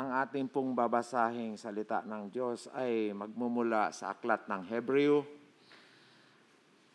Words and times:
Ang 0.00 0.16
ating 0.16 0.48
pong 0.48 0.72
babasahing 0.72 1.60
salita 1.60 2.00
ng 2.08 2.32
Diyos 2.32 2.72
ay 2.72 3.12
magmumula 3.12 3.92
sa 3.92 4.16
aklat 4.16 4.48
ng 4.48 4.64
Hebreo, 4.72 5.28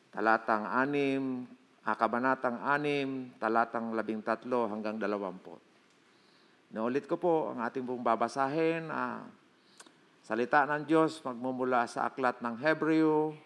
talatang 0.09 0.65
6, 0.65 1.85
ah, 1.85 1.93
kabanatang 1.93 2.57
6, 2.65 3.37
talatang 3.37 3.93
13 3.93 4.49
hanggang 4.49 4.97
20. 4.97 5.21
Naulit 6.73 7.05
ko 7.05 7.21
po 7.21 7.53
ang 7.53 7.61
ating 7.61 7.85
pong 7.85 8.01
babasahin, 8.01 8.89
ah, 8.89 9.21
salita 10.25 10.65
ng 10.65 10.89
Diyos 10.89 11.21
magmumula 11.21 11.85
sa 11.85 12.09
aklat 12.09 12.41
ng 12.41 12.57
Hebreo, 12.57 13.37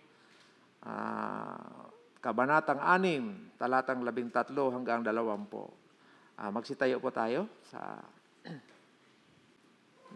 ah, 0.87 1.83
kabanatang 2.23 2.79
6, 2.79 3.59
talatang 3.59 4.07
13 4.07 4.71
hanggang 4.71 5.03
20. 5.03 5.19
Ah, 6.39 6.47
magsitayo 6.47 7.03
po 7.03 7.11
tayo 7.11 7.43
sa 7.67 7.99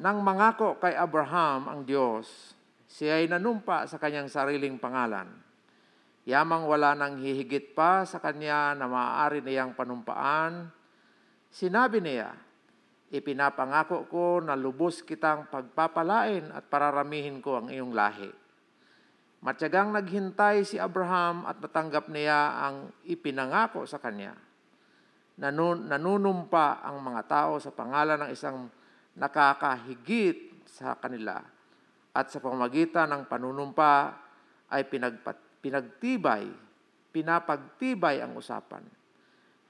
nang 0.01 0.25
mangako 0.25 0.81
kay 0.81 0.97
Abraham 0.97 1.69
ang 1.69 1.81
Diyos, 1.85 2.57
siya 2.89 3.21
ay 3.21 3.29
nanumpa 3.29 3.85
sa 3.85 4.01
kanyang 4.01 4.29
sariling 4.29 4.81
pangalan. 4.81 5.29
Yamang 6.23 6.65
wala 6.65 6.95
nang 6.95 7.19
hihigit 7.19 7.75
pa 7.75 8.07
sa 8.07 8.17
kanya 8.17 8.73
na 8.73 8.87
maaari 8.87 9.43
niyang 9.43 9.75
panumpaan, 9.75 10.71
sinabi 11.51 11.99
niya, 11.99 12.31
Ipinapangako 13.13 14.09
ko 14.09 14.41
na 14.41 14.57
lubos 14.57 15.05
kitang 15.05 15.45
pagpapalain 15.45 16.49
at 16.49 16.65
pararamihin 16.65 17.45
ko 17.45 17.61
ang 17.61 17.69
iyong 17.69 17.93
lahi. 17.93 18.33
Matyagang 19.45 19.93
naghintay 19.93 20.65
si 20.65 20.81
Abraham 20.81 21.45
at 21.45 21.61
natanggap 21.61 22.09
niya 22.09 22.57
ang 22.57 22.89
ipinangako 23.05 23.85
sa 23.85 24.01
kanya. 24.01 24.33
Nanun, 25.37 25.93
nanunumpa 25.93 26.81
ang 26.81 27.05
mga 27.05 27.21
tao 27.29 27.61
sa 27.61 27.69
pangalan 27.69 28.17
ng 28.17 28.29
isang 28.33 28.65
nakakahigit 29.17 30.65
sa 30.65 30.97
kanila 30.97 31.41
at 32.13 32.29
sa 32.29 32.41
pamagitan 32.41 33.09
ng 33.09 33.23
panunumpa 33.25 34.13
ay 34.69 34.85
pinagpat, 34.89 35.37
pinagtibay, 35.61 36.49
pinapagtibay 37.13 38.21
ang 38.21 38.37
usapan. 38.37 38.85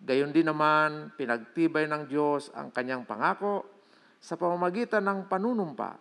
Gayon 0.04 0.36
din 0.36 0.48
naman, 0.48 1.16
pinagtibay 1.16 1.88
ng 1.88 2.12
Diyos 2.12 2.52
ang 2.52 2.72
kanyang 2.76 3.08
pangako 3.08 3.64
sa 4.20 4.36
pamamagitan 4.36 5.04
ng 5.04 5.32
panunumpa 5.32 5.96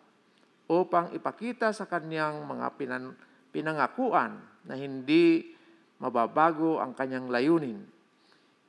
upang 0.67 1.15
ipakita 1.15 1.71
sa 1.71 1.87
kanyang 1.87 2.43
mga 2.43 2.67
pinan, 2.79 3.15
pinangakuan 3.55 4.43
na 4.67 4.75
hindi 4.75 5.55
mababago 6.03 6.83
ang 6.83 6.95
kanyang 6.99 7.31
layunin. 7.31 7.79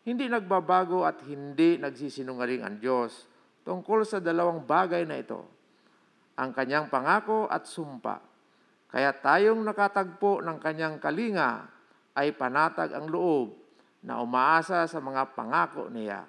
Hindi 0.06 0.26
nagbabago 0.30 1.08
at 1.08 1.26
hindi 1.26 1.82
nagsisinungaling 1.82 2.62
ang 2.62 2.78
Diyos 2.78 3.33
tungkol 3.64 4.04
sa 4.04 4.20
dalawang 4.20 4.64
bagay 4.64 5.08
na 5.08 5.20
ito, 5.20 5.42
ang 6.36 6.52
kanyang 6.52 6.92
pangako 6.92 7.48
at 7.48 7.66
sumpa. 7.66 8.20
Kaya 8.94 9.10
tayong 9.10 9.64
nakatagpo 9.66 10.44
ng 10.46 10.58
kanyang 10.62 11.02
kalinga 11.02 11.66
ay 12.14 12.30
panatag 12.36 12.94
ang 12.94 13.10
loob 13.10 13.58
na 14.06 14.22
umaasa 14.22 14.86
sa 14.86 15.00
mga 15.02 15.34
pangako 15.34 15.90
niya. 15.90 16.28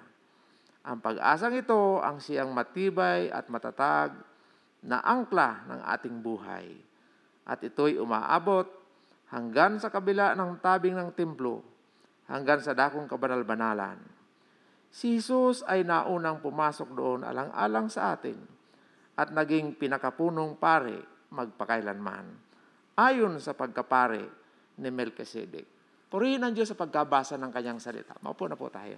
Ang 0.85 1.01
pag-asang 1.01 1.53
ito 1.53 2.01
ang 2.01 2.17
siyang 2.17 2.49
matibay 2.53 3.29
at 3.29 3.49
matatag 3.49 4.13
na 4.85 5.01
angkla 5.01 5.65
ng 5.69 5.81
ating 5.93 6.17
buhay. 6.21 6.77
At 7.45 7.61
ito'y 7.61 8.01
umaabot 8.01 8.65
hanggang 9.29 9.77
sa 9.77 9.93
kabila 9.93 10.33
ng 10.33 10.61
tabing 10.61 10.97
ng 10.97 11.13
templo, 11.13 11.61
hanggang 12.29 12.61
sa 12.61 12.73
dakong 12.73 13.09
kabanal-banalan 13.09 14.14
Si 14.95 15.19
Jesus 15.19 15.59
ay 15.67 15.83
naunang 15.83 16.39
pumasok 16.39 16.95
doon 16.95 17.27
alang-alang 17.27 17.91
sa 17.91 18.15
atin 18.15 18.39
at 19.19 19.27
naging 19.27 19.75
pinakapunong 19.75 20.55
pare 20.55 21.27
magpakailanman 21.35 22.23
ayon 22.95 23.35
sa 23.43 23.51
pagkapare 23.51 24.23
ni 24.79 24.87
Melchizedek. 24.87 25.67
Purihin 26.07 26.47
ang 26.47 26.55
Diyos 26.55 26.71
sa 26.71 26.79
pagkabasa 26.79 27.35
ng 27.35 27.51
kanyang 27.51 27.83
salita. 27.83 28.15
Maupo 28.23 28.47
na 28.47 28.55
po 28.55 28.71
tayo. 28.71 28.95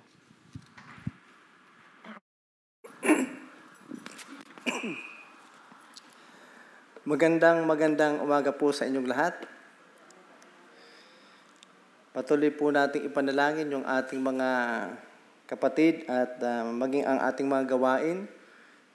Magandang 7.09 7.65
magandang 7.65 8.21
umaga 8.21 8.53
po 8.53 8.69
sa 8.69 8.85
inyong 8.85 9.09
lahat. 9.09 9.33
Patuloy 12.13 12.53
po 12.53 12.69
nating 12.69 13.09
ipanalangin 13.09 13.73
yung 13.73 13.81
ating 13.81 14.21
mga 14.21 14.49
kapatid 15.47 16.03
at 16.11 16.37
uh, 16.43 16.67
maging 16.67 17.07
ang 17.07 17.23
ating 17.23 17.47
mga 17.47 17.71
gawain, 17.71 18.27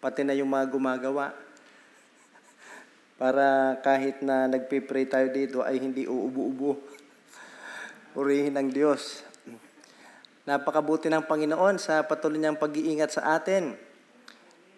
pati 0.04 0.20
na 0.20 0.36
yung 0.36 0.52
mga 0.52 0.68
gumagawa. 0.68 1.32
Para 3.16 3.80
kahit 3.80 4.20
na 4.20 4.46
nagpipray 4.52 5.08
tayo 5.08 5.32
dito 5.32 5.64
ay 5.64 5.80
hindi 5.80 6.04
uubo-ubo. 6.04 6.76
Purihin 8.12 8.52
ng 8.60 8.68
Diyos. 8.68 9.24
Napakabuti 10.44 11.08
ng 11.08 11.24
Panginoon 11.24 11.80
sa 11.80 12.04
patuloy 12.04 12.36
niyang 12.36 12.60
pag-iingat 12.60 13.16
sa 13.16 13.40
atin. 13.40 13.72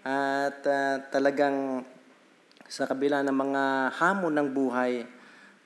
At 0.07 0.63
uh, 0.63 1.03
talagang 1.11 1.83
sa 2.71 2.87
kabila 2.87 3.27
ng 3.27 3.35
mga 3.35 3.63
hamon 3.99 4.35
ng 4.39 4.49
buhay, 4.53 5.03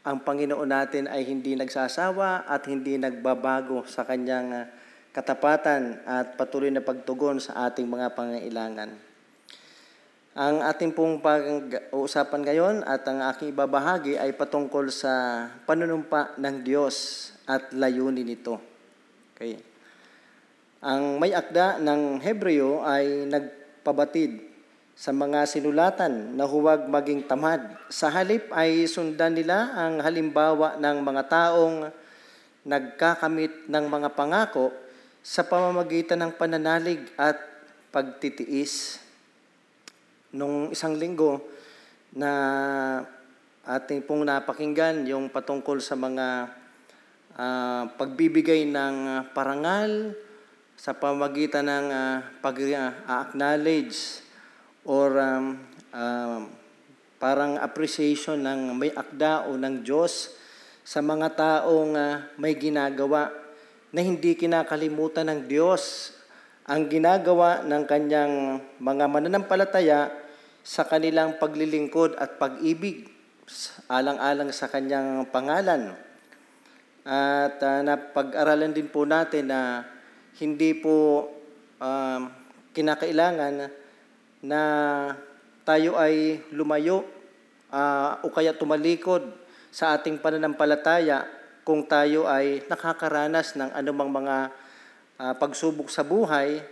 ang 0.06 0.24
Panginoon 0.24 0.70
natin 0.70 1.04
ay 1.10 1.26
hindi 1.26 1.52
nagsasawa 1.58 2.48
at 2.48 2.64
hindi 2.64 2.96
nagbabago 2.96 3.84
sa 3.84 4.06
kanyang 4.06 4.48
uh, 4.54 4.64
katapatan 5.12 6.02
at 6.04 6.36
patuloy 6.36 6.68
na 6.68 6.84
pagtugon 6.84 7.40
sa 7.40 7.68
ating 7.68 7.88
mga 7.88 8.12
pangailangan. 8.12 8.90
Ang 10.38 10.62
ating 10.62 10.94
pong 10.94 11.18
pag-uusapan 11.18 12.42
ngayon 12.46 12.76
at 12.86 13.02
ang 13.10 13.26
aking 13.26 13.50
ibabahagi 13.50 14.14
ay 14.14 14.30
patungkol 14.38 14.86
sa 14.86 15.46
panunumpa 15.66 16.38
ng 16.38 16.62
Diyos 16.62 17.28
at 17.42 17.74
layunin 17.74 18.22
nito. 18.22 18.62
Okay. 19.34 19.58
Ang 20.78 21.18
may 21.18 21.34
akda 21.34 21.82
ng 21.82 22.22
Hebreo 22.22 22.86
ay 22.86 23.26
nagpabatid 23.26 24.46
sa 24.94 25.10
mga 25.10 25.42
sinulatan 25.46 26.38
na 26.38 26.46
huwag 26.46 26.86
maging 26.86 27.26
tamad. 27.26 27.74
Sa 27.90 28.06
halip 28.06 28.46
ay 28.54 28.86
sundan 28.86 29.34
nila 29.34 29.74
ang 29.74 29.98
halimbawa 29.98 30.78
ng 30.78 30.96
mga 31.02 31.22
taong 31.26 31.90
nagkakamit 32.62 33.66
ng 33.66 33.84
mga 33.90 34.08
pangako 34.14 34.70
sa 35.28 35.44
pamamagitan 35.44 36.24
ng 36.24 36.32
pananalig 36.40 37.04
at 37.20 37.36
pagtitiis. 37.92 38.96
Nung 40.32 40.72
isang 40.72 40.96
linggo 40.96 41.44
na 42.16 42.32
ating 43.68 44.08
pong 44.08 44.24
napakinggan 44.24 45.04
yung 45.04 45.28
patungkol 45.28 45.84
sa 45.84 46.00
mga 46.00 46.48
uh, 47.36 47.92
pagbibigay 48.00 48.64
ng 48.72 49.28
parangal 49.36 50.16
sa 50.80 50.96
pamamagitan 50.96 51.68
ng 51.68 51.86
uh, 51.92 52.16
pag-acknowledge 52.40 54.24
or 54.88 55.12
um, 55.12 55.60
uh, 55.92 56.48
parang 57.20 57.60
appreciation 57.60 58.40
ng 58.40 58.72
may 58.72 58.96
akda 58.96 59.44
o 59.44 59.60
ng 59.60 59.84
Diyos 59.84 60.32
sa 60.88 61.04
mga 61.04 61.36
taong 61.36 61.92
uh, 61.92 62.32
may 62.40 62.56
ginagawa 62.56 63.37
na 63.92 64.00
hindi 64.04 64.36
kinakalimutan 64.36 65.32
ng 65.32 65.40
Diyos 65.48 66.12
ang 66.68 66.84
ginagawa 66.92 67.64
ng 67.64 67.82
kanyang 67.88 68.60
mga 68.76 69.04
mananampalataya 69.08 70.12
sa 70.60 70.84
kanilang 70.84 71.40
paglilingkod 71.40 72.20
at 72.20 72.36
pag-ibig 72.36 73.08
alang-alang 73.88 74.52
sa 74.52 74.68
kanyang 74.68 75.24
pangalan. 75.32 75.96
At 77.08 77.56
uh, 77.64 77.80
napag-aralan 77.80 78.76
din 78.76 78.92
po 78.92 79.08
natin 79.08 79.48
na 79.48 79.88
hindi 80.36 80.76
po 80.76 81.24
uh, 81.80 82.20
kinakailangan 82.76 83.72
na 84.44 84.62
tayo 85.64 85.96
ay 85.96 86.44
lumayo 86.52 87.08
uh, 87.72 88.20
o 88.20 88.28
kaya 88.28 88.52
tumalikod 88.52 89.24
sa 89.72 89.96
ating 89.96 90.20
pananampalataya 90.20 91.37
kung 91.68 91.84
tayo 91.84 92.24
ay 92.24 92.64
nakakaranas 92.64 93.52
ng 93.60 93.76
anumang 93.76 94.08
mga 94.08 94.48
uh, 95.20 95.36
pagsubok 95.36 95.92
sa 95.92 96.00
buhay 96.00 96.64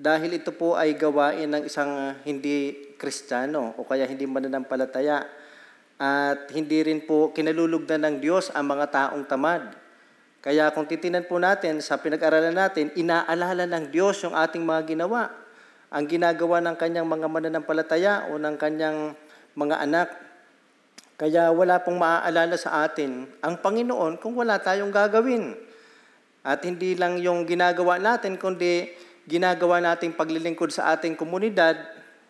dahil 0.00 0.40
ito 0.40 0.56
po 0.56 0.72
ay 0.72 0.96
gawain 0.96 1.52
ng 1.52 1.68
isang 1.68 2.16
hindi 2.24 2.72
kristyano 2.96 3.76
o 3.76 3.84
kaya 3.84 4.08
hindi 4.08 4.24
mananampalataya 4.24 5.28
at 6.00 6.48
hindi 6.48 6.80
rin 6.80 7.04
po 7.04 7.28
kinalulugdan 7.36 8.08
ng 8.08 8.24
Diyos 8.24 8.48
ang 8.56 8.72
mga 8.72 8.88
taong 8.88 9.28
tamad. 9.28 9.68
Kaya 10.40 10.72
kung 10.72 10.88
titinan 10.88 11.28
po 11.28 11.36
natin 11.36 11.84
sa 11.84 12.00
pinag-aralan 12.00 12.56
natin, 12.56 12.88
inaalala 12.96 13.68
ng 13.68 13.92
Diyos 13.92 14.16
yung 14.24 14.32
ating 14.32 14.64
mga 14.64 14.96
ginawa. 14.96 15.28
Ang 15.92 16.08
ginagawa 16.08 16.64
ng 16.64 16.74
kanyang 16.80 17.04
mga 17.04 17.28
mananampalataya 17.28 18.32
o 18.32 18.40
ng 18.40 18.56
kanyang 18.56 19.12
mga 19.52 19.76
anak 19.76 20.08
kaya 21.22 21.54
wala 21.54 21.78
pong 21.78 22.02
maaalala 22.02 22.58
sa 22.58 22.82
atin 22.82 23.30
ang 23.38 23.54
Panginoon 23.62 24.18
kung 24.18 24.34
wala 24.34 24.58
tayong 24.58 24.90
gagawin. 24.90 25.54
At 26.42 26.66
hindi 26.66 26.98
lang 26.98 27.22
yung 27.22 27.46
ginagawa 27.46 28.02
natin, 28.02 28.34
kundi 28.34 28.90
ginagawa 29.30 29.78
nating 29.78 30.18
paglilingkod 30.18 30.74
sa 30.74 30.90
ating 30.90 31.14
komunidad 31.14 31.78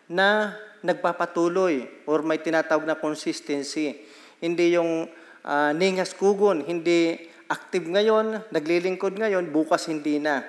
na 0.05 0.53
nagpapatuloy 0.85 2.05
or 2.05 2.21
may 2.21 2.37
tinatawag 2.37 2.85
na 2.85 2.93
consistency. 2.93 3.97
Hindi 4.37 4.77
yung 4.77 5.09
ah, 5.41 5.73
ningas 5.73 6.13
kugon, 6.13 6.61
hindi 6.61 7.17
active 7.49 7.89
ngayon, 7.89 8.45
naglilingkod 8.53 9.17
ngayon, 9.17 9.49
bukas 9.49 9.89
hindi 9.89 10.21
na. 10.21 10.45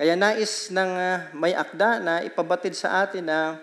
Kaya 0.00 0.16
nais 0.16 0.72
ng 0.72 0.92
ah, 0.96 1.28
may 1.36 1.52
akda 1.52 2.00
na 2.00 2.24
ipabatid 2.24 2.72
sa 2.72 3.04
atin 3.04 3.28
na 3.28 3.60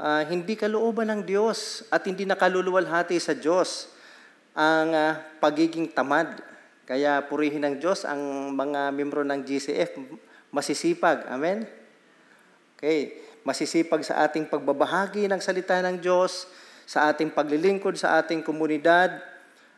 ah, 0.00 0.22
hindi 0.24 0.56
kalooban 0.56 1.08
ng 1.12 1.22
Diyos 1.24 1.84
at 1.88 2.04
hindi 2.04 2.28
nakaluluwalhati 2.28 3.16
sa 3.20 3.32
Diyos 3.36 3.92
ang 4.56 4.92
ah, 4.92 5.20
pagiging 5.40 5.92
tamad. 5.92 6.40
Kaya 6.86 7.18
purihin 7.26 7.66
ng 7.66 7.76
Diyos 7.82 8.06
ang 8.06 8.54
mga 8.54 8.94
membro 8.94 9.26
ng 9.26 9.42
GCF 9.42 9.98
masisipag. 10.54 11.26
Amen? 11.26 11.66
Okay. 12.78 13.24
Masisipag 13.46 14.02
sa 14.02 14.26
ating 14.26 14.50
pagbabahagi 14.50 15.30
ng 15.30 15.38
salita 15.38 15.78
ng 15.78 16.02
Diyos, 16.02 16.50
sa 16.86 17.10
ating 17.10 17.34
paglilingkod 17.34 17.94
sa 17.98 18.18
ating 18.22 18.42
komunidad, 18.42 19.22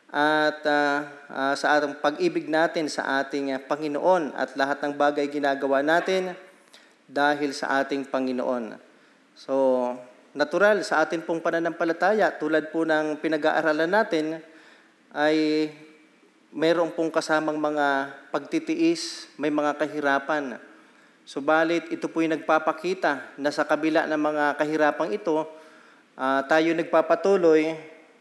at 0.09 0.65
ah, 0.65 1.05
ah, 1.29 1.53
sa 1.53 1.77
ating 1.77 2.01
pag-ibig 2.01 2.49
natin 2.49 2.89
sa 2.89 3.21
ating 3.21 3.53
Panginoon 3.69 4.33
at 4.33 4.57
lahat 4.57 4.81
ng 4.81 4.93
bagay 4.97 5.29
ginagawa 5.29 5.85
natin 5.85 6.33
dahil 7.05 7.53
sa 7.53 7.81
ating 7.81 8.09
Panginoon. 8.09 8.77
So, 9.37 9.53
natural 10.33 10.85
sa 10.85 11.01
ating 11.05 11.25
pong 11.25 11.41
pananampalataya, 11.41 12.33
tulad 12.37 12.69
po 12.69 12.85
ng 12.85 13.17
pinag-aaralan 13.17 13.89
natin, 13.89 14.25
ay 15.13 15.69
mayroon 16.53 16.93
pong 16.93 17.09
kasamang 17.13 17.57
mga 17.57 18.13
pagtitiis, 18.33 19.29
may 19.37 19.49
mga 19.49 19.77
kahirapan. 19.77 20.57
Subalit, 21.25 21.89
ito 21.93 22.09
po 22.09 22.25
yung 22.25 22.33
nagpapakita 22.37 23.37
na 23.37 23.53
sa 23.53 23.65
kabila 23.65 24.09
ng 24.09 24.17
mga 24.17 24.45
kahirapang 24.57 25.13
ito, 25.13 25.45
ah, 26.17 26.41
tayo 26.45 26.73
nagpapatuloy 26.73 27.77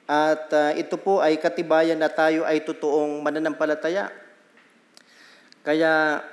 at 0.08 0.48
ah, 0.52 0.72
ito 0.76 1.00
po 1.00 1.24
ay 1.24 1.40
katibayan 1.40 2.00
na 2.00 2.12
tayo 2.12 2.44
ay 2.44 2.64
totoong 2.64 3.24
mananampalataya. 3.24 4.12
Kaya 5.64 6.24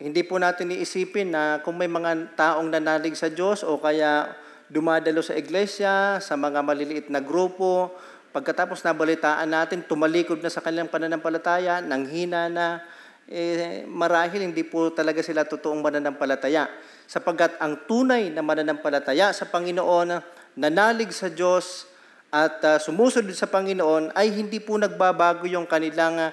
hindi 0.00 0.22
po 0.24 0.36
natin 0.36 0.72
iisipin 0.72 1.32
na 1.32 1.60
kung 1.64 1.76
may 1.76 1.90
mga 1.90 2.32
taong 2.38 2.70
nanalig 2.70 3.16
sa 3.16 3.28
Diyos 3.28 3.64
o 3.64 3.80
kaya 3.80 4.32
dumadalo 4.68 5.24
sa 5.24 5.34
iglesia, 5.34 6.20
sa 6.20 6.36
mga 6.36 6.60
maliliit 6.60 7.08
na 7.08 7.24
grupo, 7.24 7.92
pagkatapos 8.30 8.84
nabalitaan 8.84 9.48
natin, 9.48 9.84
tumalikod 9.88 10.44
na 10.44 10.52
sa 10.52 10.60
kanilang 10.60 10.92
pananampalataya, 10.92 11.80
nanghina 11.80 12.52
na, 12.52 12.84
eh, 13.28 13.84
marahil 13.88 14.44
hindi 14.44 14.64
po 14.64 14.92
talaga 14.92 15.24
sila 15.24 15.48
totoong 15.48 15.80
mananampalataya. 15.80 16.68
Sapagkat 17.08 17.56
ang 17.60 17.88
tunay 17.88 18.28
na 18.28 18.44
mananampalataya 18.44 19.32
sa 19.32 19.48
Panginoon, 19.48 20.20
nanalig 20.60 21.12
sa 21.16 21.32
Diyos 21.32 21.88
at 22.28 22.60
ah, 22.64 22.76
sumusunod 22.76 23.32
sa 23.32 23.48
Panginoon, 23.48 24.12
ay 24.12 24.36
hindi 24.36 24.60
po 24.60 24.76
nagbabago 24.76 25.48
yung 25.48 25.64
kanilang 25.64 26.28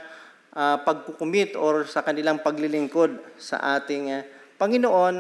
ah, 0.56 0.78
pagkukumit 0.84 1.56
or 1.56 1.88
sa 1.88 2.04
kanilang 2.04 2.44
paglilingkod 2.44 3.16
sa 3.40 3.80
ating 3.80 4.12
ah, 4.12 4.24
Panginoon 4.60 5.16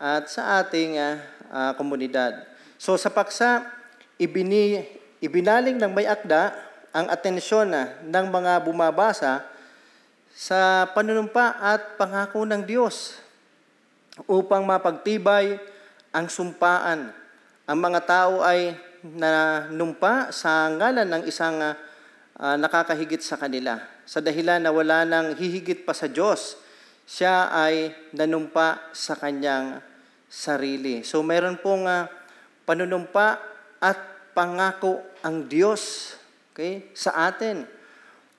at 0.00 0.24
sa 0.28 0.60
ating 0.64 0.96
ah, 1.00 1.20
ah, 1.52 1.76
komunidad. 1.76 2.48
So 2.80 2.96
sa 2.96 3.12
paksa, 3.12 3.68
ibini, 4.16 4.82
ibinaling 5.20 5.76
ng 5.76 5.92
may 5.92 6.08
akda 6.08 6.56
ang 6.90 7.06
atensyon 7.12 7.70
na 7.70 7.94
ng 8.02 8.26
mga 8.32 8.64
bumabasa 8.64 9.44
sa 10.32 10.88
panunumpa 10.96 11.60
at 11.60 12.00
pangako 12.00 12.48
ng 12.48 12.64
Diyos 12.64 13.20
upang 14.24 14.64
mapagtibay 14.64 15.60
ang 16.12 16.26
sumpaan. 16.28 17.12
Ang 17.68 17.78
mga 17.78 18.00
tao 18.04 18.40
ay 18.40 18.76
nanumpa 19.04 20.32
sa 20.32 20.72
ngalan 20.72 21.08
ng 21.08 21.22
isang 21.28 21.60
ah, 21.60 22.56
nakakahigit 22.56 23.20
sa 23.20 23.36
kanila. 23.36 23.80
Sa 24.02 24.18
dahilan 24.18 24.58
na 24.58 24.74
wala 24.74 25.06
nang 25.06 25.38
hihigit 25.38 25.86
pa 25.86 25.94
sa 25.94 26.10
Diyos, 26.10 26.58
siya 27.06 27.50
ay 27.52 27.94
nanumpa 28.10 28.92
sa 28.96 29.14
kanyang 29.14 29.91
sarili. 30.32 31.04
So 31.04 31.20
meron 31.20 31.60
pong 31.60 31.84
ah, 31.84 32.08
panunumpa 32.64 33.36
at 33.84 33.98
pangako 34.32 35.04
ang 35.20 35.44
Diyos 35.44 36.16
okay, 36.56 36.88
sa 36.96 37.28
atin. 37.28 37.68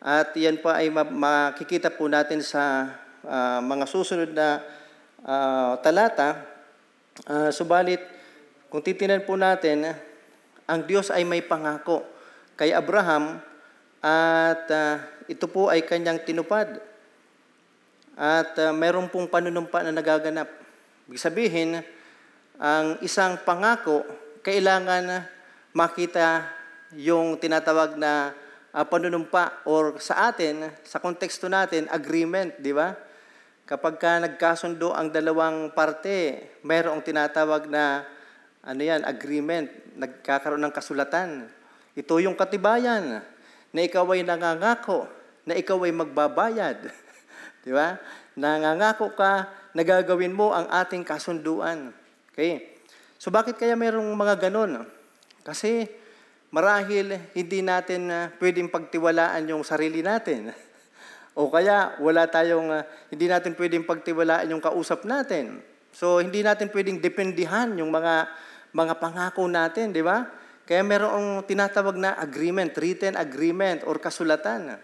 At 0.02 0.34
yan 0.34 0.58
pa 0.58 0.82
ay 0.82 0.90
ma- 0.90 1.06
makikita 1.06 1.94
po 1.94 2.10
natin 2.10 2.42
sa 2.42 2.90
ah, 3.22 3.62
mga 3.62 3.86
susunod 3.86 4.34
na 4.34 4.66
ah, 5.22 5.78
talata. 5.86 6.42
Ah, 7.30 7.54
subalit, 7.54 8.02
kung 8.74 8.82
titinan 8.82 9.22
po 9.22 9.38
natin, 9.38 9.94
ang 10.66 10.82
Diyos 10.90 11.14
ay 11.14 11.22
may 11.22 11.46
pangako 11.46 12.02
kay 12.58 12.74
Abraham 12.74 13.38
at 14.02 14.66
ah, 14.74 14.98
ito 15.30 15.46
po 15.46 15.70
ay 15.70 15.86
kanyang 15.86 16.26
tinupad. 16.26 16.82
At 18.18 18.58
ah, 18.58 18.74
meron 18.74 19.14
pong 19.14 19.30
panunumpa 19.30 19.86
na 19.86 19.94
nagaganap. 19.94 20.63
Ibig 21.04 21.20
sabihin, 21.20 21.84
ang 22.56 22.96
isang 23.04 23.44
pangako, 23.44 24.08
kailangan 24.40 25.28
makita 25.76 26.48
yung 26.96 27.36
tinatawag 27.36 28.00
na 28.00 28.32
ah, 28.72 28.88
panunumpa 28.88 29.68
or 29.68 30.00
sa 30.00 30.32
atin, 30.32 30.72
sa 30.88 31.04
konteksto 31.04 31.52
natin, 31.52 31.92
agreement, 31.92 32.56
di 32.56 32.72
ba? 32.72 32.96
Kapag 33.68 33.96
ka 34.00 34.20
nagkasundo 34.20 34.96
ang 34.96 35.12
dalawang 35.12 35.76
parte, 35.76 36.52
mayroong 36.64 37.04
tinatawag 37.04 37.68
na 37.68 38.04
ano 38.64 38.80
yan, 38.80 39.04
agreement, 39.04 39.68
nagkakaroon 40.00 40.64
ng 40.64 40.72
kasulatan. 40.72 41.52
Ito 42.00 42.24
yung 42.24 42.40
katibayan 42.40 43.20
na 43.76 43.80
ikaw 43.84 44.08
ay 44.16 44.24
nangangako, 44.24 45.04
na 45.44 45.60
ikaw 45.60 45.84
ay 45.84 45.92
magbabayad. 45.92 46.80
Di 47.68 47.72
ba? 47.76 48.00
Nangangako 48.40 49.12
ka 49.16 49.63
na 49.74 49.82
gagawin 49.82 50.34
mo 50.34 50.54
ang 50.54 50.70
ating 50.70 51.02
kasunduan. 51.02 51.92
Okay? 52.32 52.78
So 53.18 53.34
bakit 53.34 53.58
kaya 53.58 53.74
mayroong 53.74 54.14
mga 54.14 54.50
ganun? 54.50 54.86
Kasi 55.42 55.90
marahil 56.54 57.18
hindi 57.34 57.66
natin 57.66 58.08
ah, 58.14 58.30
pwedeng 58.38 58.70
pagtiwalaan 58.70 59.50
yung 59.50 59.66
sarili 59.66 60.06
natin. 60.06 60.50
O 61.34 61.50
kaya 61.50 61.98
wala 61.98 62.30
tayong, 62.30 62.70
ah, 62.70 62.86
hindi 63.10 63.26
natin 63.26 63.58
pwedeng 63.58 63.90
pagtiwalaan 63.90 64.54
yung 64.54 64.62
kausap 64.62 65.02
natin. 65.02 65.66
So 65.90 66.22
hindi 66.22 66.46
natin 66.46 66.70
pwedeng 66.70 67.02
dependihan 67.02 67.74
yung 67.74 67.90
mga 67.90 68.30
mga 68.70 68.94
pangako 69.02 69.50
natin, 69.50 69.90
di 69.90 70.06
ba? 70.06 70.30
Kaya 70.70 70.86
merong 70.86 71.42
tinatawag 71.50 71.98
na 71.98 72.14
agreement, 72.22 72.70
written 72.78 73.18
agreement 73.18 73.82
or 73.90 73.98
kasulatan. 73.98 74.78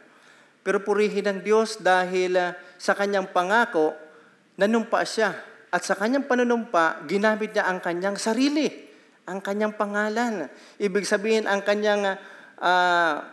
Pero 0.65 0.81
purihin 0.81 1.25
ng 1.25 1.39
Diyos 1.45 1.77
dahil 1.77 2.33
ah, 2.33 2.57
sa 2.81 2.97
kanyang 2.97 3.29
pangako, 3.29 3.93
nanumpa 4.59 4.99
siya. 5.07 5.31
At 5.71 5.87
sa 5.87 5.95
kanyang 5.95 6.27
panunumpa, 6.27 7.07
ginamit 7.07 7.55
niya 7.55 7.71
ang 7.71 7.79
kanyang 7.79 8.19
sarili, 8.19 8.67
ang 9.23 9.39
kanyang 9.39 9.79
pangalan. 9.79 10.51
Ibig 10.75 11.07
sabihin, 11.07 11.47
ang 11.47 11.63
kanyang 11.63 12.19
ah, 12.59 13.23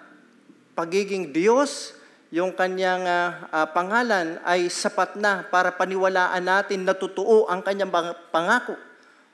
pagiging 0.78 1.34
Diyos, 1.34 1.98
yung 2.30 2.54
kanyang 2.54 3.02
ah, 3.08 3.28
ah, 3.50 3.68
pangalan 3.72 4.38
ay 4.46 4.70
sapat 4.70 5.18
na 5.18 5.42
para 5.48 5.74
paniwalaan 5.74 6.44
natin 6.44 6.86
na 6.86 6.94
totoo 6.94 7.50
ang 7.50 7.64
kanyang 7.64 7.90
pang- 7.90 8.18
pangako. 8.30 8.76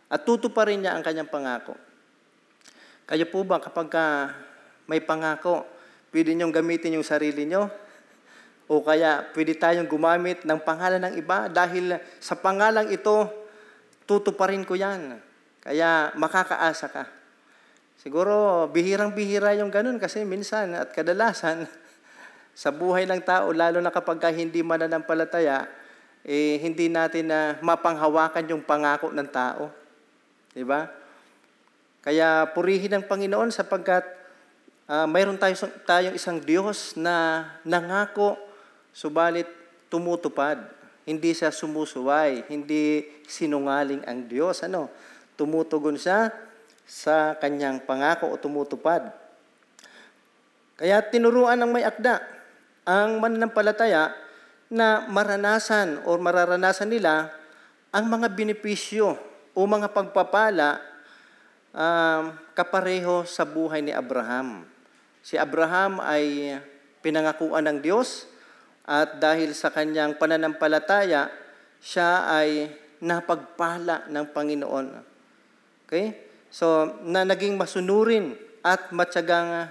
At 0.09 0.25
tutuparin 0.25 0.81
niya 0.81 0.97
ang 0.97 1.05
kanyang 1.05 1.29
pangako. 1.29 1.77
Kayo 3.05 3.27
po 3.29 3.43
ba 3.43 3.59
kapag 3.59 3.91
ka 3.91 4.05
may 4.87 5.03
pangako, 5.03 5.67
pwede 6.15 6.33
niyong 6.33 6.55
gamitin 6.55 6.97
yung 6.97 7.07
sarili 7.07 7.45
niyo? 7.45 7.67
O 8.71 8.83
kaya 8.83 9.27
pwede 9.35 9.59
tayong 9.59 9.91
gumamit 9.91 10.47
ng 10.47 10.61
pangalan 10.63 11.03
ng 11.11 11.15
iba 11.19 11.51
dahil 11.51 11.99
sa 12.23 12.39
pangalang 12.39 12.89
ito, 12.91 13.27
tutuparin 14.07 14.63
ko 14.63 14.79
yan. 14.79 15.19
Kaya 15.63 16.11
makakaasa 16.19 16.87
ka. 16.91 17.05
Siguro 18.03 18.67
bihirang-bihira 18.75 19.55
yung 19.63 19.71
ganun 19.71 19.99
kasi 20.03 20.27
minsan 20.27 20.75
at 20.75 20.91
kadalasan 20.91 21.71
sa 22.63 22.75
buhay 22.75 23.07
ng 23.07 23.23
tao, 23.23 23.55
lalo 23.55 23.79
na 23.79 23.95
kapag 23.95 24.19
ka 24.19 24.29
hindi 24.35 24.59
mananampalataya, 24.67 25.71
eh, 26.27 26.59
hindi 26.63 26.91
natin 26.91 27.31
na 27.31 27.59
mapanghawakan 27.63 28.51
yung 28.51 28.63
pangako 28.63 29.15
ng 29.15 29.29
tao. 29.31 29.71
Di 30.51 30.67
ba? 30.67 30.87
Kaya 32.03 32.51
purihin 32.51 32.99
ng 32.99 33.07
Panginoon 33.07 33.55
sapagkat 33.55 34.03
ah, 34.91 35.07
mayroon 35.07 35.39
tayo, 35.39 35.55
tayong 35.87 36.19
isang 36.19 36.43
Diyos 36.43 36.99
na 36.99 37.47
nangako, 37.63 38.35
subalit 38.93 39.49
tumutupad. 39.89 40.61
Hindi 41.03 41.35
siya 41.35 41.51
sumusuway, 41.51 42.47
hindi 42.47 43.03
sinungaling 43.27 44.07
ang 44.07 44.31
Diyos. 44.31 44.63
Ano? 44.63 44.87
Tumutugon 45.35 45.99
siya 45.99 46.31
sa 46.87 47.35
kanyang 47.41 47.83
pangako 47.83 48.31
o 48.31 48.39
tumutupad. 48.39 49.11
Kaya 50.79 51.03
tinuruan 51.03 51.59
ng 51.59 51.73
may 51.75 51.83
akda 51.83 52.23
ang 52.87 53.19
mananampalataya 53.19 54.15
na 54.73 55.05
maranasan 55.11 56.01
o 56.09 56.17
mararanasan 56.17 56.89
nila 56.89 57.29
ang 57.93 58.09
mga 58.09 58.33
benepisyo 58.33 59.15
o 59.53 59.61
mga 59.69 59.93
pagpapala 59.93 60.81
um, 61.77 62.33
kapareho 62.57 63.29
sa 63.29 63.45
buhay 63.45 63.85
ni 63.85 63.93
Abraham. 63.93 64.65
Si 65.21 65.37
Abraham 65.37 66.01
ay 66.01 66.57
pinangakuan 67.05 67.69
ng 67.69 67.79
Diyos 67.85 68.32
at 68.83 69.23
dahil 69.23 69.55
sa 69.55 69.71
kanyang 69.71 70.19
pananampalataya, 70.19 71.31
siya 71.79 72.27
ay 72.27 72.71
napagpala 73.03 74.07
ng 74.11 74.27
Panginoon. 74.31 74.87
Okay? 75.87 76.31
So, 76.51 76.99
na 77.07 77.27
naging 77.27 77.59
masunurin 77.59 78.39
at 78.63 78.95
matyagang 78.95 79.71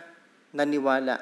naniwala. 0.51 1.20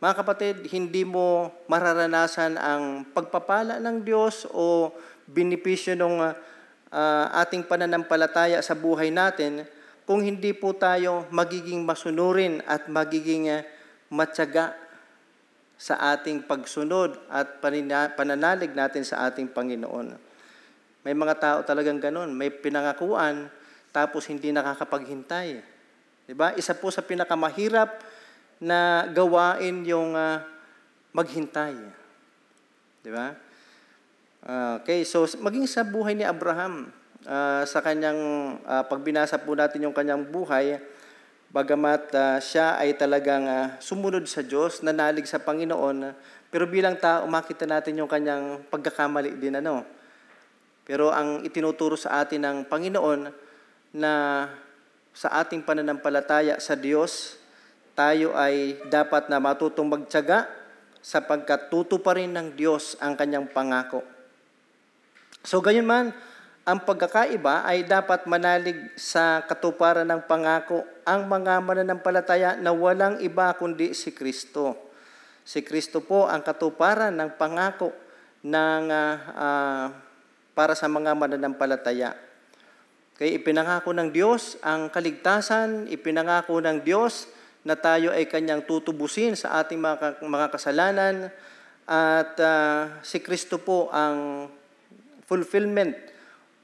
Mga 0.00 0.14
kapatid, 0.16 0.56
hindi 0.72 1.04
mo 1.04 1.52
mararanasan 1.68 2.56
ang 2.56 3.04
pagpapala 3.12 3.76
ng 3.78 4.00
Diyos 4.00 4.48
o 4.50 4.90
binipisyo 5.28 5.94
ng 5.94 6.14
uh, 6.24 7.26
ating 7.44 7.68
pananampalataya 7.68 8.58
sa 8.64 8.74
buhay 8.74 9.12
natin 9.12 9.68
kung 10.08 10.24
hindi 10.24 10.50
po 10.50 10.74
tayo 10.74 11.28
magiging 11.30 11.86
masunurin 11.86 12.64
at 12.66 12.90
magiging 12.90 13.62
matyaga 14.10 14.74
sa 15.80 15.96
ating 16.12 16.44
pagsunod 16.44 17.16
at 17.32 17.56
pananalig 18.12 18.76
natin 18.76 19.00
sa 19.00 19.24
ating 19.32 19.48
Panginoon. 19.48 20.12
May 21.00 21.16
mga 21.16 21.34
tao 21.40 21.58
talagang 21.64 21.96
ganun. 21.96 22.36
May 22.36 22.52
pinangakuan, 22.52 23.48
tapos 23.88 24.28
hindi 24.28 24.52
nakakapaghintay. 24.52 25.64
Diba? 26.28 26.52
Isa 26.60 26.76
po 26.76 26.92
sa 26.92 27.00
pinakamahirap 27.00 27.96
na 28.60 29.08
gawain 29.08 29.80
yung 29.88 30.12
uh, 30.12 30.44
maghintay. 31.16 31.72
Diba? 33.00 33.32
Uh, 34.44 34.84
okay, 34.84 35.00
so 35.08 35.24
maging 35.40 35.64
sa 35.64 35.80
buhay 35.80 36.12
ni 36.12 36.28
Abraham, 36.28 36.92
uh, 37.24 37.64
sa 37.64 37.80
kanyang, 37.80 38.20
uh, 38.68 38.84
pagbinasa 38.84 39.40
po 39.40 39.56
natin 39.56 39.88
yung 39.88 39.96
kanyang 39.96 40.28
buhay, 40.28 40.76
Bagamat 41.50 42.14
uh, 42.14 42.38
siya 42.38 42.78
ay 42.78 42.94
talagang 42.94 43.42
uh, 43.42 43.74
sumunod 43.82 44.22
sa 44.30 44.46
Diyos, 44.46 44.86
nanalig 44.86 45.26
sa 45.26 45.42
Panginoon, 45.42 46.14
pero 46.46 46.70
bilang 46.70 46.94
tao, 46.94 47.26
makita 47.26 47.66
natin 47.66 47.98
yung 47.98 48.06
kanyang 48.06 48.62
pagkakamali 48.70 49.34
din. 49.34 49.58
Ano? 49.58 49.82
Pero 50.86 51.10
ang 51.10 51.42
itinuturo 51.42 51.98
sa 51.98 52.22
atin 52.22 52.46
ng 52.46 52.58
Panginoon 52.70 53.34
na 53.98 54.46
sa 55.10 55.42
ating 55.42 55.66
pananampalataya 55.66 56.62
sa 56.62 56.78
Diyos, 56.78 57.34
tayo 57.98 58.30
ay 58.38 58.78
dapat 58.86 59.26
na 59.26 59.42
matutong 59.42 59.90
magtyaga 59.90 60.46
sapagkat 61.02 61.66
tutuparin 61.66 62.30
ng 62.30 62.54
Diyos 62.54 62.94
ang 63.02 63.18
kanyang 63.18 63.50
pangako. 63.50 64.06
So 65.42 65.58
gayon 65.58 65.88
man, 65.88 66.14
ang 66.68 66.84
pagkakaiba 66.84 67.64
ay 67.64 67.88
dapat 67.88 68.28
manalig 68.28 68.76
sa 68.92 69.40
katuparan 69.48 70.04
ng 70.04 70.28
pangako 70.28 70.84
ang 71.08 71.24
mga 71.24 71.56
mananampalataya 71.64 72.60
na 72.60 72.70
walang 72.76 73.16
iba 73.24 73.48
kundi 73.56 73.96
si 73.96 74.12
Kristo. 74.12 74.76
Si 75.40 75.64
Kristo 75.64 76.04
po 76.04 76.28
ang 76.28 76.44
katuparan 76.44 77.16
ng 77.16 77.30
pangako 77.40 77.96
ng 78.44 78.84
uh, 78.92 79.14
uh, 79.32 79.86
para 80.52 80.76
sa 80.76 80.84
mga 80.84 81.16
mananampalataya. 81.16 82.12
Kaya 83.16 83.36
ipinangako 83.36 83.96
ng 83.96 84.12
Diyos 84.12 84.60
ang 84.60 84.92
kaligtasan, 84.92 85.88
ipinangako 85.88 86.60
ng 86.60 86.84
Diyos 86.84 87.28
na 87.64 87.76
tayo 87.76 88.12
ay 88.12 88.28
kanyang 88.28 88.64
tutubusin 88.64 89.36
sa 89.36 89.60
ating 89.64 89.80
mga, 89.80 90.24
mga 90.24 90.46
kasalanan 90.52 91.28
at 91.88 92.32
uh, 92.40 93.00
si 93.00 93.20
Kristo 93.20 93.60
po 93.60 93.88
ang 93.92 94.48
fulfillment 95.24 96.09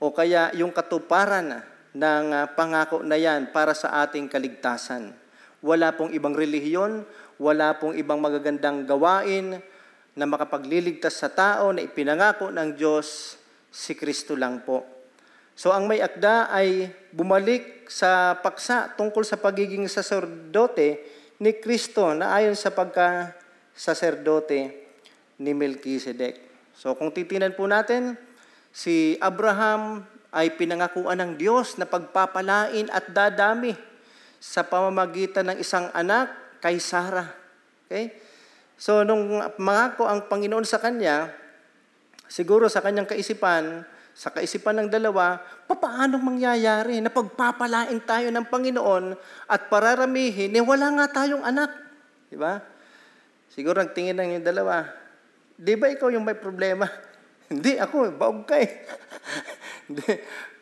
o 0.00 0.12
kaya 0.12 0.52
yung 0.56 0.72
katuparan 0.72 1.64
ng 1.96 2.26
uh, 2.32 2.52
pangako 2.52 3.00
na 3.00 3.16
yan 3.16 3.48
para 3.52 3.72
sa 3.72 4.04
ating 4.04 4.28
kaligtasan. 4.28 5.16
Wala 5.64 5.96
pong 5.96 6.12
ibang 6.12 6.36
relihiyon, 6.36 7.04
wala 7.40 7.80
pong 7.80 7.96
ibang 7.96 8.20
magagandang 8.20 8.84
gawain 8.84 9.56
na 10.16 10.24
makapagliligtas 10.28 11.16
sa 11.20 11.32
tao 11.32 11.72
na 11.72 11.84
ipinangako 11.84 12.52
ng 12.52 12.76
Diyos, 12.76 13.36
si 13.72 13.92
Kristo 13.96 14.36
lang 14.36 14.64
po. 14.64 14.84
So 15.56 15.72
ang 15.72 15.88
may 15.88 16.04
akda 16.04 16.52
ay 16.52 16.92
bumalik 17.16 17.88
sa 17.88 18.36
paksa 18.36 18.92
tungkol 18.92 19.24
sa 19.24 19.40
pagiging 19.40 19.88
saserdote 19.88 21.00
ni 21.40 21.56
Kristo 21.56 22.12
na 22.12 22.36
ayon 22.36 22.52
sa 22.52 22.72
pagka-saserdote 22.76 24.60
ni 25.40 25.52
Melchizedek. 25.56 26.44
So 26.76 26.92
kung 26.96 27.08
titinan 27.12 27.56
po 27.56 27.64
natin, 27.64 28.20
Si 28.76 29.16
Abraham 29.24 30.04
ay 30.28 30.52
pinangakuan 30.52 31.16
ng 31.16 31.32
Diyos 31.40 31.80
na 31.80 31.88
pagpapalain 31.88 32.92
at 32.92 33.08
dadami 33.08 33.72
sa 34.36 34.60
pamamagitan 34.68 35.48
ng 35.48 35.56
isang 35.64 35.88
anak 35.96 36.28
kay 36.60 36.76
Sarah. 36.76 37.32
Okay? 37.88 38.12
So, 38.76 39.00
nung 39.00 39.40
mangako 39.56 40.04
ang 40.04 40.28
Panginoon 40.28 40.68
sa 40.68 40.76
kanya, 40.76 41.32
siguro 42.28 42.68
sa 42.68 42.84
kanyang 42.84 43.08
kaisipan, 43.08 43.80
sa 44.12 44.28
kaisipan 44.28 44.84
ng 44.84 44.88
dalawa, 44.92 45.40
paano 45.64 46.20
mangyayari 46.20 47.00
na 47.00 47.08
pagpapalain 47.08 47.96
tayo 48.04 48.28
ng 48.28 48.44
Panginoon 48.44 49.16
at 49.48 49.72
pararamihin, 49.72 50.52
eh 50.52 50.60
wala 50.60 50.92
nga 51.00 51.24
tayong 51.24 51.48
anak. 51.48 51.72
Di 52.28 52.36
ba? 52.36 52.60
Siguro 53.48 53.80
nagtingin 53.80 54.20
lang 54.20 54.36
yung 54.36 54.44
dalawa. 54.44 54.84
Di 55.56 55.80
ba 55.80 55.88
ikaw 55.88 56.12
yung 56.12 56.28
may 56.28 56.36
problema? 56.36 57.05
Hindi, 57.46 57.78
ako, 57.78 58.10
baog 58.18 58.42
ka 58.42 58.58
eh. 58.58 58.70
Hindi. 59.86 60.12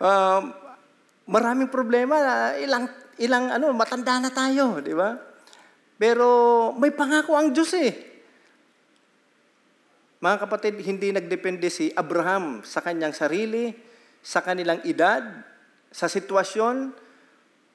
um, 0.01 0.43
maraming 1.29 1.73
problema. 1.73 2.53
Ilang, 2.61 2.93
ilang 3.17 3.49
ano, 3.49 3.73
matanda 3.73 4.21
na 4.21 4.29
tayo, 4.29 4.85
di 4.85 4.93
ba? 4.93 5.17
Pero 5.97 6.29
may 6.77 6.93
pangako 6.93 7.33
ang 7.39 7.55
Diyos 7.55 7.73
eh. 7.79 7.93
Mga 10.21 10.37
kapatid, 10.41 10.75
hindi 10.81 11.13
nagdepende 11.13 11.69
si 11.69 11.93
Abraham 11.93 12.65
sa 12.65 12.81
kanyang 12.81 13.13
sarili, 13.13 13.77
sa 14.25 14.41
kanilang 14.41 14.81
edad, 14.89 15.21
sa 15.93 16.09
sitwasyon, 16.09 16.97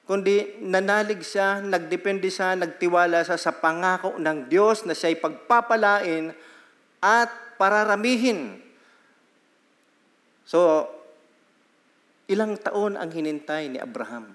kundi 0.02 0.58
nanalig 0.66 1.22
siya, 1.22 1.62
nagdepende 1.62 2.26
siya, 2.26 2.58
nagtiwala 2.58 3.22
siya 3.22 3.38
sa 3.38 3.54
pangako 3.54 4.18
ng 4.18 4.50
Diyos 4.50 4.82
na 4.82 4.98
siya'y 4.98 5.22
pagpapalain 5.22 6.34
at 6.98 7.30
pararamihin 7.54 8.58
So, 10.50 10.82
ilang 12.26 12.58
taon 12.58 12.98
ang 12.98 13.06
hinintay 13.14 13.70
ni 13.70 13.78
Abraham? 13.78 14.34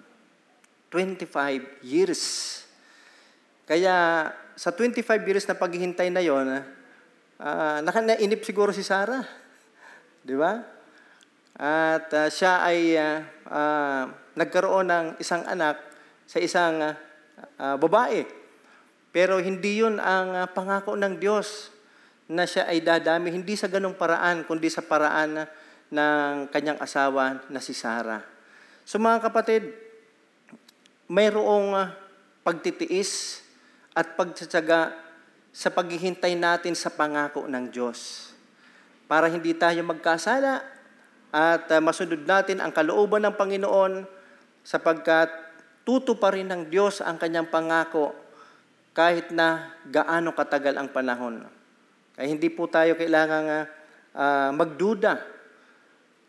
25 0.88 1.84
years. 1.84 2.24
Kaya 3.68 4.32
sa 4.56 4.72
25 4.72 5.04
years 5.28 5.44
na 5.44 5.60
paghihintay 5.60 6.08
na 6.08 6.24
yon, 6.24 6.48
uh, 6.56 6.64
nakanainip 7.84 8.48
siguro 8.48 8.72
si 8.72 8.80
Sarah. 8.80 9.28
Di 10.24 10.40
ba? 10.40 10.64
At 11.60 12.08
uh, 12.08 12.32
siya 12.32 12.64
ay 12.64 12.96
uh, 12.96 13.20
uh, 13.52 14.04
nagkaroon 14.40 14.88
ng 14.88 15.06
isang 15.20 15.44
anak 15.44 15.84
sa 16.24 16.40
isang 16.40 16.80
uh, 16.80 16.96
uh, 17.60 17.76
babae. 17.76 18.24
Pero 19.12 19.36
hindi 19.44 19.84
yun 19.84 20.00
ang 20.00 20.32
uh, 20.32 20.48
pangako 20.48 20.96
ng 20.96 21.20
Diyos 21.20 21.76
na 22.32 22.48
siya 22.48 22.72
ay 22.72 22.80
dadami. 22.80 23.36
Hindi 23.36 23.60
sa 23.60 23.68
ganong 23.68 24.00
paraan, 24.00 24.48
kundi 24.48 24.72
sa 24.72 24.80
paraan 24.80 25.44
na 25.44 25.44
uh, 25.44 25.65
ng 25.96 26.52
kanyang 26.52 26.76
asawa 26.84 27.40
na 27.48 27.64
si 27.64 27.72
Sarah. 27.72 28.20
So 28.84 29.00
mga 29.00 29.32
kapatid, 29.32 29.72
mayroong 31.08 31.72
uh, 31.72 31.88
pagtitiis 32.44 33.42
at 33.96 34.14
pagtsatsaga 34.20 34.94
sa 35.56 35.72
paghihintay 35.72 36.36
natin 36.36 36.76
sa 36.76 36.92
pangako 36.92 37.48
ng 37.48 37.72
Diyos. 37.72 38.30
Para 39.08 39.32
hindi 39.32 39.56
tayo 39.56 39.80
magkasala 39.88 40.60
at 41.32 41.66
uh, 41.72 41.80
masunod 41.80 42.28
natin 42.28 42.60
ang 42.60 42.76
kalooban 42.76 43.24
ng 43.24 43.36
Panginoon 43.40 44.04
sapagkat 44.68 45.32
tuto 45.88 46.20
pa 46.20 46.36
rin 46.36 46.52
ng 46.52 46.68
Diyos 46.68 47.00
ang 47.00 47.16
kanyang 47.16 47.48
pangako 47.48 48.12
kahit 48.92 49.32
na 49.32 49.76
gaano 49.88 50.36
katagal 50.36 50.76
ang 50.76 50.90
panahon. 50.92 51.46
Kaya 52.16 52.28
hindi 52.32 52.48
po 52.52 52.68
tayo 52.68 52.96
kailangan 52.96 53.44
uh, 53.48 53.66
uh, 54.16 54.50
magduda 54.56 55.35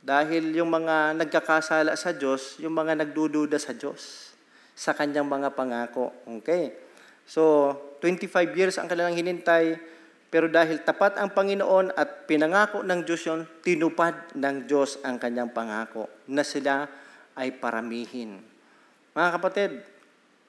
dahil 0.06 0.54
yung 0.54 0.70
mga 0.70 1.18
nagkakasala 1.18 1.98
sa 1.98 2.14
Diyos, 2.14 2.62
yung 2.62 2.78
mga 2.78 3.02
nagdududa 3.02 3.58
sa 3.58 3.74
Diyos, 3.74 4.30
sa 4.70 4.94
kanyang 4.94 5.26
mga 5.26 5.50
pangako. 5.58 6.14
Okay? 6.38 6.78
So, 7.26 7.74
25 7.98 8.54
years 8.54 8.78
ang 8.78 8.86
kanilang 8.86 9.18
hinintay, 9.18 9.74
pero 10.30 10.46
dahil 10.46 10.86
tapat 10.86 11.18
ang 11.18 11.34
Panginoon 11.34 11.90
at 11.98 12.30
pinangako 12.30 12.86
ng 12.86 13.02
Diyos 13.02 13.26
yon, 13.26 13.50
tinupad 13.66 14.30
ng 14.38 14.70
Diyos 14.70 15.02
ang 15.02 15.18
kanyang 15.18 15.50
pangako 15.50 16.06
na 16.30 16.46
sila 16.46 16.86
ay 17.34 17.58
paramihin. 17.58 18.38
Mga 19.10 19.30
kapatid, 19.42 19.82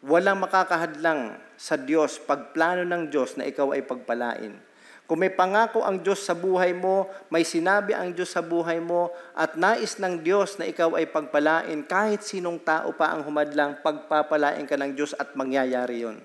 walang 0.06 0.38
makakahadlang 0.38 1.34
sa 1.58 1.82
Diyos 1.82 2.22
pagplano 2.22 2.86
ng 2.86 3.10
Diyos 3.10 3.34
na 3.42 3.50
ikaw 3.50 3.74
ay 3.74 3.82
pagpalain. 3.82 4.67
Kung 5.08 5.24
may 5.24 5.32
pangako 5.32 5.88
ang 5.88 6.04
Diyos 6.04 6.20
sa 6.20 6.36
buhay 6.36 6.76
mo, 6.76 7.08
may 7.32 7.48
sinabi 7.48 7.96
ang 7.96 8.12
Diyos 8.12 8.28
sa 8.28 8.44
buhay 8.44 8.84
mo, 8.84 9.16
at 9.32 9.56
nais 9.56 9.96
ng 9.96 10.20
Diyos 10.20 10.60
na 10.60 10.68
ikaw 10.68 11.00
ay 11.00 11.08
pagpalain, 11.08 11.80
kahit 11.88 12.28
sinong 12.28 12.60
tao 12.60 12.92
pa 12.92 13.16
ang 13.16 13.24
humadlang, 13.24 13.80
pagpapalain 13.80 14.68
ka 14.68 14.76
ng 14.76 14.92
Diyos 15.00 15.16
at 15.16 15.32
mangyayari 15.32 16.04
yon. 16.04 16.20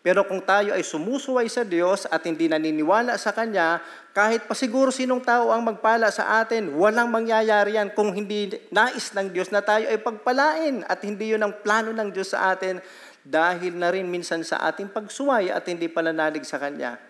Pero 0.00 0.24
kung 0.24 0.44
tayo 0.44 0.76
ay 0.76 0.84
sumusuway 0.84 1.48
sa 1.48 1.64
Diyos 1.64 2.08
at 2.08 2.24
hindi 2.24 2.48
naniniwala 2.48 3.16
sa 3.16 3.32
Kanya, 3.32 3.80
kahit 4.16 4.44
pa 4.44 4.56
siguro 4.56 4.88
sinong 4.88 5.24
tao 5.24 5.48
ang 5.48 5.64
magpala 5.64 6.08
sa 6.12 6.40
atin, 6.40 6.72
walang 6.76 7.08
mangyayari 7.08 7.80
yan 7.80 7.92
kung 7.96 8.12
hindi 8.12 8.48
nais 8.72 9.12
ng 9.12 9.28
Diyos 9.32 9.52
na 9.52 9.60
tayo 9.60 9.88
ay 9.88 10.00
pagpalain 10.00 10.84
at 10.84 11.04
hindi 11.04 11.32
yun 11.32 11.44
ang 11.44 11.52
plano 11.60 11.92
ng 11.96 12.12
Diyos 12.12 12.32
sa 12.32 12.52
atin 12.52 12.80
dahil 13.24 13.76
na 13.76 13.92
rin 13.92 14.08
minsan 14.08 14.40
sa 14.40 14.64
ating 14.68 14.88
pagsuway 14.88 15.52
at 15.52 15.68
hindi 15.68 15.88
pananalig 15.88 16.48
sa 16.48 16.56
Kanya. 16.56 17.09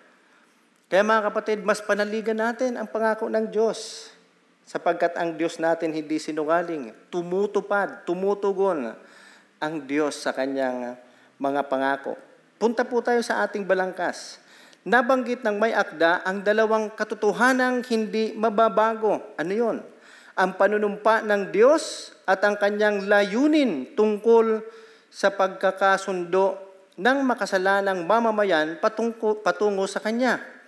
Kaya 0.90 1.06
mga 1.06 1.30
kapatid, 1.30 1.62
mas 1.62 1.78
panaligan 1.78 2.34
natin 2.34 2.74
ang 2.74 2.90
pangako 2.90 3.30
ng 3.30 3.46
Diyos 3.46 4.10
sapagkat 4.66 5.14
ang 5.14 5.38
Diyos 5.38 5.62
natin 5.62 5.94
hindi 5.94 6.18
sinungaling. 6.18 6.90
Tumutupad, 7.14 8.02
tumutugon 8.02 8.98
ang 9.62 9.74
Diyos 9.86 10.18
sa 10.18 10.34
Kanyang 10.34 10.98
mga 11.38 11.70
pangako. 11.70 12.18
Punta 12.58 12.82
po 12.82 12.98
tayo 13.06 13.22
sa 13.22 13.46
ating 13.46 13.62
balangkas. 13.62 14.42
Nabanggit 14.82 15.46
ng 15.46 15.62
may 15.62 15.70
akda 15.70 16.26
ang 16.26 16.42
dalawang 16.42 16.90
katotohanang 16.90 17.86
hindi 17.86 18.34
mababago. 18.34 19.22
Ano 19.38 19.52
yon? 19.54 19.78
Ang 20.34 20.58
panunumpa 20.58 21.22
ng 21.22 21.54
Diyos 21.54 22.10
at 22.26 22.42
ang 22.42 22.58
kanyang 22.58 23.06
layunin 23.06 23.94
tungkol 23.94 24.58
sa 25.06 25.30
pagkakasundo 25.30 26.58
ng 26.98 27.18
makasalanang 27.22 28.02
mamamayan 28.02 28.78
patungo, 28.82 29.38
patungo 29.38 29.86
sa 29.86 30.02
Kanya. 30.02 30.59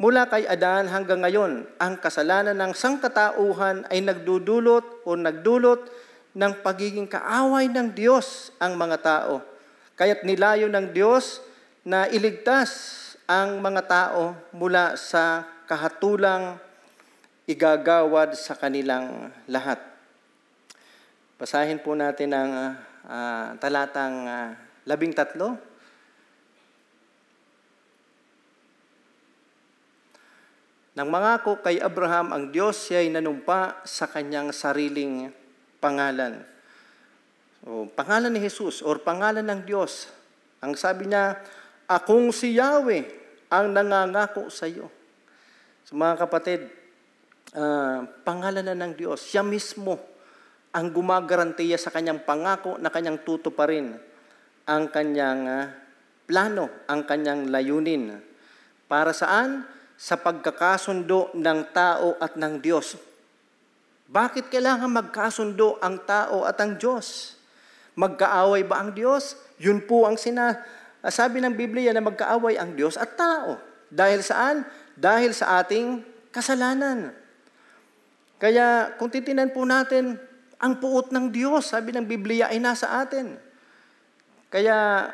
Mula 0.00 0.24
kay 0.32 0.48
Adan 0.48 0.88
hanggang 0.88 1.20
ngayon, 1.20 1.68
ang 1.76 2.00
kasalanan 2.00 2.56
ng 2.56 2.72
sangkatauhan 2.72 3.84
ay 3.92 4.00
nagdudulot 4.00 5.04
o 5.04 5.12
nagdulot 5.12 5.92
ng 6.32 6.52
pagiging 6.64 7.04
kaaway 7.04 7.68
ng 7.68 7.92
Diyos 7.92 8.48
ang 8.56 8.80
mga 8.80 8.96
tao 9.04 9.44
Kaya't 10.00 10.24
nilayo 10.24 10.64
ng 10.72 10.96
Diyos 10.96 11.44
na 11.84 12.08
iligtas 12.08 12.72
ang 13.28 13.60
mga 13.60 13.84
tao 13.84 14.32
mula 14.48 14.96
sa 14.96 15.44
kahatulang 15.68 16.56
igagawad 17.44 18.32
sa 18.32 18.56
kanilang 18.56 19.28
lahat. 19.44 19.76
Basahin 21.36 21.84
po 21.84 21.92
natin 21.92 22.32
ang 22.32 22.50
uh, 23.04 23.60
talatang 23.60 24.24
uh, 24.24 24.56
labing 24.88 25.12
tatlo. 25.12 25.60
Nang 30.98 31.08
mangako 31.08 31.62
kay 31.62 31.78
Abraham 31.78 32.34
ang 32.34 32.44
Diyos, 32.50 32.90
siya 32.90 33.02
ay 33.02 33.14
nanumpa 33.14 33.86
sa 33.86 34.10
kanyang 34.10 34.50
sariling 34.50 35.30
pangalan. 35.78 36.42
O, 37.62 37.86
pangalan 37.86 38.32
ni 38.34 38.40
Jesus 38.42 38.82
or 38.82 38.98
pangalan 38.98 39.46
ng 39.46 39.62
Diyos. 39.62 40.10
Ang 40.60 40.74
sabi 40.74 41.06
niya, 41.06 41.38
akong 41.86 42.34
si 42.34 42.58
Yahweh 42.58 43.06
ang 43.50 43.70
nangangako 43.70 44.50
sa 44.50 44.66
iyo. 44.66 44.90
So 45.86 45.94
mga 45.94 46.26
kapatid, 46.26 46.70
uh, 47.54 48.06
pangalan 48.26 48.66
na 48.66 48.74
ng 48.74 48.94
Diyos, 48.94 49.26
siya 49.26 49.46
mismo 49.46 49.98
ang 50.70 50.90
gumagarantiya 50.94 51.78
sa 51.78 51.90
kanyang 51.90 52.22
pangako 52.22 52.78
na 52.78 52.94
kanyang 52.94 53.26
tutuparin 53.26 53.98
ang 54.70 54.86
kanyang 54.94 55.42
uh, 55.50 55.66
plano, 56.30 56.86
ang 56.86 57.02
kanyang 57.02 57.50
layunin. 57.50 58.22
Para 58.86 59.10
saan? 59.10 59.66
Sa 60.00 60.16
pagkakasundo 60.16 61.28
ng 61.36 61.60
tao 61.76 62.16
at 62.16 62.40
ng 62.40 62.56
Diyos. 62.64 62.96
Bakit 64.08 64.48
kailangan 64.48 64.88
magkasundo 64.88 65.76
ang 65.84 66.00
tao 66.08 66.48
at 66.48 66.56
ang 66.56 66.80
Diyos? 66.80 67.36
Magkaaway 68.00 68.64
ba 68.64 68.80
ang 68.80 68.96
Diyos? 68.96 69.36
Yun 69.60 69.84
po 69.84 70.08
ang 70.08 70.16
sina, 70.16 70.56
sabi 71.04 71.44
ng 71.44 71.52
Biblia 71.52 71.92
na 71.92 72.00
magkaaway 72.00 72.56
ang 72.56 72.72
Diyos 72.72 72.96
at 72.96 73.12
tao. 73.14 73.60
Dahil 73.92 74.24
saan? 74.24 74.64
Dahil 74.96 75.36
sa 75.36 75.60
ating 75.60 76.00
kasalanan. 76.34 77.12
Kaya 78.40 78.96
kung 78.96 79.12
titinan 79.12 79.52
po 79.52 79.68
natin, 79.68 80.16
ang 80.56 80.82
puot 80.82 81.12
ng 81.12 81.28
Diyos, 81.28 81.70
sabi 81.70 81.92
ng 81.92 82.08
Biblia, 82.08 82.48
ay 82.48 82.58
nasa 82.58 82.98
atin. 82.98 83.36
Kaya 84.50 85.06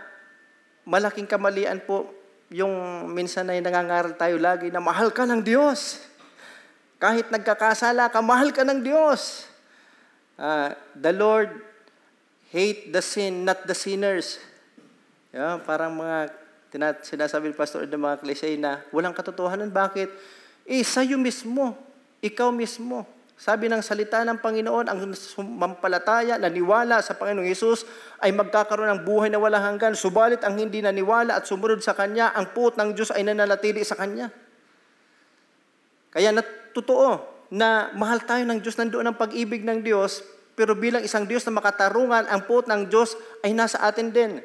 malaking 0.89 1.29
kamalian 1.29 1.85
po 1.85 2.16
yung 2.53 3.07
minsan 3.11 3.51
ay 3.51 3.59
nangangaral 3.59 4.15
tayo 4.15 4.39
lagi 4.39 4.71
na 4.71 4.79
mahal 4.79 5.11
ka 5.11 5.27
ng 5.27 5.43
Diyos. 5.43 5.99
Kahit 6.97 7.29
nagkakasala 7.29 8.09
ka, 8.09 8.23
mahal 8.23 8.55
ka 8.55 8.63
ng 8.63 8.81
Diyos. 8.81 9.51
Uh, 10.37 10.73
the 10.95 11.13
Lord 11.13 11.51
hate 12.53 12.93
the 12.93 13.03
sin, 13.03 13.45
not 13.45 13.67
the 13.67 13.75
sinners. 13.75 14.39
Yeah, 15.35 15.61
parang 15.65 15.99
mga 15.99 16.33
tinat, 16.71 16.97
sinasabi 17.05 17.53
ng 17.53 17.59
pastor 17.59 17.85
ng 17.85 18.01
mga 18.01 18.17
klise 18.23 18.57
na 18.57 18.81
walang 18.95 19.13
katotohanan. 19.13 19.69
Bakit? 19.69 20.09
Eh, 20.65 20.83
sa'yo 20.85 21.19
mismo. 21.19 21.77
Ikaw 22.23 22.49
mismo. 22.55 23.05
Sabi 23.37 23.69
ng 23.69 23.85
salita 23.85 24.25
ng 24.25 24.41
Panginoon, 24.41 24.89
ang 24.89 25.13
mampalataya, 25.45 26.41
naniwala 26.41 27.05
sa 27.05 27.13
Panginoong 27.21 27.45
Yesus 27.45 27.85
ay 28.25 28.33
magkakaroon 28.33 28.89
ng 28.97 29.01
buhay 29.05 29.29
na 29.29 29.37
walang 29.37 29.61
hanggan. 29.61 29.93
Subalit 29.93 30.41
ang 30.41 30.57
hindi 30.57 30.81
naniwala 30.81 31.37
at 31.37 31.45
sumunod 31.45 31.85
sa 31.85 31.93
Kanya, 31.93 32.33
ang 32.33 32.57
puot 32.57 32.81
ng 32.81 32.97
Diyos 32.97 33.13
ay 33.13 33.29
nananatili 33.29 33.85
sa 33.85 33.93
Kanya. 33.93 34.33
Kaya 36.09 36.33
natotoo 36.33 37.37
na 37.53 37.93
mahal 37.93 38.25
tayo 38.25 38.41
ng 38.49 38.57
Diyos, 38.57 38.81
nandoon 38.81 39.13
ang 39.13 39.17
pag-ibig 39.21 39.61
ng 39.69 39.85
Diyos, 39.85 40.25
pero 40.57 40.73
bilang 40.73 41.05
isang 41.05 41.29
Diyos 41.29 41.45
na 41.45 41.53
makatarungan, 41.61 42.33
ang 42.33 42.49
puot 42.49 42.65
ng 42.65 42.89
Diyos 42.89 43.21
ay 43.45 43.53
nasa 43.53 43.85
atin 43.85 44.09
din. 44.17 44.41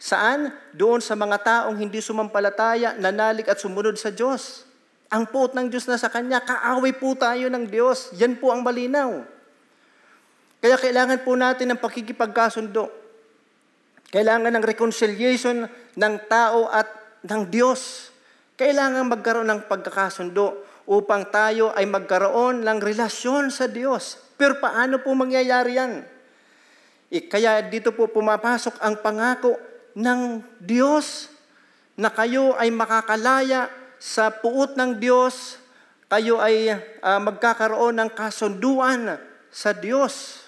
Saan? 0.00 0.56
Doon 0.72 1.04
sa 1.04 1.12
mga 1.12 1.44
taong 1.44 1.76
hindi 1.76 2.00
sumampalataya, 2.00 2.96
nanalig 2.96 3.44
at 3.52 3.60
sumunod 3.60 4.00
sa 4.00 4.08
Diyos. 4.08 4.64
Ang 5.10 5.26
puot 5.26 5.58
ng 5.58 5.66
Diyos 5.66 5.90
na 5.90 5.98
sa 5.98 6.06
Kanya, 6.06 6.38
kaaway 6.38 6.94
po 6.94 7.18
tayo 7.18 7.50
ng 7.50 7.66
Diyos. 7.66 8.14
Yan 8.14 8.38
po 8.38 8.54
ang 8.54 8.62
malinaw. 8.62 9.26
Kaya 10.62 10.78
kailangan 10.78 11.26
po 11.26 11.34
natin 11.34 11.74
ng 11.74 11.80
pakikipagkasundo. 11.82 12.86
Kailangan 14.14 14.54
ng 14.54 14.64
reconciliation 14.64 15.66
ng 15.98 16.14
tao 16.30 16.70
at 16.70 16.86
ng 17.26 17.42
Diyos. 17.50 18.14
Kailangan 18.54 19.10
magkaroon 19.10 19.50
ng 19.50 19.60
pagkakasundo 19.66 20.62
upang 20.86 21.26
tayo 21.26 21.74
ay 21.74 21.90
magkaroon 21.90 22.62
ng 22.62 22.78
relasyon 22.78 23.50
sa 23.50 23.66
Diyos. 23.66 24.14
Pero 24.38 24.62
paano 24.62 25.02
po 25.02 25.10
mangyayari 25.14 25.74
yan? 25.74 26.06
E 27.10 27.26
kaya 27.26 27.58
dito 27.66 27.90
po 27.90 28.06
pumapasok 28.06 28.78
ang 28.78 29.02
pangako 29.02 29.58
ng 29.98 30.38
Diyos 30.62 31.26
na 31.98 32.14
kayo 32.14 32.54
ay 32.54 32.70
makakalaya 32.70 33.79
sa 34.00 34.32
puot 34.32 34.80
ng 34.80 34.96
Diyos, 34.96 35.60
kayo 36.08 36.40
ay 36.40 36.72
uh, 36.72 37.20
magkakaroon 37.20 38.00
ng 38.00 38.10
kasunduan 38.16 39.20
sa 39.52 39.76
Diyos. 39.76 40.40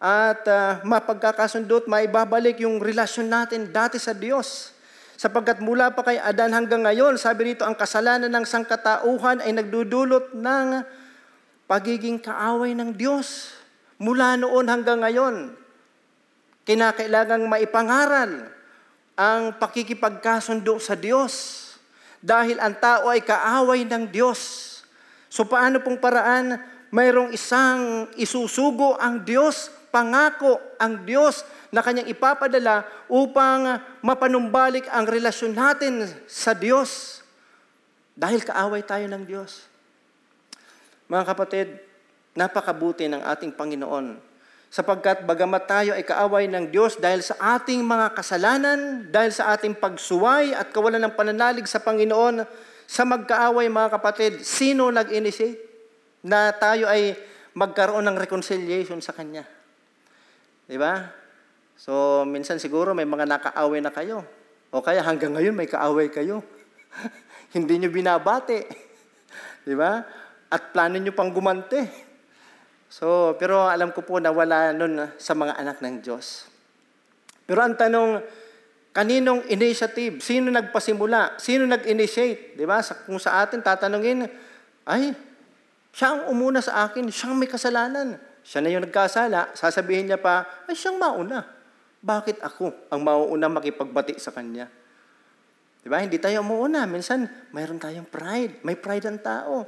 At 0.00 0.42
uh, 0.48 0.80
mapagkakasundo 0.82 1.84
at 1.84 1.86
maibabalik 1.86 2.64
yung 2.64 2.80
relasyon 2.80 3.28
natin 3.28 3.68
dati 3.70 4.00
sa 4.00 4.16
Diyos. 4.16 4.72
Sapagkat 5.20 5.62
mula 5.62 5.94
pa 5.94 6.02
kay 6.02 6.18
Adan 6.18 6.50
hanggang 6.50 6.82
ngayon, 6.82 7.14
sabi 7.20 7.54
rito, 7.54 7.62
ang 7.62 7.76
kasalanan 7.78 8.32
ng 8.32 8.42
sangkatauhan 8.48 9.44
ay 9.44 9.54
nagdudulot 9.54 10.34
ng 10.34 10.82
pagiging 11.70 12.18
kaaway 12.18 12.74
ng 12.74 12.90
Diyos 12.96 13.54
mula 14.00 14.34
noon 14.34 14.66
hanggang 14.66 14.98
ngayon. 15.04 15.54
Kinakailangang 16.66 17.46
maipangaral 17.46 18.50
ang 19.14 19.54
pakikipagkasundo 19.60 20.82
sa 20.82 20.98
Diyos 20.98 21.61
dahil 22.22 22.56
ang 22.62 22.78
tao 22.78 23.10
ay 23.10 23.20
kaaway 23.20 23.82
ng 23.82 24.08
Diyos. 24.08 24.40
So 25.26 25.44
paano 25.44 25.82
pong 25.82 25.98
paraan? 25.98 26.56
Mayroong 26.92 27.34
isang 27.34 28.06
isusugo 28.14 28.94
ang 29.00 29.26
Diyos, 29.26 29.72
pangako 29.90 30.60
ang 30.78 31.02
Diyos 31.02 31.42
na 31.72 31.82
kanyang 31.82 32.08
ipapadala 32.08 32.86
upang 33.10 33.80
mapanumbalik 34.04 34.86
ang 34.92 35.08
relasyon 35.08 35.56
natin 35.56 36.06
sa 36.30 36.54
Diyos. 36.54 37.20
Dahil 38.12 38.44
kaaway 38.44 38.84
tayo 38.84 39.08
ng 39.08 39.24
Diyos. 39.24 39.66
Mga 41.08 41.24
kapatid, 41.26 41.68
napakabuti 42.36 43.08
ng 43.08 43.24
ating 43.24 43.56
Panginoon 43.56 44.31
sapagkat 44.72 45.28
bagamat 45.28 45.68
tayo 45.68 45.90
ay 45.92 46.00
kaaway 46.00 46.48
ng 46.48 46.72
Diyos 46.72 46.96
dahil 46.96 47.20
sa 47.20 47.36
ating 47.60 47.84
mga 47.84 48.16
kasalanan, 48.16 49.04
dahil 49.12 49.28
sa 49.28 49.52
ating 49.52 49.76
pagsuway 49.76 50.56
at 50.56 50.72
kawalan 50.72 51.04
ng 51.04 51.12
pananalig 51.12 51.68
sa 51.68 51.76
Panginoon, 51.84 52.40
sa 52.88 53.04
magkaaway 53.04 53.68
mga 53.68 54.00
kapatid, 54.00 54.32
sino 54.40 54.88
nag-initiate 54.88 55.60
na 56.24 56.56
tayo 56.56 56.88
ay 56.88 57.12
magkaroon 57.52 58.08
ng 58.08 58.16
reconciliation 58.16 59.04
sa 59.04 59.12
Kanya? 59.12 59.44
Di 60.64 60.80
ba? 60.80 61.04
So, 61.76 62.24
minsan 62.24 62.56
siguro 62.56 62.96
may 62.96 63.04
mga 63.04 63.28
nakaaway 63.28 63.84
na 63.84 63.92
kayo. 63.92 64.24
O 64.72 64.80
kaya 64.80 65.04
hanggang 65.04 65.36
ngayon 65.36 65.52
may 65.52 65.68
kaaway 65.68 66.08
kayo. 66.08 66.40
Hindi 67.54 67.76
nyo 67.76 67.92
binabati. 67.92 68.64
Di 69.68 69.76
ba? 69.76 70.00
At 70.48 70.72
plano 70.72 70.96
nyo 70.96 71.12
pang 71.12 71.28
gumante. 71.28 72.11
So, 72.92 73.40
pero 73.40 73.64
alam 73.64 73.88
ko 73.96 74.04
po 74.04 74.20
na 74.20 74.28
wala 74.28 74.76
nun 74.76 75.00
sa 75.16 75.32
mga 75.32 75.56
anak 75.56 75.80
ng 75.80 76.04
Diyos. 76.04 76.44
Pero 77.48 77.64
ang 77.64 77.72
tanong, 77.72 78.20
kaninong 78.92 79.48
initiative? 79.48 80.20
Sino 80.20 80.52
nagpasimula? 80.52 81.40
Sino 81.40 81.64
nag-initiate? 81.64 82.52
Di 82.52 82.68
ba? 82.68 82.84
Kung 83.08 83.16
sa 83.16 83.40
atin 83.40 83.64
tatanungin, 83.64 84.28
ay, 84.84 85.16
siya 85.88 86.20
ang 86.20 86.36
umuna 86.36 86.60
sa 86.60 86.84
akin, 86.84 87.08
siyang 87.08 87.32
may 87.32 87.48
kasalanan. 87.48 88.20
Siya 88.44 88.60
na 88.60 88.68
yung 88.68 88.84
nagkasala, 88.84 89.56
sasabihin 89.56 90.12
niya 90.12 90.20
pa, 90.20 90.44
ay 90.68 90.76
siyang 90.76 91.00
mauna. 91.00 91.48
Bakit 92.04 92.44
ako 92.44 92.92
ang 92.92 93.00
mauuna 93.00 93.48
makipagbati 93.48 94.20
sa 94.20 94.36
kanya? 94.36 94.68
Di 95.80 95.88
ba? 95.88 95.96
Hindi 95.96 96.20
tayo 96.20 96.44
umuuna. 96.44 96.84
Minsan, 96.84 97.24
mayroon 97.56 97.80
tayong 97.80 98.04
pride. 98.04 98.60
May 98.60 98.76
pride 98.76 99.08
ang 99.08 99.16
tao. 99.24 99.64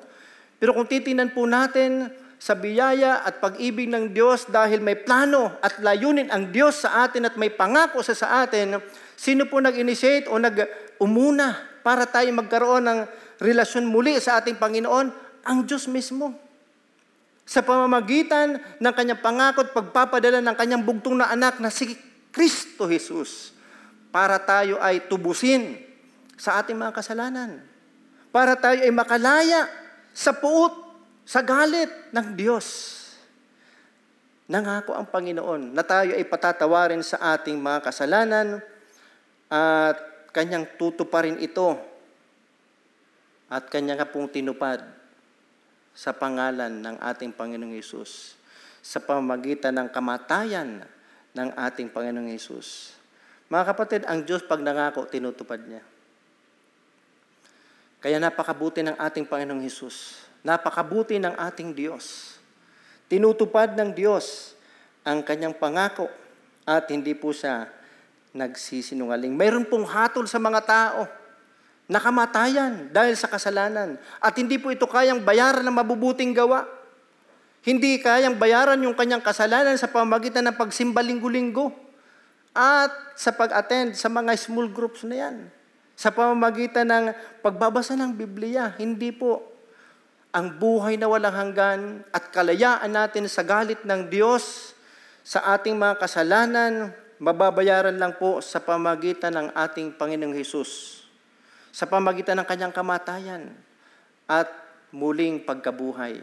Pero 0.61 0.77
kung 0.77 0.85
titingnan 0.85 1.33
po 1.33 1.49
natin 1.49 2.21
sa 2.39 2.53
biyaya 2.59 3.25
at 3.25 3.41
pag-ibig 3.41 3.89
ng 3.89 4.13
Diyos 4.13 4.47
dahil 4.51 4.83
may 4.83 4.99
plano 5.01 5.55
at 5.65 5.81
layunin 5.81 6.29
ang 6.29 6.53
Diyos 6.53 6.85
sa 6.85 7.07
atin 7.07 7.29
at 7.29 7.35
may 7.41 7.49
pangako 7.49 8.05
sa 8.05 8.13
sa 8.13 8.45
atin, 8.45 8.79
sino 9.17 9.49
po 9.49 9.63
nag-initiate 9.63 10.29
o 10.29 10.37
nag-umuna 10.37 11.81
para 11.81 12.05
tayo 12.05 12.29
magkaroon 12.37 12.85
ng 12.85 13.01
relasyon 13.41 13.89
muli 13.89 14.19
sa 14.21 14.41
ating 14.41 14.61
Panginoon? 14.61 15.07
Ang 15.45 15.59
Diyos 15.69 15.89
mismo 15.89 16.33
sa 17.45 17.61
pamamagitan 17.61 18.57
ng 18.81 18.95
kanyang 18.97 19.21
pangako 19.21 19.69
at 19.69 19.77
pagpapadala 19.77 20.41
ng 20.41 20.57
kanyang 20.57 20.83
bugtong 20.83 21.21
na 21.21 21.29
anak 21.29 21.61
na 21.61 21.69
si 21.69 21.93
Kristo 22.33 22.89
Jesus 22.89 23.53
para 24.09 24.41
tayo 24.41 24.81
ay 24.81 25.05
tubusin 25.07 25.77
sa 26.41 26.59
ating 26.59 26.75
mga 26.75 26.97
kasalanan. 26.97 27.63
Para 28.33 28.59
tayo 28.59 28.81
ay 28.83 28.91
makalaya 28.91 29.69
sa 30.17 30.35
puot, 30.35 30.84
sa 31.25 31.41
galit 31.41 31.89
ng 32.13 32.37
Diyos. 32.37 32.93
Nangako 34.45 34.93
ang 34.93 35.09
Panginoon 35.09 35.73
na 35.73 35.81
tayo 35.81 36.13
ay 36.13 36.25
patatawarin 36.29 37.01
sa 37.01 37.37
ating 37.37 37.57
mga 37.57 37.81
kasalanan 37.81 38.61
at 39.49 39.97
kanyang 40.37 40.69
tutuparin 40.77 41.41
ito 41.41 41.81
at 43.49 43.65
kanya 43.73 43.97
nga 43.97 44.09
pong 44.09 44.29
tinupad 44.29 44.85
sa 45.97 46.13
pangalan 46.13 46.85
ng 46.85 46.97
ating 47.01 47.33
Panginoong 47.33 47.73
Yesus 47.73 48.37
sa 48.85 49.01
pamamagitan 49.01 49.73
ng 49.81 49.89
kamatayan 49.89 50.85
ng 51.33 51.49
ating 51.57 51.89
Panginoong 51.89 52.29
Yesus. 52.29 52.93
Mga 53.49 53.65
kapatid, 53.73 54.01
ang 54.05 54.21
Diyos 54.29 54.45
pag 54.45 54.61
nangako, 54.61 55.09
tinutupad 55.09 55.57
niya. 55.65 55.81
Kaya 58.05 58.21
napakabuti 58.21 58.85
ng 58.85 59.01
ating 59.01 59.25
Panginoong 59.25 59.65
Yesus. 59.65 60.21
Napakabuti 60.45 61.17
ng 61.17 61.35
ating 61.41 61.73
Diyos. 61.73 62.37
Tinutupad 63.09 63.73
ng 63.73 63.97
Diyos 63.97 64.53
ang 65.01 65.25
kanyang 65.25 65.57
pangako 65.57 66.13
at 66.69 66.85
hindi 66.93 67.17
po 67.17 67.33
siya 67.33 67.69
nagsisinungaling. 68.37 69.33
Mayroon 69.33 69.65
pong 69.65 69.89
hatol 69.89 70.29
sa 70.29 70.37
mga 70.37 70.61
tao 70.69 71.09
nakamatayan 71.85 72.89
dahil 72.93 73.15
sa 73.17 73.29
kasalanan. 73.29 74.01
At 74.21 74.35
hindi 74.37 74.57
po 74.57 74.73
ito 74.73 74.89
kayang 74.89 75.21
bayaran 75.21 75.65
ng 75.65 75.77
mabubuting 75.77 76.33
gawa. 76.33 76.65
Hindi 77.65 77.97
kayang 78.01 78.37
bayaran 78.37 78.81
yung 78.85 78.97
kanyang 78.97 79.25
kasalanan 79.25 79.77
sa 79.81 79.89
pamagitan 79.89 80.45
ng 80.45 80.57
pagsimba 80.57 81.01
linggo-linggo 81.01 81.73
at 82.53 82.93
sa 83.17 83.33
pag-attend 83.33 83.97
sa 83.97 84.13
mga 84.13 84.37
small 84.37 84.69
groups 84.69 85.01
na 85.09 85.17
yan. 85.17 85.37
Sa 85.97 86.13
pamamagitan 86.13 86.85
ng 86.85 87.05
pagbabasa 87.41 87.97
ng 87.97 88.13
Biblia, 88.13 88.77
hindi 88.77 89.15
po 89.15 89.54
ang 90.35 90.59
buhay 90.59 90.99
na 90.99 91.07
walang 91.07 91.31
hanggan 91.31 92.03
at 92.11 92.35
kalayaan 92.35 92.91
natin 92.91 93.31
sa 93.31 93.47
galit 93.47 93.87
ng 93.87 94.11
Diyos 94.11 94.75
sa 95.23 95.55
ating 95.55 95.79
mga 95.79 96.03
kasalanan, 96.03 96.91
mababayaran 97.23 97.95
lang 97.95 98.19
po 98.19 98.43
sa 98.43 98.59
pamagitan 98.59 99.31
ng 99.31 99.49
ating 99.55 99.95
Panginoong 99.95 100.35
Hesus 100.35 101.05
sa 101.75 101.91
pamagitan 101.91 102.39
ng 102.39 102.47
kanyang 102.47 102.71
kamatayan 102.71 103.51
at 104.31 104.47
muling 104.95 105.43
pagkabuhay 105.43 106.23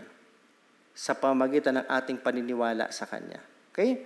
sa 0.96 1.12
pamagitan 1.12 1.84
ng 1.84 1.88
ating 1.92 2.24
paniniwala 2.24 2.88
sa 2.92 3.04
Kanya. 3.04 3.40
Okay? 3.72 4.00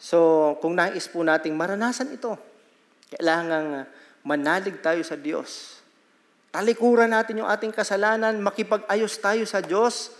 So, 0.00 0.56
kung 0.64 0.72
nais 0.72 1.04
po 1.04 1.20
nating 1.20 1.52
maranasan 1.52 2.16
ito, 2.16 2.32
kailangan 3.12 3.84
manalig 4.24 4.80
tayo 4.80 5.04
sa 5.04 5.20
Diyos. 5.20 5.77
Talikuran 6.48 7.12
natin 7.12 7.44
yung 7.44 7.50
ating 7.50 7.72
kasalanan, 7.72 8.40
makipag-ayos 8.40 9.20
tayo 9.20 9.44
sa 9.44 9.60
Diyos, 9.60 10.16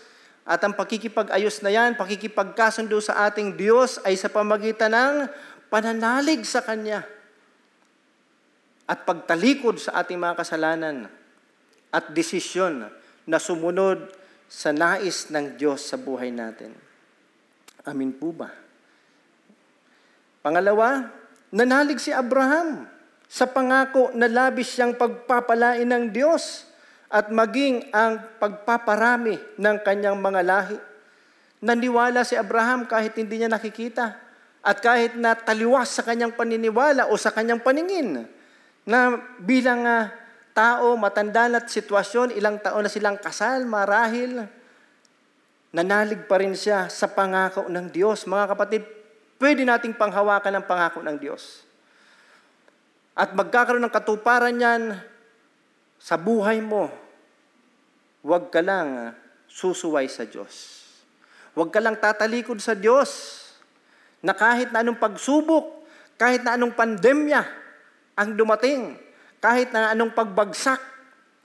at 0.48 0.64
ang 0.64 0.72
pakikipag-ayos 0.72 1.60
na 1.60 1.68
yan, 1.68 1.96
pakikipagkasundo 2.00 2.96
sa 3.04 3.28
ating 3.28 3.56
Diyos 3.60 4.00
ay 4.00 4.16
sa 4.16 4.32
pamagitan 4.32 4.92
ng 4.92 5.14
pananalig 5.68 6.40
sa 6.48 6.64
Kanya 6.64 7.04
at 8.88 9.04
pagtalikod 9.04 9.76
sa 9.76 10.00
ating 10.00 10.16
mga 10.16 10.40
kasalanan 10.40 11.12
at 11.92 12.08
desisyon 12.16 12.88
na 13.28 13.36
sumunod 13.36 14.08
sa 14.48 14.72
nais 14.72 15.28
ng 15.28 15.60
Diyos 15.60 15.84
sa 15.84 16.00
buhay 16.00 16.32
natin. 16.32 16.72
Amin 17.84 18.16
po 18.16 18.32
ba? 18.32 18.48
Pangalawa, 20.40 21.12
nanalig 21.52 22.00
si 22.00 22.08
Abraham 22.08 22.88
sa 23.28 23.44
pangako 23.44 24.08
na 24.16 24.24
labis 24.24 24.72
siyang 24.72 24.96
pagpapalain 24.96 25.84
ng 25.84 26.08
Diyos 26.08 26.64
at 27.12 27.28
maging 27.28 27.92
ang 27.92 28.24
pagpaparami 28.40 29.36
ng 29.60 29.76
kanyang 29.84 30.16
mga 30.16 30.40
lahi. 30.40 30.78
Naniwala 31.60 32.24
si 32.24 32.40
Abraham 32.40 32.88
kahit 32.88 33.12
hindi 33.20 33.44
niya 33.44 33.52
nakikita 33.52 34.16
at 34.64 34.76
kahit 34.80 35.12
na 35.14 35.36
taliwas 35.36 35.92
sa 35.92 36.00
kanyang 36.00 36.32
paniniwala 36.32 37.12
o 37.12 37.20
sa 37.20 37.28
kanyang 37.28 37.60
paningin 37.60 38.24
na 38.88 39.20
bilang 39.44 39.84
uh, 39.84 40.08
tao, 40.56 40.96
matanda 40.96 41.46
at 41.52 41.68
sitwasyon, 41.68 42.32
ilang 42.34 42.58
taon 42.58 42.82
na 42.82 42.90
silang 42.90 43.20
kasal, 43.20 43.62
marahil, 43.68 44.48
nanalig 45.70 46.24
pa 46.24 46.40
rin 46.40 46.56
siya 46.56 46.88
sa 46.88 47.06
pangako 47.12 47.68
ng 47.68 47.86
Diyos. 47.92 48.24
Mga 48.24 48.56
kapatid, 48.56 48.82
pwede 49.36 49.62
nating 49.62 49.94
panghawakan 49.94 50.58
ang 50.58 50.64
pangako 50.64 51.04
ng 51.04 51.16
Diyos. 51.20 51.67
At 53.18 53.34
magkakaroon 53.34 53.82
ng 53.82 53.90
katuparan 53.90 54.54
yan 54.54 54.94
sa 55.98 56.14
buhay 56.14 56.62
mo. 56.62 56.86
Huwag 58.22 58.54
ka 58.54 58.62
lang 58.62 59.18
susuway 59.50 60.06
sa 60.06 60.22
Diyos. 60.22 60.86
Huwag 61.58 61.74
ka 61.74 61.82
lang 61.82 61.98
tatalikod 61.98 62.62
sa 62.62 62.78
Diyos 62.78 63.42
na 64.22 64.38
kahit 64.38 64.70
na 64.70 64.86
anong 64.86 65.02
pagsubok, 65.02 65.82
kahit 66.14 66.46
na 66.46 66.54
anong 66.54 66.78
pandemya, 66.78 67.42
ang 68.14 68.38
dumating. 68.38 68.94
Kahit 69.42 69.74
na 69.74 69.94
anong 69.94 70.14
pagbagsak 70.14 70.78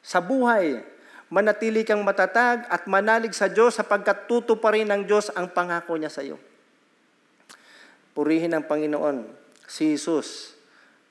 sa 0.02 0.22
buhay, 0.22 0.82
manatili 1.34 1.82
kang 1.82 2.02
matatag 2.06 2.70
at 2.70 2.86
manalig 2.86 3.34
sa 3.34 3.50
Diyos 3.50 3.78
sapagkat 3.78 4.30
pa 4.30 4.70
rin 4.74 4.90
ng 4.90 5.10
Diyos 5.10 5.34
ang 5.34 5.50
pangako 5.50 5.98
niya 5.98 6.14
sa 6.14 6.22
iyo. 6.22 6.38
Purihin 8.14 8.54
ng 8.54 8.66
Panginoon, 8.66 9.26
si 9.66 9.98
Jesus, 9.98 10.53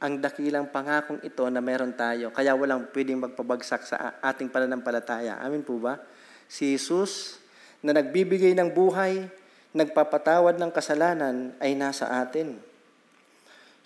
ang 0.03 0.19
dakilang 0.19 0.67
pangakong 0.75 1.23
ito 1.23 1.47
na 1.47 1.63
meron 1.63 1.95
tayo. 1.95 2.35
Kaya 2.35 2.59
walang 2.59 2.91
pwedeng 2.91 3.23
magpabagsak 3.23 3.87
sa 3.87 4.19
ating 4.19 4.51
pananampalataya. 4.51 5.39
Amin 5.39 5.63
po 5.63 5.79
ba? 5.79 6.03
Si 6.51 6.75
Jesus 6.75 7.39
na 7.79 7.95
nagbibigay 7.95 8.51
ng 8.59 8.75
buhay, 8.75 9.23
nagpapatawad 9.71 10.59
ng 10.59 10.75
kasalanan 10.75 11.55
ay 11.63 11.79
nasa 11.79 12.11
atin. 12.19 12.59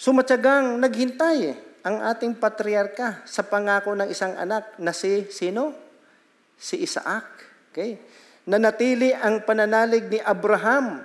Sumatyagang 0.01 0.81
naghintay 0.81 1.53
ang 1.85 2.01
ating 2.09 2.41
patriarka 2.41 3.21
sa 3.29 3.45
pangako 3.45 3.93
ng 3.93 4.09
isang 4.09 4.33
anak 4.41 4.73
na 4.81 4.97
si 4.97 5.29
sino? 5.29 5.77
Si 6.57 6.81
Isaac. 6.81 7.29
Okay? 7.71 8.01
Nanatili 8.49 9.13
ang 9.13 9.45
pananalig 9.45 10.09
ni 10.09 10.17
Abraham 10.25 11.05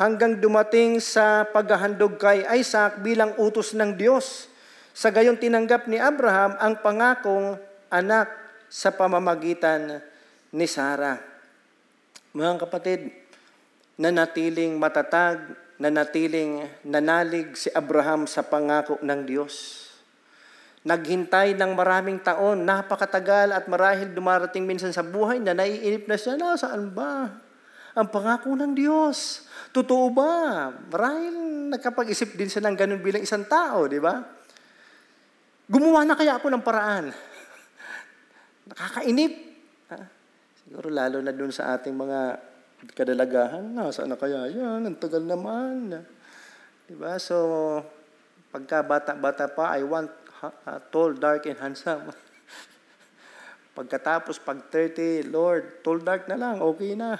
hanggang 0.00 0.40
dumating 0.40 0.96
sa 0.96 1.44
paghahandog 1.44 2.16
kay 2.16 2.40
Isaac 2.56 3.04
bilang 3.04 3.36
utos 3.36 3.76
ng 3.76 4.00
Diyos. 4.00 4.48
Sa 4.96 5.12
gayon 5.12 5.36
tinanggap 5.36 5.84
ni 5.84 6.00
Abraham 6.00 6.56
ang 6.56 6.80
pangakong 6.80 7.60
anak 7.92 8.32
sa 8.72 8.88
pamamagitan 8.88 10.00
ni 10.56 10.64
Sarah. 10.64 11.20
Mga 12.32 12.64
kapatid, 12.64 13.12
nanatiling 14.00 14.80
matatag, 14.80 15.52
nanatiling 15.76 16.64
nanalig 16.80 17.52
si 17.60 17.68
Abraham 17.76 18.24
sa 18.24 18.40
pangako 18.40 18.96
ng 19.04 19.20
Diyos. 19.28 19.84
Naghintay 20.80 21.52
ng 21.60 21.76
maraming 21.76 22.24
taon, 22.24 22.64
napakatagal 22.64 23.52
at 23.52 23.68
marahil 23.68 24.16
dumarating 24.16 24.64
minsan 24.64 24.96
sa 24.96 25.04
buhay 25.04 25.36
na 25.36 25.52
naiinip 25.52 26.08
na 26.08 26.16
siya, 26.16 26.40
na 26.40 26.56
saan 26.56 26.88
ba? 26.88 27.28
Ang 27.92 28.08
pangako 28.08 28.56
ng 28.56 28.72
Diyos. 28.72 29.49
Totoo 29.70 30.10
ba? 30.10 30.66
Marahil 30.70 31.34
nagkapag-isip 31.70 32.34
din 32.34 32.50
siya 32.50 32.66
ng 32.66 32.74
ganun 32.74 33.02
bilang 33.02 33.22
isang 33.22 33.46
tao, 33.46 33.86
di 33.86 34.02
ba? 34.02 34.18
Gumawa 35.70 36.02
na 36.02 36.18
kaya 36.18 36.34
ako 36.34 36.50
ng 36.50 36.66
paraan. 36.66 37.14
Nakakainip. 38.74 39.32
Ha? 39.94 39.98
Siguro 40.58 40.90
lalo 40.90 41.22
na 41.22 41.30
dun 41.30 41.54
sa 41.54 41.78
ating 41.78 41.94
mga 41.94 42.20
kadalagahan, 42.98 43.62
nasa 43.70 44.02
na 44.02 44.18
kaya 44.18 44.50
yan? 44.50 44.90
Ang 44.90 44.98
tagal 44.98 45.22
naman. 45.22 46.02
Diba? 46.90 47.14
So, 47.22 47.38
pagka 48.50 48.82
bata-bata 48.82 49.46
pa, 49.46 49.78
I 49.78 49.86
want 49.86 50.10
uh, 50.42 50.82
tall, 50.90 51.14
dark, 51.14 51.46
and 51.46 51.62
handsome. 51.62 52.10
Pagkatapos, 53.78 54.42
pag 54.42 54.66
30, 54.66 55.30
Lord, 55.30 55.86
tall, 55.86 56.02
dark 56.02 56.26
na 56.26 56.34
lang, 56.34 56.58
okay 56.58 56.98
na. 56.98 57.14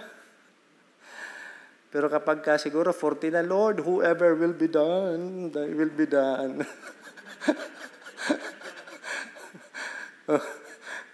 Pero 1.90 2.06
kapag 2.06 2.38
ka 2.46 2.54
siguro 2.54 2.94
40 2.94 3.34
na, 3.34 3.42
Lord, 3.42 3.82
whoever 3.82 4.38
will 4.38 4.54
be 4.54 4.70
done, 4.70 5.50
will 5.50 5.90
be 5.90 6.06
done. 6.06 6.62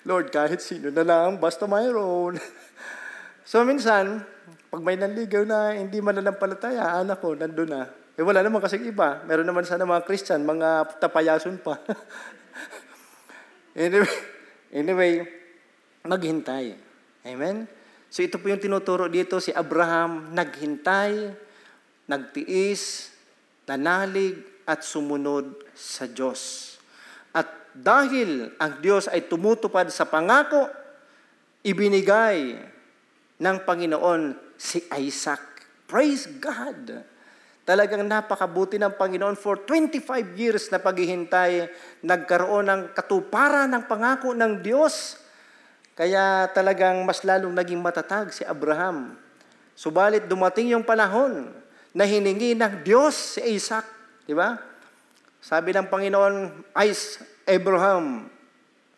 Lord, 0.09 0.29
kahit 0.29 0.61
sino 0.61 0.93
na 0.93 1.01
lang, 1.01 1.41
basta 1.41 1.65
mayroon. 1.65 2.37
so 3.49 3.65
minsan, 3.65 4.21
pag 4.69 4.85
may 4.85 5.01
nanligaw 5.01 5.49
na 5.49 5.73
hindi 5.73 6.05
mananampalataya, 6.05 7.01
anak 7.01 7.25
ko, 7.25 7.33
nandun 7.33 7.73
na. 7.73 7.89
Eh 8.17 8.25
wala 8.25 8.45
naman 8.45 8.61
kasi 8.61 8.77
iba. 8.81 9.25
Meron 9.25 9.49
naman 9.49 9.65
sana 9.65 9.89
mga 9.89 10.05
Christian, 10.05 10.45
mga 10.45 11.01
tapayason 11.01 11.57
pa. 11.61 11.81
anyway, 13.77 14.17
anyway, 14.73 15.13
maghintay. 16.05 16.77
Amen? 17.25 17.76
So 18.11 18.23
ito 18.23 18.39
po 18.39 18.49
yung 18.49 18.63
tinuturo 18.63 19.11
dito, 19.11 19.43
si 19.43 19.51
Abraham 19.51 20.33
naghintay, 20.33 21.35
nagtiis, 22.07 23.13
nanalig, 23.67 24.57
at 24.67 24.83
sumunod 24.83 25.55
sa 25.79 26.11
Diyos. 26.11 26.75
At 27.31 27.47
dahil 27.71 28.51
ang 28.59 28.83
Diyos 28.83 29.07
ay 29.07 29.31
tumutupad 29.31 29.87
sa 29.95 30.11
pangako, 30.11 30.67
ibinigay 31.63 32.59
ng 33.39 33.57
Panginoon 33.63 34.35
si 34.59 34.83
Isaac. 34.91 35.41
Praise 35.87 36.27
God! 36.43 37.15
Talagang 37.67 38.07
napakabuti 38.07 38.79
ng 38.79 38.95
Panginoon 38.95 39.35
for 39.35 39.67
25 39.67 40.39
years 40.39 40.71
na 40.71 40.79
paghihintay, 40.79 41.67
nagkaroon 42.07 42.67
ng 42.71 42.83
katuparan 42.95 43.67
ng 43.71 43.91
pangako 43.91 44.35
ng 44.35 44.63
Diyos. 44.63 45.19
Kaya 45.97 46.53
talagang 46.53 47.01
mas 47.09 47.25
lalong 47.25 47.57
naging 47.57 47.81
matatag 47.81 48.29
si 48.29 48.45
Abraham. 48.45 49.17
Subalit 49.73 50.29
dumating 50.29 50.77
yung 50.77 50.85
panahon 50.85 51.49
na 51.97 52.05
hiningi 52.05 52.53
ng 52.53 52.85
Diyos 52.85 53.41
si 53.41 53.57
Isaac. 53.57 53.89
Di 54.29 54.37
ba? 54.37 54.61
Sabi 55.41 55.73
ng 55.73 55.89
Panginoon, 55.89 56.69
Is 56.85 57.25
Abraham. 57.49 58.29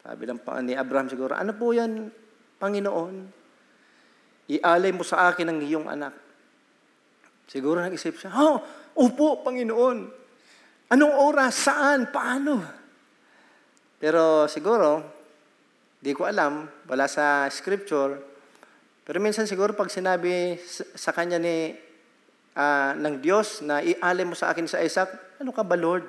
Sabi 0.03 0.27
ng 0.27 0.43
ni 0.67 0.75
Abraham 0.75 1.07
siguro, 1.07 1.39
ano 1.39 1.55
po 1.55 1.71
yan, 1.71 2.11
Panginoon? 2.59 3.15
Ialay 4.51 4.91
mo 4.91 5.07
sa 5.07 5.31
akin 5.31 5.55
ang 5.55 5.63
iyong 5.63 5.87
anak. 5.87 6.17
Siguro 7.47 7.79
nag-isip 7.79 8.19
siya, 8.19 8.35
oh, 8.35 8.59
upo, 8.99 9.47
Panginoon. 9.47 9.99
Anong 10.91 11.15
oras? 11.15 11.55
Saan? 11.63 12.11
Paano? 12.11 12.65
Pero 14.03 14.51
siguro, 14.51 15.18
di 15.99 16.15
ko 16.15 16.27
alam, 16.27 16.71
wala 16.87 17.11
sa 17.11 17.51
scripture, 17.51 18.19
pero 19.09 19.19
minsan 19.19 19.49
siguro 19.49 19.73
pag 19.73 19.89
sinabi 19.89 20.61
sa 20.95 21.17
kanya 21.17 21.41
ni 21.41 21.73
uh, 22.53 22.93
ng 22.93 23.25
Diyos 23.25 23.65
na 23.65 23.81
ialay 23.81 24.29
mo 24.29 24.37
sa 24.37 24.53
akin 24.53 24.69
sa 24.69 24.85
Isaac, 24.85 25.41
ano 25.41 25.49
ka 25.51 25.65
ba 25.65 25.81
Lord? 25.81 26.05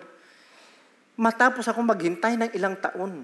Matapos 1.15 1.67
ako 1.71 1.79
maghintay 1.83 2.35
ng 2.35 2.51
ilang 2.55 2.75
taon, 2.75 3.23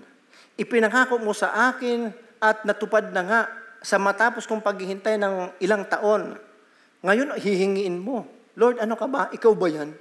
ipinangako 0.56 1.20
mo 1.20 1.36
sa 1.36 1.72
akin 1.76 2.08
at 2.40 2.64
natupad 2.64 3.12
na 3.12 3.22
nga 3.24 3.42
sa 3.84 4.00
matapos 4.02 4.48
kong 4.50 4.64
paghihintay 4.64 5.20
ng 5.20 5.60
ilang 5.62 5.86
taon. 5.86 6.40
Ngayon, 7.06 7.38
hihingiin 7.38 8.02
mo. 8.02 8.26
Lord, 8.58 8.82
ano 8.82 8.98
ka 8.98 9.06
ba? 9.06 9.30
Ikaw 9.30 9.54
ba 9.54 9.68
yan? 9.70 9.94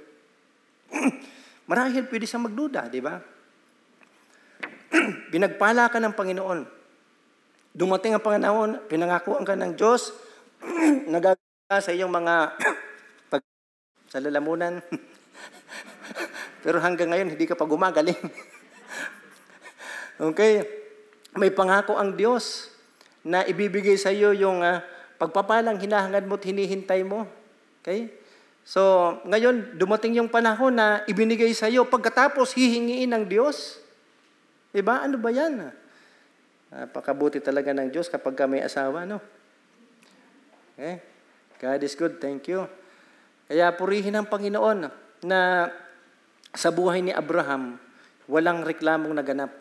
Marahil 1.69 2.07
pwede 2.09 2.25
siyang 2.25 2.49
magduda, 2.49 2.89
di 2.89 3.03
ba? 3.03 3.19
Binagpala 5.33 5.91
ka 5.91 5.99
ng 5.99 6.15
Panginoon. 6.15 6.59
Dumating 7.75 8.15
ang 8.15 8.23
Panginoon, 8.23 8.87
pinangakuan 8.87 9.43
ka 9.43 9.59
ng 9.59 9.75
Diyos, 9.75 10.15
nagagawa 11.13 11.77
sa 11.83 11.91
iyong 11.91 12.11
mga 12.11 12.35
pag 13.31 13.43
sa 14.07 14.23
lalamunan. 14.23 14.79
Pero 16.63 16.79
hanggang 16.81 17.11
ngayon, 17.11 17.35
hindi 17.35 17.45
ka 17.45 17.59
pa 17.59 17.67
gumagaling. 17.67 18.17
okay? 20.31 20.63
May 21.35 21.51
pangako 21.51 21.99
ang 21.99 22.15
Diyos 22.15 22.71
na 23.27 23.43
ibibigay 23.43 23.99
sa 23.99 24.09
iyo 24.09 24.31
yung 24.31 24.63
uh, 24.63 24.79
pagpapalang 25.19 25.77
hinahangad 25.77 26.23
mo 26.25 26.39
at 26.39 26.47
hinihintay 26.47 27.03
mo. 27.03 27.27
Okay? 27.83 28.09
So, 28.65 29.13
ngayon, 29.29 29.77
dumating 29.77 30.17
yung 30.17 30.31
panahon 30.31 30.79
na 30.79 31.05
ibinigay 31.05 31.53
sa 31.53 31.69
iyo 31.69 31.85
pagkatapos 31.85 32.57
hihingiin 32.57 33.13
ng 33.13 33.29
Diyos. 33.29 33.84
Diba? 34.75 34.99
Ano 34.99 35.15
ba 35.15 35.31
yan? 35.31 35.71
Napakabuti 36.67 37.39
talaga 37.39 37.71
ng 37.71 37.87
Diyos 37.87 38.11
kapag 38.11 38.35
may 38.51 38.59
asawa, 38.59 39.07
no? 39.07 39.23
Okay? 40.75 40.99
God 41.63 41.79
is 41.87 41.95
good. 41.95 42.19
Thank 42.19 42.51
you. 42.51 42.67
Kaya 43.47 43.71
purihin 43.71 44.19
ang 44.19 44.27
Panginoon 44.27 44.91
na 45.23 45.71
sa 46.51 46.75
buhay 46.75 46.99
ni 46.99 47.15
Abraham, 47.15 47.79
walang 48.27 48.67
reklamong 48.67 49.15
naganap. 49.15 49.55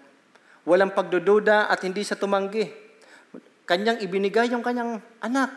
Walang 0.67 0.91
pagdududa 0.91 1.71
at 1.71 1.79
hindi 1.87 2.03
sa 2.03 2.19
tumanggi. 2.19 2.67
Kanyang 3.71 4.03
ibinigay 4.03 4.51
yung 4.51 4.67
kanyang 4.67 4.99
anak. 5.23 5.55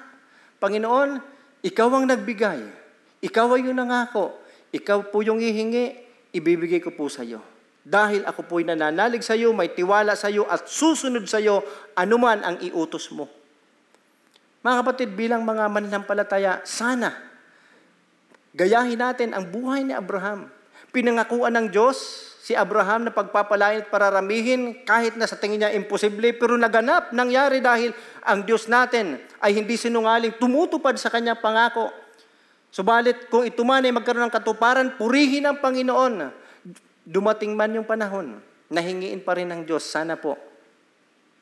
Panginoon, 0.62 1.18
ikaw 1.66 1.90
ang 1.98 2.06
nagbigay. 2.06 2.62
Ikaw 3.26 3.58
ay 3.58 3.66
yung 3.66 3.82
nangako. 3.82 4.38
Ikaw 4.70 5.10
po 5.10 5.26
yung 5.26 5.42
hihingi, 5.42 5.98
ibibigay 6.38 6.78
ko 6.78 6.94
po 6.94 7.10
sa 7.10 7.26
iyo. 7.26 7.57
Dahil 7.88 8.28
ako 8.28 8.44
po'y 8.52 8.68
nananalig 8.68 9.24
sa 9.24 9.32
iyo, 9.32 9.56
may 9.56 9.72
tiwala 9.72 10.12
sa 10.20 10.28
iyo 10.28 10.44
at 10.52 10.68
susunod 10.68 11.24
sa 11.24 11.40
iyo 11.40 11.64
anuman 11.96 12.44
ang 12.44 12.60
iutos 12.60 13.08
mo. 13.16 13.32
Mga 14.60 14.76
kapatid, 14.84 15.10
bilang 15.16 15.48
mga 15.48 15.72
mananampalataya, 15.72 16.68
sana 16.68 17.16
gayahin 18.52 19.00
natin 19.00 19.32
ang 19.32 19.48
buhay 19.48 19.88
ni 19.88 19.96
Abraham. 19.96 20.52
Pinangakuan 20.92 21.56
ng 21.56 21.68
Diyos 21.72 21.96
si 22.44 22.52
Abraham 22.52 23.08
na 23.08 23.16
pagpapalain 23.16 23.84
at 23.84 23.88
pararamihin 23.88 24.84
kahit 24.84 25.16
na 25.16 25.24
sa 25.24 25.40
tingin 25.40 25.64
niya 25.64 25.72
imposible, 25.72 26.36
pero 26.36 26.60
naganap, 26.60 27.16
nangyari 27.16 27.64
dahil 27.64 27.96
ang 28.28 28.44
Diyos 28.44 28.68
natin 28.68 29.16
ay 29.40 29.56
hindi 29.56 29.80
sinungaling, 29.80 30.36
tumutupad 30.36 31.00
sa 31.00 31.08
kanyang 31.08 31.40
pangako. 31.40 31.88
Subalit, 32.68 33.32
kung 33.32 33.48
ito 33.48 33.64
man 33.64 33.88
ay 33.88 33.96
magkaroon 33.96 34.28
ng 34.28 34.36
katuparan, 34.36 35.00
purihin 35.00 35.48
ang 35.48 35.64
Panginoon 35.64 36.47
dumating 37.08 37.56
man 37.56 37.72
yung 37.72 37.88
panahon, 37.88 38.44
nahingiin 38.68 39.24
pa 39.24 39.40
rin 39.40 39.48
ng 39.48 39.64
Diyos, 39.64 39.88
sana 39.88 40.20
po, 40.20 40.36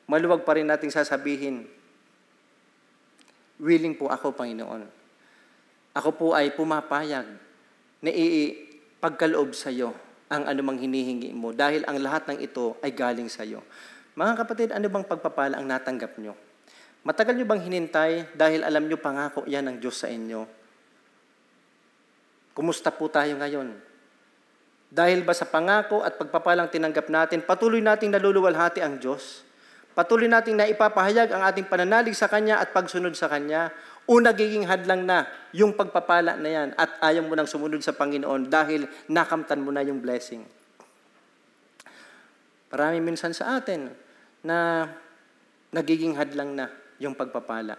maluwag 0.06 0.46
pa 0.46 0.54
rin 0.54 0.70
nating 0.70 0.94
sasabihin, 0.94 1.66
willing 3.58 3.98
po 3.98 4.06
ako, 4.06 4.30
Panginoon. 4.30 4.86
Ako 5.98 6.14
po 6.14 6.26
ay 6.38 6.54
pumapayag 6.54 7.26
na 7.98 8.10
ipagkaloob 8.14 9.58
sa 9.58 9.74
iyo 9.74 9.90
ang 10.30 10.46
anumang 10.46 10.78
hinihingi 10.78 11.32
mo 11.32 11.50
dahil 11.50 11.82
ang 11.88 11.98
lahat 11.98 12.30
ng 12.30 12.38
ito 12.44 12.78
ay 12.84 12.92
galing 12.94 13.26
sa 13.26 13.42
iyo. 13.42 13.64
Mga 14.14 14.32
kapatid, 14.38 14.68
ano 14.70 14.86
bang 14.86 15.08
pagpapala 15.08 15.58
ang 15.58 15.66
natanggap 15.66 16.14
nyo? 16.20 16.36
Matagal 17.02 17.34
nyo 17.34 17.46
bang 17.48 17.62
hinintay 17.64 18.12
dahil 18.36 18.62
alam 18.62 18.86
nyo 18.86 18.98
pangako 19.00 19.48
yan 19.48 19.66
ng 19.66 19.76
Diyos 19.80 19.98
sa 19.98 20.12
inyo? 20.12 20.44
Kumusta 22.52 22.92
po 22.92 23.08
tayo 23.08 23.34
ngayon? 23.40 23.95
Dahil 24.86 25.26
ba 25.26 25.34
sa 25.34 25.48
pangako 25.50 26.06
at 26.06 26.14
pagpapalang 26.14 26.70
tinanggap 26.70 27.10
natin, 27.10 27.42
patuloy 27.42 27.82
nating 27.82 28.14
naluluwalhati 28.14 28.80
ang 28.80 29.02
Diyos. 29.02 29.42
Patuloy 29.96 30.28
nating 30.28 30.60
naipapahayag 30.60 31.32
ang 31.32 31.42
ating 31.48 31.66
pananalig 31.66 32.12
sa 32.12 32.28
Kanya 32.28 32.60
at 32.60 32.70
pagsunod 32.70 33.16
sa 33.16 33.32
Kanya. 33.32 33.72
O 34.06 34.22
nagiging 34.22 34.68
hadlang 34.70 35.02
na 35.02 35.26
yung 35.50 35.74
pagpapala 35.74 36.38
na 36.38 36.46
yan 36.46 36.68
at 36.78 37.00
ayaw 37.02 37.26
mo 37.26 37.34
nang 37.34 37.50
sumunod 37.50 37.82
sa 37.82 37.90
Panginoon 37.96 38.46
dahil 38.46 38.86
nakamtan 39.10 39.64
mo 39.64 39.74
na 39.74 39.82
yung 39.82 39.98
blessing. 39.98 40.46
Marami 42.70 43.02
minsan 43.02 43.34
sa 43.34 43.58
atin 43.58 43.90
na 44.46 44.86
nagiging 45.74 46.14
hadlang 46.14 46.54
na 46.54 46.70
yung 47.02 47.18
pagpapala 47.18 47.74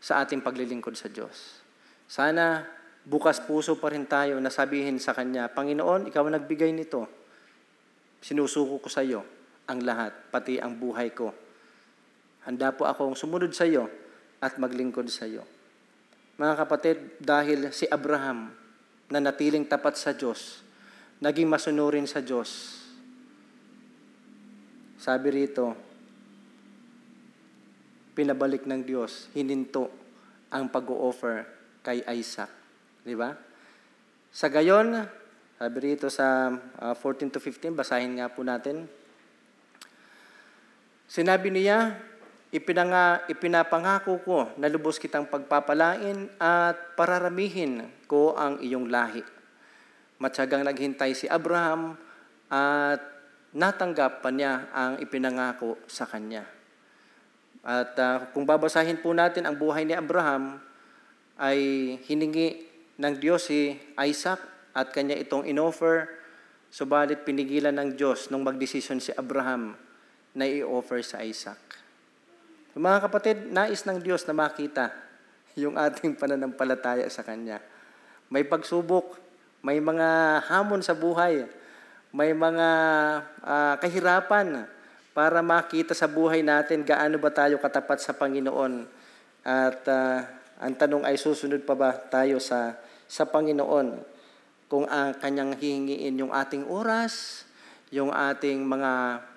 sa 0.00 0.24
ating 0.24 0.40
paglilingkod 0.40 0.96
sa 0.96 1.12
Diyos. 1.12 1.60
Sana 2.08 2.64
bukas 3.10 3.42
puso 3.42 3.74
pa 3.74 3.90
rin 3.90 4.06
tayo 4.06 4.38
na 4.38 4.54
sabihin 4.54 5.02
sa 5.02 5.10
Kanya, 5.10 5.50
Panginoon, 5.50 6.06
Ikaw 6.06 6.22
ang 6.22 6.38
nagbigay 6.38 6.70
nito. 6.70 7.10
Sinusuko 8.22 8.78
ko 8.78 8.86
sa 8.86 9.02
iyo 9.02 9.26
ang 9.66 9.82
lahat, 9.82 10.30
pati 10.30 10.62
ang 10.62 10.78
buhay 10.78 11.10
ko. 11.10 11.34
Handa 12.46 12.70
po 12.70 12.86
akong 12.86 13.18
sumunod 13.18 13.50
sa 13.50 13.66
iyo 13.66 13.90
at 14.38 14.54
maglingkod 14.62 15.10
sa 15.10 15.26
iyo. 15.26 15.42
Mga 16.38 16.54
kapatid, 16.54 16.98
dahil 17.18 17.74
si 17.74 17.90
Abraham 17.90 18.54
na 19.10 19.18
natiling 19.18 19.66
tapat 19.66 19.98
sa 19.98 20.14
Diyos, 20.14 20.62
naging 21.18 21.50
masunurin 21.50 22.06
sa 22.06 22.22
Diyos. 22.22 22.78
Sabi 25.00 25.28
rito, 25.34 25.74
pinabalik 28.14 28.64
ng 28.70 28.80
Diyos, 28.86 29.28
hininto 29.34 29.90
ang 30.52 30.70
pag-o-offer 30.70 31.44
kay 31.82 32.04
Isaac. 32.14 32.59
Di 33.00 33.16
ba? 33.16 33.32
Sa 34.30 34.52
gayon, 34.52 34.94
sabi 35.56 35.78
rito 35.92 36.08
sa 36.12 36.52
uh, 36.80 36.94
14 36.96 37.34
to 37.34 37.40
15, 37.42 37.72
basahin 37.74 38.20
nga 38.20 38.30
po 38.30 38.46
natin. 38.46 38.86
Sinabi 41.10 41.50
niya, 41.50 41.98
ipinanga, 42.54 43.26
ipinapangako 43.26 44.22
ko 44.22 44.38
na 44.60 44.70
lubos 44.70 45.02
kitang 45.02 45.26
pagpapalain 45.26 46.30
at 46.38 46.94
pararamihin 46.94 47.88
ko 48.06 48.38
ang 48.38 48.62
iyong 48.62 48.86
lahi. 48.86 49.24
Matyagang 50.22 50.62
naghintay 50.62 51.16
si 51.16 51.26
Abraham 51.26 51.98
at 52.46 53.00
natanggap 53.50 54.22
pa 54.22 54.30
niya 54.30 54.70
ang 54.70 55.02
ipinangako 55.02 55.80
sa 55.90 56.06
kanya. 56.06 56.46
At 57.66 57.92
uh, 57.98 58.30
kung 58.32 58.46
babasahin 58.46 59.02
po 59.02 59.12
natin 59.12 59.44
ang 59.44 59.58
buhay 59.58 59.84
ni 59.84 59.92
Abraham, 59.92 60.62
ay 61.40 61.58
hiningi 62.04 62.69
ng 63.00 63.14
Diyos 63.16 63.48
si 63.48 63.72
Isaac 63.96 64.44
at 64.76 64.92
kanya 64.92 65.16
itong 65.16 65.48
inoffer, 65.48 66.20
subalit 66.68 67.24
pinigilan 67.24 67.72
ng 67.72 67.96
Diyos 67.96 68.28
nung 68.28 68.44
magdesisyon 68.44 69.00
si 69.00 69.10
Abraham 69.16 69.74
na 70.36 70.44
i-offer 70.44 71.00
sa 71.00 71.24
Isaac. 71.24 71.58
Mga 72.76 72.98
kapatid, 73.02 73.36
nais 73.50 73.82
ng 73.82 73.98
Diyos 73.98 74.22
na 74.28 74.36
makita 74.36 74.94
yung 75.58 75.74
ating 75.74 76.14
pananampalataya 76.14 77.08
sa 77.10 77.26
Kanya. 77.26 77.58
May 78.30 78.46
pagsubok, 78.46 79.18
may 79.64 79.82
mga 79.82 80.38
hamon 80.46 80.78
sa 80.84 80.94
buhay, 80.94 81.50
may 82.14 82.30
mga 82.30 82.68
uh, 83.42 83.74
kahirapan 83.82 84.70
para 85.10 85.42
makita 85.42 85.98
sa 85.98 86.06
buhay 86.06 86.46
natin 86.46 86.86
gaano 86.86 87.18
ba 87.18 87.34
tayo 87.34 87.58
katapat 87.58 87.98
sa 87.98 88.14
Panginoon. 88.14 88.86
At 89.42 89.82
uh, 89.90 90.22
ang 90.62 90.78
tanong 90.78 91.02
ay 91.02 91.18
susunod 91.18 91.66
pa 91.66 91.74
ba 91.74 91.90
tayo 91.90 92.38
sa 92.38 92.78
sa 93.10 93.26
Panginoon 93.26 94.06
kung 94.70 94.86
ang 94.86 95.18
kanyang 95.18 95.58
hihingiin 95.58 96.14
yung 96.14 96.30
ating 96.30 96.70
oras, 96.70 97.42
yung 97.90 98.14
ating 98.14 98.62
mga 98.62 98.92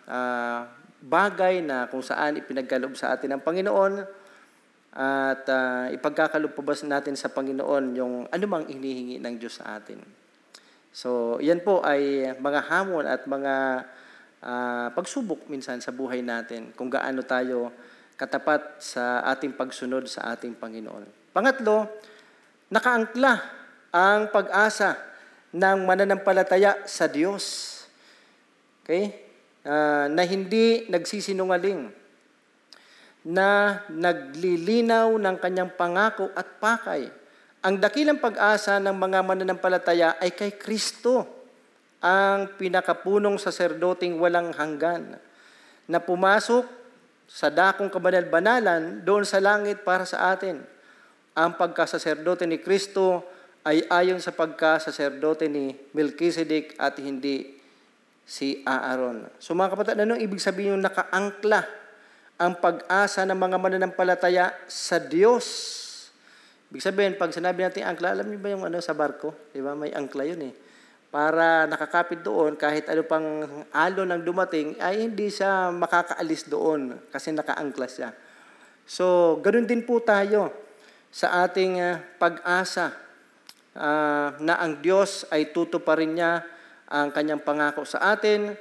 uh, 0.05 0.61
bagay 1.01 1.65
na 1.65 1.89
kung 1.89 2.05
saan 2.05 2.37
ipinagkaloob 2.37 2.93
sa 2.93 3.17
atin 3.17 3.33
ng 3.33 3.41
Panginoon 3.41 4.05
at 4.93 5.41
uh, 5.49 5.89
ipagkakaloob 5.89 6.53
pa 6.53 6.61
ba 6.61 6.77
natin 6.85 7.17
sa 7.17 7.33
Panginoon 7.33 7.97
yung 7.97 8.13
anumang 8.29 8.69
inihingi 8.69 9.17
ng 9.17 9.35
Diyos 9.41 9.57
sa 9.57 9.81
atin. 9.81 9.97
So, 10.93 11.41
yan 11.41 11.65
po 11.65 11.81
ay 11.81 12.29
mga 12.37 12.69
hamon 12.69 13.09
at 13.09 13.25
mga 13.25 13.53
uh, 14.45 14.87
pagsubok 14.93 15.49
minsan 15.49 15.81
sa 15.81 15.89
buhay 15.89 16.21
natin 16.21 16.69
kung 16.77 16.93
gaano 16.93 17.25
tayo 17.25 17.73
katapat 18.13 18.77
sa 18.77 19.25
ating 19.33 19.57
pagsunod 19.57 20.05
sa 20.05 20.29
ating 20.37 20.53
Panginoon. 20.61 21.33
Pangatlo, 21.33 21.89
nakaangkla 22.69 23.62
ang 23.93 24.33
pag-asa 24.33 24.97
ng 25.53 25.85
mananampalataya 25.85 26.81
sa 26.89 27.05
Diyos. 27.05 27.69
Okay? 28.81 29.23
uh, 29.63 30.05
na 30.11 30.23
hindi 30.27 30.87
nagsisinungaling, 30.91 31.91
na 33.23 33.79
naglilinaw 33.87 35.15
ng 35.15 35.35
kanyang 35.39 35.71
pangako 35.79 36.27
at 36.35 36.59
pakay. 36.59 37.07
Ang 37.63 37.79
dakilang 37.79 38.19
pag-asa 38.19 38.75
ng 38.83 38.91
mga 38.91 39.19
mananampalataya 39.23 40.19
ay 40.19 40.35
kay 40.35 40.59
Kristo, 40.59 41.23
ang 42.03 42.51
pinakapunong 42.59 43.39
saserdoting 43.39 44.19
walang 44.19 44.51
hanggan, 44.51 45.15
na 45.87 45.99
pumasok 46.03 46.67
sa 47.23 47.47
dakong 47.47 47.87
kabanal-banalan 47.87 48.99
doon 49.07 49.23
sa 49.23 49.39
langit 49.39 49.87
para 49.87 50.03
sa 50.03 50.35
atin. 50.35 50.59
Ang 51.31 51.55
pagkasaserdote 51.55 52.43
ni 52.43 52.59
Kristo 52.59 53.23
ay 53.63 53.87
ayon 53.87 54.19
sa 54.19 54.35
pagkasaserdote 54.35 55.47
ni 55.47 55.71
Melchizedek 55.95 56.75
at 56.75 56.99
hindi 56.99 57.55
si 58.27 58.59
Aaron. 58.67 59.27
So 59.39 59.55
mga 59.55 59.75
kapatid, 59.75 60.03
ano 60.03 60.19
ibig 60.19 60.43
sabihin 60.43 60.79
yung 60.79 60.83
nakaangkla 60.83 61.63
ang 62.39 62.59
pag-asa 62.59 63.23
ng 63.23 63.39
mga 63.39 63.57
mananampalataya 63.59 64.51
sa 64.67 64.99
Diyos? 64.99 65.47
Ibig 66.73 66.83
sabihin, 66.83 67.13
pag 67.15 67.31
sinabi 67.31 67.63
natin 67.63 67.85
angkla, 67.85 68.17
alam 68.17 68.27
niyo 68.27 68.39
ba 68.41 68.49
yung 68.49 68.65
ano 68.65 68.81
sa 68.81 68.97
barko? 68.97 69.31
Di 69.53 69.61
ba? 69.61 69.77
May 69.77 69.93
angkla 69.93 70.25
yun 70.25 70.49
eh. 70.49 70.53
Para 71.13 71.69
nakakapit 71.69 72.25
doon, 72.25 72.57
kahit 72.57 72.89
ano 72.89 73.05
pang 73.05 73.45
alon 73.69 74.09
ang 74.09 74.25
dumating, 74.25 74.73
ay 74.81 75.05
hindi 75.05 75.29
siya 75.29 75.69
makakaalis 75.69 76.49
doon 76.49 76.97
kasi 77.13 77.29
nakaangkla 77.29 77.85
siya. 77.85 78.09
So, 78.89 79.37
ganun 79.45 79.69
din 79.69 79.85
po 79.85 80.01
tayo 80.01 80.49
sa 81.13 81.45
ating 81.45 81.77
uh, 81.77 82.01
pag-asa 82.17 83.02
uh, 83.77 84.37
na 84.37 84.55
ang 84.61 84.79
Diyos 84.81 85.25
ay 85.29 85.53
tutuparin 85.53 86.13
niya 86.13 86.45
ang 86.89 87.09
kanyang 87.09 87.41
pangako 87.41 87.85
sa 87.85 88.13
atin, 88.13 88.53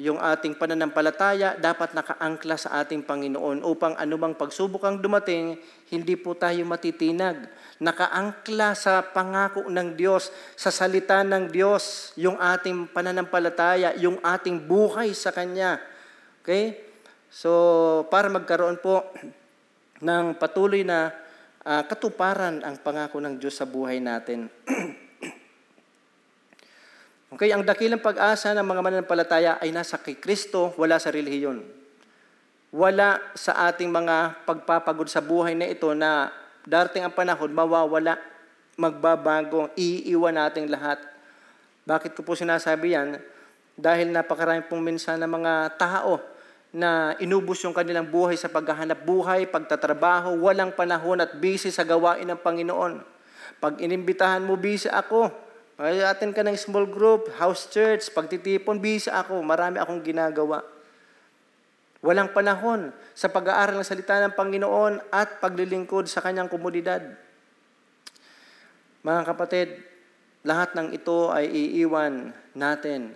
yung 0.00 0.16
ating 0.16 0.56
pananampalataya 0.56 1.60
dapat 1.60 1.92
nakaangkla 1.92 2.56
sa 2.56 2.80
ating 2.80 3.04
Panginoon 3.04 3.60
upang 3.60 3.92
anumang 4.00 4.32
pagsubok 4.32 4.88
ang 4.88 4.96
dumating, 4.96 5.60
hindi 5.92 6.16
po 6.16 6.32
tayo 6.32 6.64
matitinag. 6.64 7.44
Nakaangkla 7.76 8.72
sa 8.72 9.04
pangako 9.04 9.68
ng 9.68 9.92
Diyos, 9.92 10.32
sa 10.56 10.72
salita 10.72 11.20
ng 11.20 11.52
Diyos, 11.52 12.16
yung 12.16 12.40
ating 12.40 12.88
pananampalataya, 12.88 13.92
yung 14.00 14.16
ating 14.24 14.64
buhay 14.64 15.12
sa 15.12 15.28
Kanya. 15.28 15.76
Okay? 16.40 16.88
So, 17.28 18.08
para 18.08 18.32
magkaroon 18.32 18.80
po 18.80 19.12
ng 20.00 20.40
patuloy 20.40 20.88
na 20.88 21.12
uh, 21.66 21.82
katuparan 21.86 22.62
ang 22.62 22.78
pangako 22.82 23.22
ng 23.22 23.38
Diyos 23.38 23.58
sa 23.58 23.66
buhay 23.66 24.02
natin. 24.02 24.50
Okay, 27.32 27.48
ang 27.48 27.64
dakilang 27.64 28.04
pag-asa 28.04 28.52
ng 28.52 28.60
mga 28.60 28.84
mananampalataya 28.84 29.52
ay 29.56 29.72
nasa 29.72 29.96
kay 29.96 30.20
Kristo, 30.20 30.76
wala 30.76 31.00
sa 31.00 31.08
relihiyon. 31.08 31.64
Wala 32.68 33.24
sa 33.32 33.72
ating 33.72 33.88
mga 33.88 34.44
pagpapagod 34.44 35.08
sa 35.08 35.24
buhay 35.24 35.56
na 35.56 35.64
ito 35.64 35.88
na 35.96 36.28
darating 36.68 37.08
ang 37.08 37.16
panahon, 37.16 37.48
mawawala, 37.48 38.20
magbabago, 38.76 39.72
iiwan 39.80 40.36
nating 40.36 40.68
lahat. 40.68 41.00
Bakit 41.88 42.12
ko 42.12 42.20
po 42.20 42.36
sinasabi 42.36 43.00
yan? 43.00 43.16
Dahil 43.80 44.12
napakarami 44.12 44.68
pong 44.68 44.84
minsan 44.84 45.16
ng 45.16 45.32
mga 45.32 45.80
tao 45.80 46.20
na 46.72 47.12
inubos 47.20 47.60
yung 47.60 47.76
kanilang 47.76 48.08
buhay 48.08 48.32
sa 48.34 48.48
paghahanap 48.48 49.04
buhay, 49.04 49.44
pagtatrabaho, 49.44 50.40
walang 50.40 50.72
panahon 50.72 51.20
at 51.20 51.36
busy 51.36 51.68
sa 51.68 51.84
gawain 51.84 52.24
ng 52.24 52.40
Panginoon. 52.40 53.04
Pag 53.60 53.78
inimbitahan 53.84 54.40
mo, 54.40 54.56
busy 54.56 54.88
ako, 54.88 55.28
ay, 55.76 56.00
atin 56.00 56.32
ka 56.32 56.40
ng 56.40 56.56
small 56.56 56.88
group, 56.88 57.28
house 57.36 57.68
church, 57.68 58.08
pagtitipon, 58.16 58.80
bisa 58.80 59.12
ako, 59.20 59.44
marami 59.44 59.76
akong 59.76 60.00
ginagawa. 60.00 60.64
Walang 62.02 62.34
panahon 62.34 62.90
sa 63.14 63.30
pag-aaral 63.30 63.78
ng 63.78 63.86
salita 63.86 64.18
ng 64.24 64.34
Panginoon 64.34 65.12
at 65.12 65.38
paglilingkod 65.38 66.08
sa 66.08 66.24
kanyang 66.24 66.50
komunidad. 66.50 67.14
Mga 69.06 69.22
kapatid, 69.28 69.68
lahat 70.42 70.74
ng 70.74 70.90
ito 70.96 71.30
ay 71.30 71.46
iiwan 71.46 72.34
natin. 72.58 73.14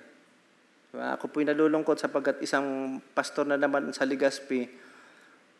Ako 0.96 1.28
po'y 1.28 1.44
nalulungkot 1.44 2.00
sapagkat 2.00 2.40
isang 2.40 2.98
pastor 3.12 3.44
na 3.44 3.60
naman 3.60 3.92
sa 3.92 4.08
Ligaspi, 4.08 4.64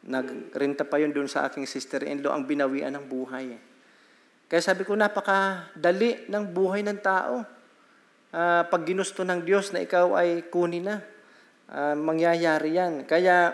nagrenta 0.07 0.87
pa 0.87 0.97
yun 0.97 1.13
doon 1.13 1.29
sa 1.29 1.45
aking 1.51 1.69
sister-in-law 1.69 2.33
ang 2.33 2.49
binawian 2.49 2.95
ng 2.97 3.05
buhay. 3.05 3.59
Kaya 4.47 4.63
sabi 4.63 4.87
ko, 4.87 4.95
napakadali 4.95 6.31
ng 6.31 6.45
buhay 6.55 6.87
ng 6.87 6.99
tao. 7.03 7.43
Uh, 8.31 8.63
pag 8.69 8.83
ginusto 8.87 9.27
ng 9.27 9.43
Diyos 9.43 9.75
na 9.75 9.83
ikaw 9.83 10.15
ay 10.15 10.47
kunin 10.47 10.87
na, 10.87 11.03
uh, 11.71 11.99
mangyayari 11.99 12.79
yan. 12.79 13.03
Kaya 13.05 13.51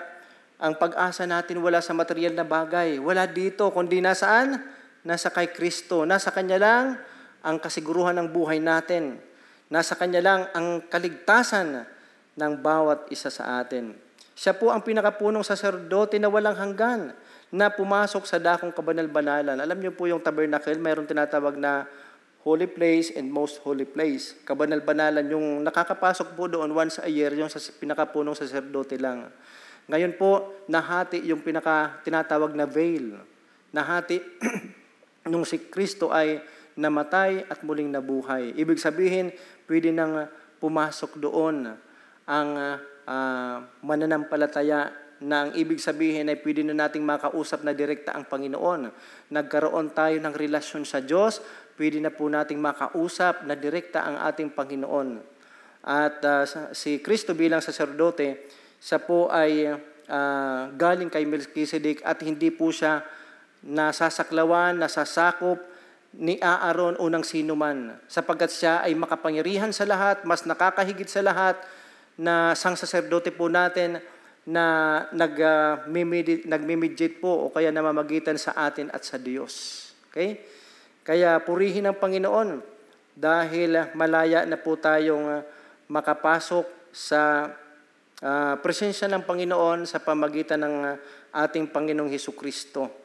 ang 0.62 0.76
pag-asa 0.76 1.24
natin 1.24 1.58
wala 1.64 1.80
sa 1.80 1.96
material 1.96 2.36
na 2.36 2.44
bagay. 2.44 3.00
Wala 3.00 3.24
dito, 3.26 3.72
kundi 3.72 4.04
nasaan? 4.04 4.60
Nasa 5.02 5.32
kay 5.32 5.50
Kristo. 5.50 6.06
Nasa 6.06 6.30
Kanya 6.30 6.60
lang 6.60 6.84
ang 7.42 7.58
kasiguruhan 7.58 8.14
ng 8.20 8.28
buhay 8.30 8.62
natin. 8.62 9.18
Nasa 9.72 9.96
Kanya 9.96 10.20
lang 10.20 10.40
ang 10.52 10.84
kaligtasan 10.84 11.88
ng 12.36 12.52
bawat 12.60 13.08
isa 13.08 13.32
sa 13.32 13.64
atin. 13.64 13.96
Siya 14.36 14.52
po 14.52 14.68
ang 14.68 14.84
pinakapunong 14.84 15.40
saserdote 15.40 16.20
na 16.20 16.28
walang 16.28 16.52
hanggan 16.60 17.16
na 17.48 17.72
pumasok 17.72 18.28
sa 18.28 18.36
dakong 18.36 18.76
kabanal-banalan. 18.76 19.56
Alam 19.56 19.80
niyo 19.80 19.96
po 19.96 20.04
yung 20.04 20.20
tabernacle, 20.20 20.76
mayroong 20.76 21.08
tinatawag 21.08 21.56
na 21.56 21.88
holy 22.44 22.68
place 22.68 23.16
and 23.16 23.32
most 23.32 23.64
holy 23.64 23.88
place. 23.88 24.36
Kabanal-banalan, 24.44 25.24
yung 25.32 25.64
nakakapasok 25.64 26.36
po 26.36 26.52
doon 26.52 26.68
once 26.76 27.00
a 27.00 27.08
year, 27.08 27.32
yung 27.32 27.48
sa 27.48 27.56
pinakapunong 27.56 28.36
saserdote 28.36 29.00
lang. 29.00 29.32
Ngayon 29.88 30.20
po, 30.20 30.52
nahati 30.68 31.24
yung 31.24 31.40
pinaka 31.40 31.96
tinatawag 32.04 32.52
na 32.52 32.68
veil. 32.68 33.16
Nahati 33.72 34.20
nung 35.32 35.48
si 35.48 35.64
Kristo 35.64 36.12
ay 36.12 36.44
namatay 36.76 37.44
at 37.48 37.60
muling 37.64 37.92
nabuhay. 37.92 38.56
Ibig 38.56 38.80
sabihin, 38.80 39.32
pwede 39.72 39.88
nang 39.88 40.28
pumasok 40.60 41.16
doon 41.16 41.72
ang 42.28 42.50
uh, 43.08 43.56
mananampalataya 43.80 44.92
na 45.24 45.48
ang 45.48 45.50
ibig 45.56 45.80
sabihin 45.80 46.28
ay 46.28 46.44
pwede 46.44 46.60
na 46.60 46.76
nating 46.76 47.00
makausap 47.00 47.64
na 47.64 47.72
direkta 47.72 48.12
ang 48.12 48.28
Panginoon. 48.28 48.92
Nagkaroon 49.32 49.96
tayo 49.96 50.20
ng 50.20 50.34
relasyon 50.36 50.84
sa 50.84 51.00
Diyos, 51.00 51.40
pwede 51.80 52.04
na 52.04 52.12
po 52.12 52.28
nating 52.28 52.60
makausap 52.60 53.48
na 53.48 53.56
direkta 53.56 54.04
ang 54.04 54.20
ating 54.28 54.52
Panginoon. 54.52 55.24
At 55.88 56.20
uh, 56.20 56.44
si 56.76 57.00
Kristo 57.00 57.32
bilang 57.32 57.64
saserdote, 57.64 58.52
sa 58.76 59.00
po 59.00 59.32
ay 59.32 59.72
uh, 59.72 60.62
galing 60.76 61.08
kay 61.08 61.24
Melchizedek 61.24 62.04
at 62.04 62.20
hindi 62.20 62.52
po 62.52 62.68
siya 62.74 63.00
nasasaklawan, 63.64 64.76
nasasakop 64.76 65.71
ni 66.12 66.36
Aaron 66.44 67.00
unang 67.00 67.24
sino 67.24 67.56
man, 67.56 67.96
sapagkat 68.04 68.52
siya 68.52 68.84
ay 68.84 68.92
makapangyarihan 68.92 69.72
sa 69.72 69.88
lahat, 69.88 70.24
mas 70.28 70.44
nakakahigit 70.44 71.08
sa 71.08 71.24
lahat, 71.24 71.56
na 72.20 72.52
sang 72.52 72.76
saserdote 72.76 73.32
po 73.32 73.48
natin 73.48 73.96
na 74.44 74.64
nag, 75.14 75.34
uh, 75.40 75.88
nagmimediate 76.44 77.16
po 77.22 77.48
o 77.48 77.52
kaya 77.54 77.72
namamagitan 77.72 78.36
sa 78.36 78.52
atin 78.68 78.92
at 78.92 79.06
sa 79.06 79.16
Diyos. 79.16 79.88
Okay? 80.10 80.44
Kaya 81.02 81.40
purihin 81.40 81.88
ang 81.88 81.96
Panginoon 81.96 82.60
dahil 83.16 83.96
malaya 83.96 84.44
na 84.44 84.60
po 84.60 84.76
tayong 84.76 85.24
uh, 85.24 85.40
makapasok 85.88 86.92
sa 86.92 87.48
uh, 88.20 88.54
presensya 88.60 89.08
ng 89.08 89.24
Panginoon 89.24 89.88
sa 89.88 90.04
pamagitan 90.04 90.60
ng 90.60 90.76
ating 91.32 91.72
Panginoong 91.72 92.12
Heso 92.12 92.36
Kristo. 92.36 93.01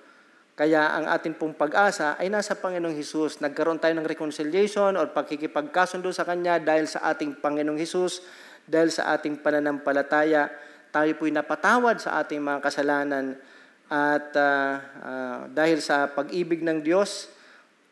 Kaya 0.58 0.90
ang 0.90 1.06
ating 1.06 1.38
pong 1.38 1.54
pag-asa 1.54 2.18
ay 2.18 2.34
nasa 2.34 2.58
Panginoong 2.58 2.98
Hesus. 2.98 3.46
Nagkaroon 3.46 3.78
tayo 3.78 3.94
ng 3.94 4.10
reconciliation 4.10 4.98
o 4.98 5.06
pagkikipagkasundo 5.06 6.10
sa 6.10 6.26
Kanya 6.26 6.58
dahil 6.58 6.90
sa 6.90 7.14
ating 7.14 7.38
Panginoong 7.38 7.78
Hesus, 7.78 8.26
dahil 8.66 8.90
sa 8.90 9.14
ating 9.14 9.38
pananampalataya, 9.46 10.50
tayo 10.90 11.14
po'y 11.14 11.30
napatawad 11.30 12.02
sa 12.02 12.18
ating 12.26 12.42
mga 12.42 12.60
kasalanan 12.66 13.38
at 13.86 14.34
uh, 14.34 14.74
uh, 14.82 15.40
dahil 15.54 15.78
sa 15.78 16.10
pag-ibig 16.10 16.66
ng 16.66 16.82
Diyos 16.82 17.30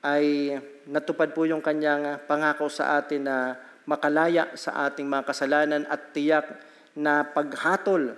ay 0.02 0.58
natupad 0.90 1.38
po 1.38 1.46
yung 1.46 1.62
kanyang 1.62 2.26
pangako 2.26 2.66
sa 2.66 2.98
atin 2.98 3.30
na 3.30 3.38
makalaya 3.86 4.58
sa 4.58 4.90
ating 4.90 5.06
mga 5.06 5.24
kasalanan 5.30 5.86
at 5.86 6.18
tiyak 6.18 6.50
na 6.98 7.22
paghatol 7.30 8.18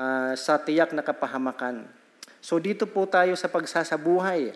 uh, 0.00 0.32
sa 0.32 0.56
tiyak 0.56 0.96
na 0.96 1.04
kapahamakan. 1.04 1.84
So 2.44 2.60
dito 2.60 2.84
po 2.84 3.08
tayo 3.08 3.32
sa 3.40 3.48
pagsasabuhay. 3.48 4.52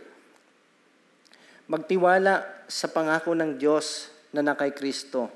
Magtiwala 1.72 2.44
sa 2.68 2.92
pangako 2.92 3.32
ng 3.32 3.56
Diyos 3.56 4.12
na 4.28 4.44
nakay 4.44 4.76
Kristo. 4.76 5.32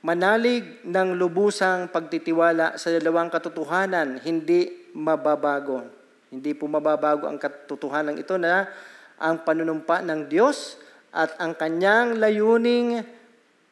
Manalig 0.00 0.80
ng 0.88 1.12
lubusang 1.20 1.92
pagtitiwala 1.92 2.80
sa 2.80 2.88
dalawang 2.88 3.28
katotohanan, 3.28 4.24
hindi 4.24 4.88
mababago. 4.96 5.84
Hindi 6.32 6.56
po 6.56 6.64
mababago 6.64 7.28
ang 7.28 7.36
katotohanan 7.36 8.16
ito 8.16 8.40
na 8.40 8.72
ang 9.20 9.44
panunumpa 9.44 10.00
ng 10.00 10.32
Diyos 10.32 10.80
at 11.12 11.36
ang 11.36 11.52
kanyang 11.52 12.16
layuning 12.16 13.04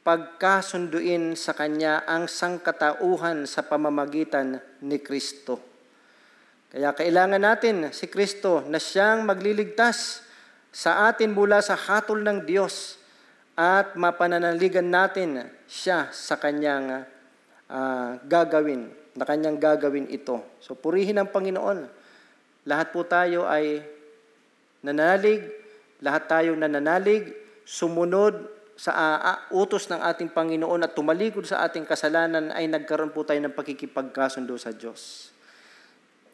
pagkasunduin 0.05 1.41
sa 1.41 1.57
Kanya 1.57 2.05
ang 2.05 2.29
sangkatauhan 2.29 3.49
sa 3.49 3.65
pamamagitan 3.65 4.61
ni 4.85 5.01
Kristo. 5.01 5.70
Kaya 6.71 6.95
kailangan 6.95 7.43
natin 7.43 7.91
si 7.91 8.07
Kristo 8.07 8.63
na 8.71 8.79
siyang 8.79 9.27
magliligtas 9.27 10.23
sa 10.71 11.11
atin 11.11 11.35
mula 11.35 11.59
sa 11.59 11.75
hatol 11.75 12.23
ng 12.23 12.47
Diyos 12.47 12.95
at 13.59 13.99
mapananaligan 13.99 14.87
natin 14.87 15.51
siya 15.67 16.15
sa 16.15 16.39
kanyang 16.39 17.03
uh, 17.67 18.23
gagawin, 18.23 18.87
na 19.19 19.27
kanyang 19.27 19.59
gagawin 19.59 20.07
ito. 20.15 20.39
So 20.63 20.79
purihin 20.79 21.19
ang 21.19 21.35
Panginoon. 21.35 21.91
Lahat 22.71 22.95
po 22.95 23.03
tayo 23.03 23.51
ay 23.51 23.83
nananalig, 24.87 25.51
lahat 25.99 26.31
tayo 26.31 26.55
nananalig, 26.55 27.35
sumunod 27.67 28.47
sa 28.79 28.95
uh, 29.19 29.59
utos 29.59 29.91
ng 29.91 29.99
ating 29.99 30.31
Panginoon 30.31 30.87
at 30.87 30.95
tumalikod 30.95 31.45
sa 31.45 31.67
ating 31.67 31.83
kasalanan 31.83 32.55
ay 32.55 32.71
nagkaroon 32.71 33.11
po 33.11 33.27
tayo 33.27 33.43
ng 33.43 33.59
pakikipagkasundo 33.59 34.55
sa 34.55 34.71
Diyos. 34.71 35.30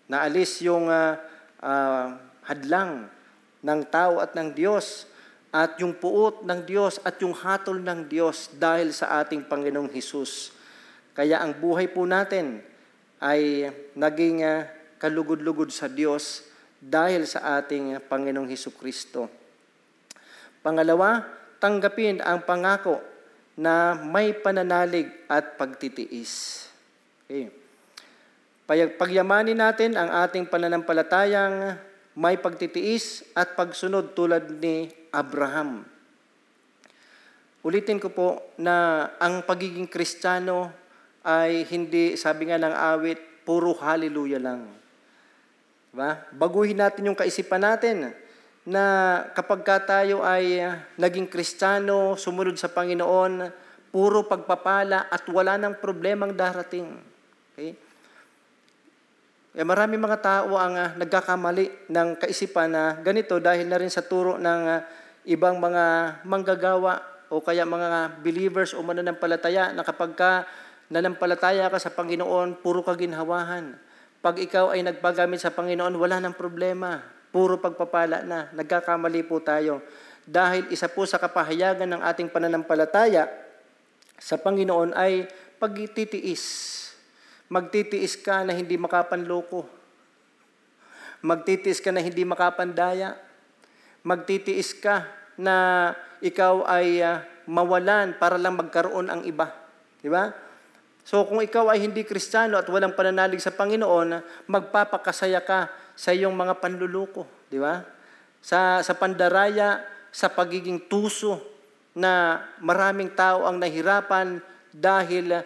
Naalis 0.07 0.63
yung 0.63 0.87
uh, 0.87 1.19
uh, 1.59 2.07
hadlang 2.47 3.11
ng 3.63 3.81
tao 3.91 4.23
at 4.23 4.39
ng 4.39 4.55
Diyos 4.55 5.11
at 5.51 5.81
yung 5.83 5.99
puot 5.99 6.47
ng 6.47 6.61
Diyos 6.63 7.03
at 7.03 7.19
yung 7.19 7.35
hatol 7.35 7.83
ng 7.83 8.07
Diyos 8.07 8.55
dahil 8.55 8.95
sa 8.95 9.19
ating 9.25 9.51
Panginoong 9.51 9.91
Hesus. 9.91 10.55
Kaya 11.17 11.43
ang 11.43 11.59
buhay 11.59 11.91
po 11.91 12.07
natin 12.07 12.63
ay 13.19 13.73
naging 13.97 14.45
uh, 14.47 14.69
kalugod-lugod 15.01 15.73
sa 15.73 15.91
Diyos 15.91 16.47
dahil 16.77 17.25
sa 17.25 17.59
ating 17.59 17.99
Panginoong 18.05 18.47
Hesus 18.47 18.77
Kristo. 18.77 19.27
Pangalawa, 20.61 21.25
tanggapin 21.59 22.21
ang 22.21 22.45
pangako 22.45 23.01
na 23.57 23.97
may 23.97 24.37
pananalig 24.37 25.09
at 25.27 25.57
pagtitiis. 25.57 26.67
Okay. 27.25 27.66
Pagyamanin 28.67 29.63
natin 29.63 29.95
ang 29.95 30.11
ating 30.27 30.51
pananampalatayang 30.51 31.79
may 32.19 32.35
pagtitiis 32.35 33.23
at 33.31 33.55
pagsunod 33.55 34.11
tulad 34.19 34.59
ni 34.59 34.91
Abraham. 35.15 35.87
Ulitin 37.63 38.03
ko 38.03 38.11
po 38.11 38.29
na 38.59 39.07
ang 39.23 39.47
pagiging 39.47 39.87
kristyano 39.87 40.75
ay 41.23 41.63
hindi, 41.71 42.19
sabi 42.19 42.51
nga 42.51 42.59
ng 42.59 42.75
awit, 42.75 43.47
puro 43.47 43.71
hallelujah 43.79 44.43
lang. 44.43 44.67
Diba? 45.95 46.27
Baguhin 46.35 46.83
natin 46.83 47.07
yung 47.07 47.19
kaisipan 47.19 47.63
natin 47.63 48.11
na 48.67 48.83
kapag 49.31 49.63
ka 49.63 49.79
tayo 49.87 50.27
ay 50.27 50.59
naging 50.99 51.31
kristyano, 51.31 52.19
sumunod 52.19 52.59
sa 52.59 52.67
Panginoon, 52.67 53.47
puro 53.95 54.27
pagpapala 54.27 55.07
at 55.07 55.23
wala 55.31 55.55
ng 55.55 55.79
problemang 55.79 56.35
darating. 56.35 56.99
Okay? 57.55 57.86
Eh, 59.57 59.65
marami 59.65 59.97
mga 59.97 60.21
tao 60.21 60.61
ang 60.61 60.77
uh, 60.77 60.93
nagkakamali 61.01 61.89
ng 61.89 62.21
kaisipan 62.21 62.69
na 62.69 63.01
ganito 63.01 63.41
dahil 63.41 63.65
na 63.65 63.81
rin 63.81 63.89
sa 63.89 64.05
turo 64.05 64.37
ng 64.37 64.63
uh, 64.69 64.85
ibang 65.33 65.57
mga 65.57 66.21
manggagawa 66.29 67.01
o 67.33 67.41
kaya 67.41 67.65
mga 67.65 68.21
believers 68.21 68.77
o 68.77 68.85
mananampalataya 68.85 69.73
na 69.73 69.81
kapag 69.81 70.13
ka 70.13 70.45
nanampalataya 70.93 71.73
ka 71.73 71.81
sa 71.81 71.89
Panginoon, 71.89 72.61
puro 72.61 72.85
kaginhawahan. 72.85 73.81
Pag 74.21 74.45
ikaw 74.45 74.77
ay 74.77 74.85
nagpagamit 74.85 75.41
sa 75.41 75.57
Panginoon, 75.57 75.97
wala 75.97 76.21
nang 76.21 76.37
problema. 76.37 77.01
Puro 77.33 77.57
pagpapala 77.57 78.29
na. 78.29 78.53
Nagkakamali 78.53 79.25
po 79.25 79.41
tayo. 79.41 79.81
Dahil 80.29 80.69
isa 80.69 80.93
po 80.93 81.09
sa 81.09 81.17
kapahayagan 81.17 81.97
ng 81.97 82.05
ating 82.05 82.29
pananampalataya 82.29 83.25
sa 84.21 84.37
Panginoon 84.37 84.93
ay 84.93 85.25
pagtitiis 85.57 86.86
Magtitiis 87.47 88.19
ka 88.19 88.43
na 88.43 88.55
hindi 88.55 88.75
makapanloko. 88.75 89.67
Magtitiis 91.23 91.79
ka 91.79 91.95
na 91.95 92.03
hindi 92.03 92.27
makapandaya. 92.27 93.15
Magtitiis 94.03 94.75
ka 94.79 95.07
na 95.39 95.91
ikaw 96.19 96.67
ay 96.67 97.03
uh, 97.03 97.23
mawalan 97.47 98.19
para 98.19 98.35
lang 98.35 98.59
magkaroon 98.59 99.07
ang 99.07 99.23
iba. 99.23 99.55
Di 100.03 100.11
ba? 100.11 100.35
So 101.07 101.23
kung 101.23 101.39
ikaw 101.39 101.71
ay 101.71 101.87
hindi 101.87 102.03
kristyano 102.03 102.59
at 102.59 102.67
walang 102.67 102.99
pananalig 102.99 103.39
sa 103.39 103.55
Panginoon, 103.55 104.23
magpapakasaya 104.51 105.39
ka 105.47 105.71
sa 105.95 106.11
iyong 106.11 106.35
mga 106.35 106.59
panluluko. 106.59 107.27
Di 107.47 107.63
ba? 107.63 107.87
Sa, 108.43 108.83
sa 108.83 108.95
pandaraya, 108.99 109.87
sa 110.11 110.27
pagiging 110.27 110.91
tuso 110.91 111.39
na 111.95 112.43
maraming 112.59 113.15
tao 113.15 113.47
ang 113.47 113.57
nahirapan 113.63 114.43
dahil 114.75 115.41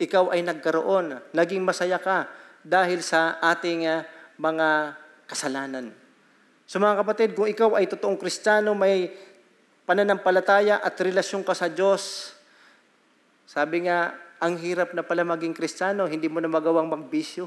ikaw 0.00 0.32
ay 0.32 0.40
nagkaroon, 0.44 1.20
naging 1.32 1.64
masaya 1.64 2.00
ka 2.00 2.28
dahil 2.62 3.02
sa 3.02 3.40
ating 3.42 3.88
uh, 3.88 4.06
mga 4.38 4.96
kasalanan. 5.26 5.90
So 6.64 6.78
mga 6.80 7.04
kapatid, 7.04 7.28
kung 7.36 7.50
ikaw 7.50 7.76
ay 7.76 7.90
totoong 7.90 8.16
kristyano, 8.16 8.72
may 8.72 9.12
pananampalataya 9.84 10.80
at 10.80 10.94
relasyon 10.96 11.42
ka 11.44 11.52
sa 11.52 11.68
Diyos, 11.68 12.32
sabi 13.44 13.84
nga, 13.84 14.16
ang 14.42 14.58
hirap 14.58 14.90
na 14.96 15.04
pala 15.04 15.22
maging 15.22 15.54
kristyano, 15.54 16.08
hindi 16.08 16.26
mo 16.26 16.42
na 16.42 16.50
magawang 16.50 16.88
magbisyo. 16.88 17.46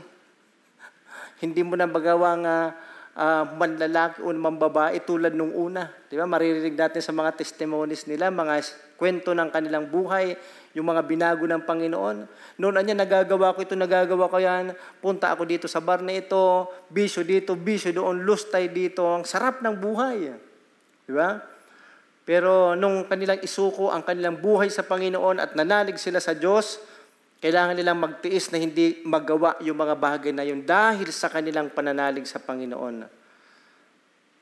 hindi 1.43 1.59
mo 1.65 1.75
na 1.75 1.89
magawang 1.89 2.43
uh, 2.45 2.69
uh, 3.15 3.43
manlalaki 3.55 4.19
o 4.21 4.29
mambabae 4.29 5.01
tulad 5.07 5.33
nung 5.33 5.55
una. 5.55 5.89
Di 6.11 6.19
ba? 6.19 6.27
Maririnig 6.27 6.75
natin 6.75 7.01
sa 7.01 7.15
mga 7.15 7.33
testimonies 7.39 8.05
nila, 8.05 8.29
mga 8.29 8.61
kwento 8.99 9.31
ng 9.31 9.49
kanilang 9.49 9.87
buhay, 9.87 10.35
yung 10.75 10.91
mga 10.91 11.01
binago 11.07 11.43
ng 11.47 11.63
Panginoon. 11.63 12.17
Noon 12.59 12.75
anya, 12.75 12.95
nagagawa 12.95 13.55
ko 13.55 13.63
ito, 13.63 13.75
nagagawa 13.79 14.27
ko 14.27 14.37
yan, 14.39 14.75
punta 14.99 15.31
ako 15.31 15.47
dito 15.47 15.65
sa 15.71 15.79
bar 15.79 16.03
na 16.03 16.19
ito, 16.19 16.67
bisyo 16.91 17.23
dito, 17.23 17.55
bisyo 17.55 17.95
doon, 17.95 18.27
lustay 18.27 18.67
dito. 18.67 19.07
Ang 19.07 19.23
sarap 19.23 19.63
ng 19.63 19.75
buhay. 19.79 20.35
Di 21.07 21.13
ba? 21.15 21.39
Pero 22.25 22.73
nung 22.73 23.05
kanilang 23.05 23.39
isuko 23.45 23.93
ang 23.93 24.01
kanilang 24.01 24.41
buhay 24.41 24.67
sa 24.73 24.81
Panginoon 24.81 25.37
at 25.37 25.53
nanalig 25.53 26.01
sila 26.01 26.17
sa 26.17 26.33
Diyos, 26.33 26.81
Kailangan 27.43 27.75
nilang 27.75 27.99
magtiis 27.99 28.49
na 28.49 28.57
hindi 28.57 29.03
magawa 29.03 29.59
yung 29.61 29.77
mga 29.77 29.95
bagay 29.99 30.31
na 30.31 30.47
yun 30.47 30.63
dahil 30.63 31.11
sa 31.11 31.27
kanilang 31.27 31.69
pananalig 31.69 32.25
sa 32.25 32.39
Panginoon. 32.41 33.05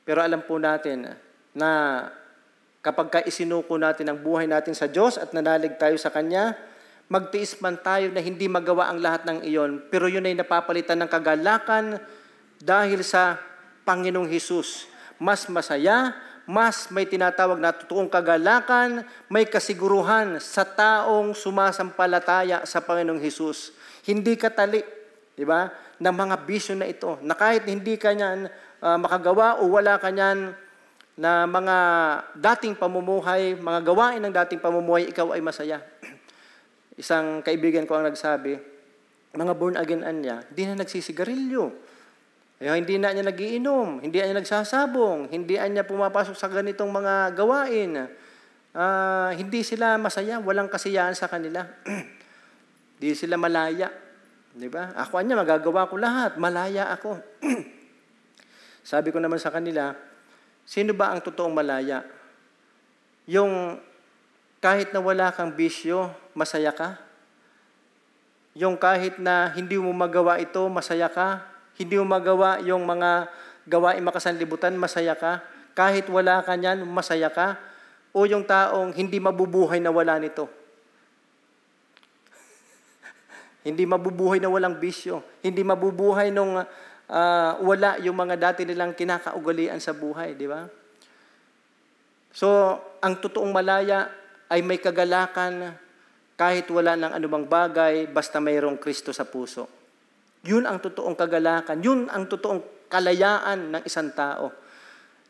Pero 0.04 0.18
alam 0.20 0.44
po 0.44 0.60
natin 0.60 1.12
na 1.56 1.70
kapag 2.84 3.08
ka 3.08 3.18
isinuko 3.24 3.74
natin 3.80 4.12
ang 4.12 4.20
buhay 4.20 4.44
natin 4.44 4.76
sa 4.76 4.84
Diyos 4.84 5.16
at 5.16 5.32
nanalig 5.32 5.80
tayo 5.80 5.96
sa 5.96 6.12
Kanya, 6.12 6.52
magtiis 7.08 7.56
man 7.64 7.80
tayo 7.80 8.12
na 8.12 8.20
hindi 8.20 8.44
magawa 8.48 8.92
ang 8.92 9.00
lahat 9.00 9.24
ng 9.24 9.38
iyon, 9.48 9.88
pero 9.88 10.08
yun 10.08 10.28
ay 10.28 10.36
napapalitan 10.36 11.00
ng 11.00 11.08
kagalakan 11.08 11.96
dahil 12.60 13.00
sa 13.00 13.40
Panginoong 13.88 14.28
Hesus. 14.28 14.88
Mas 15.16 15.48
masaya, 15.48 16.12
mas 16.44 16.92
may 16.92 17.08
tinatawag 17.08 17.56
na 17.56 17.72
totoong 17.72 18.08
kagalakan, 18.12 19.04
may 19.32 19.48
kasiguruhan 19.48 20.36
sa 20.40 20.64
taong 20.64 21.32
sumasampalataya 21.32 22.68
sa 22.68 22.84
Panginoong 22.84 23.20
Hesus. 23.20 23.72
Hindi 24.04 24.36
katali, 24.36 24.84
di 25.32 25.44
ba, 25.48 25.72
ng 25.96 26.14
mga 26.14 26.36
bisyo 26.44 26.76
na 26.76 26.84
ito, 26.84 27.16
na 27.24 27.32
kahit 27.32 27.64
hindi 27.64 27.96
ka 27.96 28.12
niyan 28.12 28.50
uh, 28.84 28.98
makagawa 29.00 29.64
o 29.64 29.72
wala 29.72 29.96
ka 29.96 30.12
niyan 30.12 30.52
na 31.14 31.46
mga 31.46 31.76
dating 32.34 32.74
pamumuhay, 32.76 33.54
mga 33.54 33.80
gawain 33.86 34.20
ng 34.20 34.34
dating 34.44 34.60
pamumuhay, 34.60 35.08
ikaw 35.08 35.32
ay 35.32 35.40
masaya. 35.40 35.80
Isang 37.00 37.40
kaibigan 37.40 37.86
ko 37.88 37.96
ang 37.96 38.04
nagsabi, 38.10 38.58
mga 39.34 39.54
born 39.56 39.80
again 39.80 40.04
niya, 40.20 40.44
hindi 40.50 40.62
na 40.68 40.84
nagsisigarilyo. 40.84 41.93
Eh, 42.62 42.70
hindi 42.70 43.02
na 43.02 43.10
niya 43.10 43.26
nagiinom, 43.26 44.02
hindi 44.04 44.22
na 44.22 44.30
niya 44.30 44.38
nagsasabong, 44.38 45.32
hindi 45.34 45.58
na 45.58 45.66
niya 45.66 45.84
pumapasok 45.86 46.38
sa 46.38 46.46
ganitong 46.46 46.90
mga 46.90 47.34
gawain. 47.34 48.06
Uh, 48.74 49.30
hindi 49.34 49.62
sila 49.62 49.98
masaya, 49.98 50.38
walang 50.42 50.70
kasiyahan 50.70 51.14
sa 51.14 51.30
kanila. 51.30 51.62
Hindi 52.94 53.10
sila 53.18 53.34
malaya. 53.34 53.90
Di 54.54 54.70
ba? 54.70 54.94
Ako 54.94 55.18
niya, 55.18 55.34
magagawa 55.34 55.90
ko 55.90 55.98
lahat. 55.98 56.38
Malaya 56.38 56.94
ako. 56.94 57.18
Sabi 58.90 59.10
ko 59.10 59.18
naman 59.18 59.42
sa 59.42 59.50
kanila, 59.50 59.92
Sino 60.64 60.96
ba 60.96 61.12
ang 61.12 61.20
totoong 61.20 61.52
malaya? 61.52 62.00
Yung 63.28 63.76
kahit 64.64 64.96
na 64.96 65.00
wala 65.04 65.28
kang 65.28 65.52
bisyo, 65.52 66.08
masaya 66.32 66.72
ka? 66.72 66.96
Yung 68.56 68.80
kahit 68.80 69.20
na 69.20 69.52
hindi 69.52 69.76
mo 69.76 69.92
magawa 69.92 70.40
ito, 70.40 70.64
masaya 70.72 71.12
ka? 71.12 71.44
Hindi 71.74 71.98
mo 71.98 72.06
magawa 72.06 72.62
yung 72.62 72.86
mga 72.86 73.26
gawain 73.66 74.04
makasanlibutan, 74.04 74.76
masaya 74.78 75.18
ka? 75.18 75.42
Kahit 75.74 76.06
wala 76.06 76.44
ka 76.46 76.54
niyan, 76.54 76.86
masaya 76.86 77.32
ka? 77.32 77.58
O 78.14 78.30
yung 78.30 78.46
taong 78.46 78.94
hindi 78.94 79.18
mabubuhay 79.18 79.82
na 79.82 79.90
wala 79.90 80.22
nito? 80.22 80.46
hindi 83.66 83.82
mabubuhay 83.82 84.38
na 84.38 84.46
walang 84.46 84.78
bisyo. 84.78 85.26
Hindi 85.42 85.66
mabubuhay 85.66 86.30
nung 86.30 86.62
uh, 87.10 87.52
wala 87.58 87.98
yung 87.98 88.14
mga 88.14 88.38
dati 88.38 88.62
nilang 88.62 88.94
kinakaugalian 88.94 89.82
sa 89.82 89.90
buhay, 89.90 90.38
di 90.38 90.46
ba? 90.46 90.70
So, 92.30 92.78
ang 93.02 93.18
totoong 93.18 93.50
malaya 93.50 94.10
ay 94.50 94.62
may 94.62 94.78
kagalakan 94.78 95.74
kahit 96.34 96.66
wala 96.70 96.98
ng 96.98 97.12
anumang 97.14 97.46
bagay, 97.46 98.10
basta 98.10 98.42
mayroong 98.42 98.78
Kristo 98.78 99.14
sa 99.14 99.22
puso. 99.22 99.83
Yun 100.44 100.68
ang 100.68 100.78
totoong 100.80 101.16
kagalakan. 101.16 101.80
Yun 101.80 102.06
ang 102.12 102.28
totoong 102.28 102.88
kalayaan 102.92 103.74
ng 103.74 103.82
isang 103.88 104.12
tao. 104.12 104.52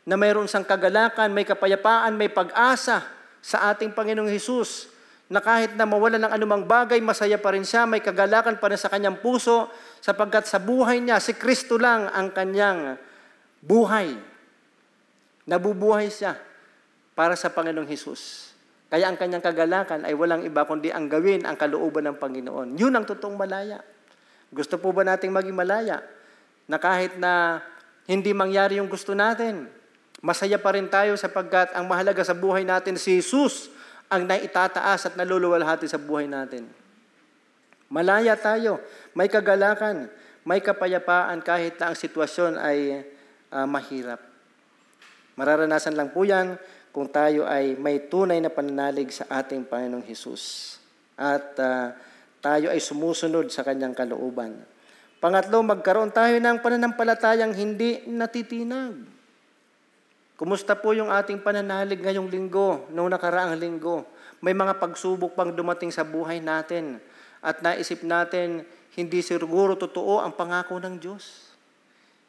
Na 0.05 0.19
mayroon 0.19 0.45
siyang 0.45 0.67
kagalakan, 0.67 1.31
may 1.31 1.47
kapayapaan, 1.47 2.13
may 2.13 2.29
pag-asa 2.29 3.01
sa 3.41 3.71
ating 3.73 3.95
Panginoong 3.95 4.29
Hesus 4.29 4.93
na 5.25 5.41
kahit 5.41 5.73
na 5.73 5.89
mawala 5.89 6.21
ng 6.21 6.29
anumang 6.29 6.69
bagay, 6.69 7.01
masaya 7.01 7.41
pa 7.41 7.49
rin 7.49 7.65
siya, 7.65 7.89
may 7.89 7.97
kagalakan 7.97 8.61
pa 8.61 8.69
rin 8.69 8.77
sa 8.77 8.93
kanyang 8.93 9.17
puso, 9.17 9.73
sapagkat 9.97 10.45
sa 10.45 10.61
buhay 10.61 11.01
niya, 11.01 11.17
si 11.17 11.33
Kristo 11.33 11.81
lang 11.81 12.05
ang 12.13 12.29
kanyang 12.29 12.93
buhay. 13.65 14.13
Nabubuhay 15.49 16.13
siya 16.13 16.37
para 17.17 17.33
sa 17.33 17.49
Panginoong 17.49 17.89
Hesus. 17.89 18.53
Kaya 18.85 19.09
ang 19.09 19.17
kanyang 19.17 19.41
kagalakan 19.41 20.05
ay 20.05 20.13
walang 20.13 20.45
iba 20.45 20.61
kundi 20.61 20.93
ang 20.93 21.09
gawin 21.09 21.41
ang 21.41 21.57
kalooban 21.57 22.05
ng 22.05 22.17
Panginoon. 22.21 22.77
Yun 22.77 22.93
ang 22.93 23.05
totoong 23.09 23.33
malaya. 23.33 23.81
Gusto 24.53 24.77
po 24.77 24.93
ba 24.93 25.05
nating 25.05 25.33
maging 25.33 25.55
malaya? 25.57 26.01
Na 26.65 26.81
kahit 26.81 27.17
na 27.17 27.61
hindi 28.05 28.33
mangyari 28.33 28.77
yung 28.77 28.89
gusto 28.89 29.17
natin, 29.17 29.69
masaya 30.21 30.57
pa 30.57 30.73
rin 30.73 30.89
tayo 30.89 31.17
sapagkat 31.17 31.73
ang 31.73 31.85
mahalaga 31.89 32.21
sa 32.21 32.37
buhay 32.37 32.65
natin 32.65 32.97
si 32.97 33.17
Jesus 33.17 33.69
ang 34.09 34.25
naitataas 34.29 35.09
at 35.09 35.13
naluluwalhati 35.17 35.89
sa 35.89 35.97
buhay 35.97 36.29
natin. 36.29 36.69
Malaya 37.89 38.33
tayo, 38.37 38.81
may 39.13 39.29
kagalakan, 39.29 40.09
may 40.45 40.61
kapayapaan 40.61 41.41
kahit 41.41 41.77
na 41.81 41.93
ang 41.93 41.97
sitwasyon 41.97 42.57
ay 42.57 43.05
uh, 43.53 43.65
mahirap. 43.65 44.21
Mararanasan 45.35 45.97
lang 45.97 46.09
po 46.13 46.25
yan 46.25 46.57
kung 46.95 47.11
tayo 47.11 47.43
ay 47.43 47.75
may 47.75 48.07
tunay 48.07 48.39
na 48.39 48.53
pananalig 48.53 49.11
sa 49.11 49.27
ating 49.27 49.67
Panginoong 49.67 50.05
Hesus. 50.05 50.77
At 51.19 51.57
uh, 51.59 51.91
tayo 52.45 52.69
ay 52.69 52.77
sumusunod 52.77 53.49
sa 53.49 53.65
kanyang 53.65 53.97
kalooban. 53.97 54.61
Pangatlo, 55.17 55.65
magkaroon 55.65 56.13
tayo 56.13 56.37
ng 56.37 56.61
pananampalatayang 56.61 57.57
hindi 57.57 58.05
natitinag. 58.05 59.01
Kumusta 60.37 60.77
po 60.77 60.93
yung 60.93 61.09
ating 61.09 61.41
pananalig 61.41 61.97
ngayong 62.05 62.29
linggo, 62.29 62.85
noong 62.93 63.09
nakaraang 63.09 63.57
linggo? 63.57 64.05
May 64.45 64.53
mga 64.53 64.77
pagsubok 64.77 65.33
pang 65.33 65.49
dumating 65.49 65.89
sa 65.89 66.05
buhay 66.05 66.37
natin 66.37 67.01
at 67.41 67.65
naisip 67.65 68.05
natin, 68.05 68.61
hindi 68.93 69.25
siguro 69.25 69.73
totoo 69.73 70.21
ang 70.21 70.37
pangako 70.37 70.77
ng 70.77 71.01
Diyos. 71.01 71.49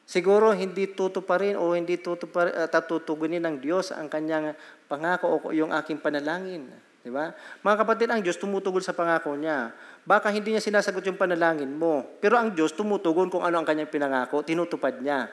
Siguro 0.07 0.55
hindi 0.55 0.87
tutuparin 0.87 1.59
o 1.59 1.75
hindi 1.75 1.99
tutupar, 1.99 2.55
uh, 2.55 2.71
tatutugunin 2.71 3.43
ng 3.43 3.59
Diyos 3.59 3.91
ang 3.91 4.07
kanyang 4.07 4.55
pangako 4.87 5.43
o 5.43 5.51
yung 5.51 5.75
aking 5.75 5.99
panalangin. 5.99 6.71
Di 7.03 7.11
ba? 7.11 7.35
Mga 7.63 7.77
kapatid, 7.83 8.07
ang 8.11 8.23
Diyos 8.23 8.39
tumutugol 8.39 8.83
sa 8.83 8.95
pangako 8.95 9.35
niya. 9.35 9.75
Baka 10.07 10.31
hindi 10.31 10.55
niya 10.55 10.63
sinasagot 10.63 11.03
yung 11.03 11.19
panalangin 11.19 11.75
mo. 11.75 12.07
Pero 12.23 12.39
ang 12.39 12.55
Diyos 12.55 12.71
tumutugon 12.73 13.27
kung 13.27 13.43
ano 13.43 13.59
ang 13.59 13.67
kanyang 13.67 13.91
pinangako, 13.91 14.47
tinutupad 14.47 15.03
niya. 15.03 15.27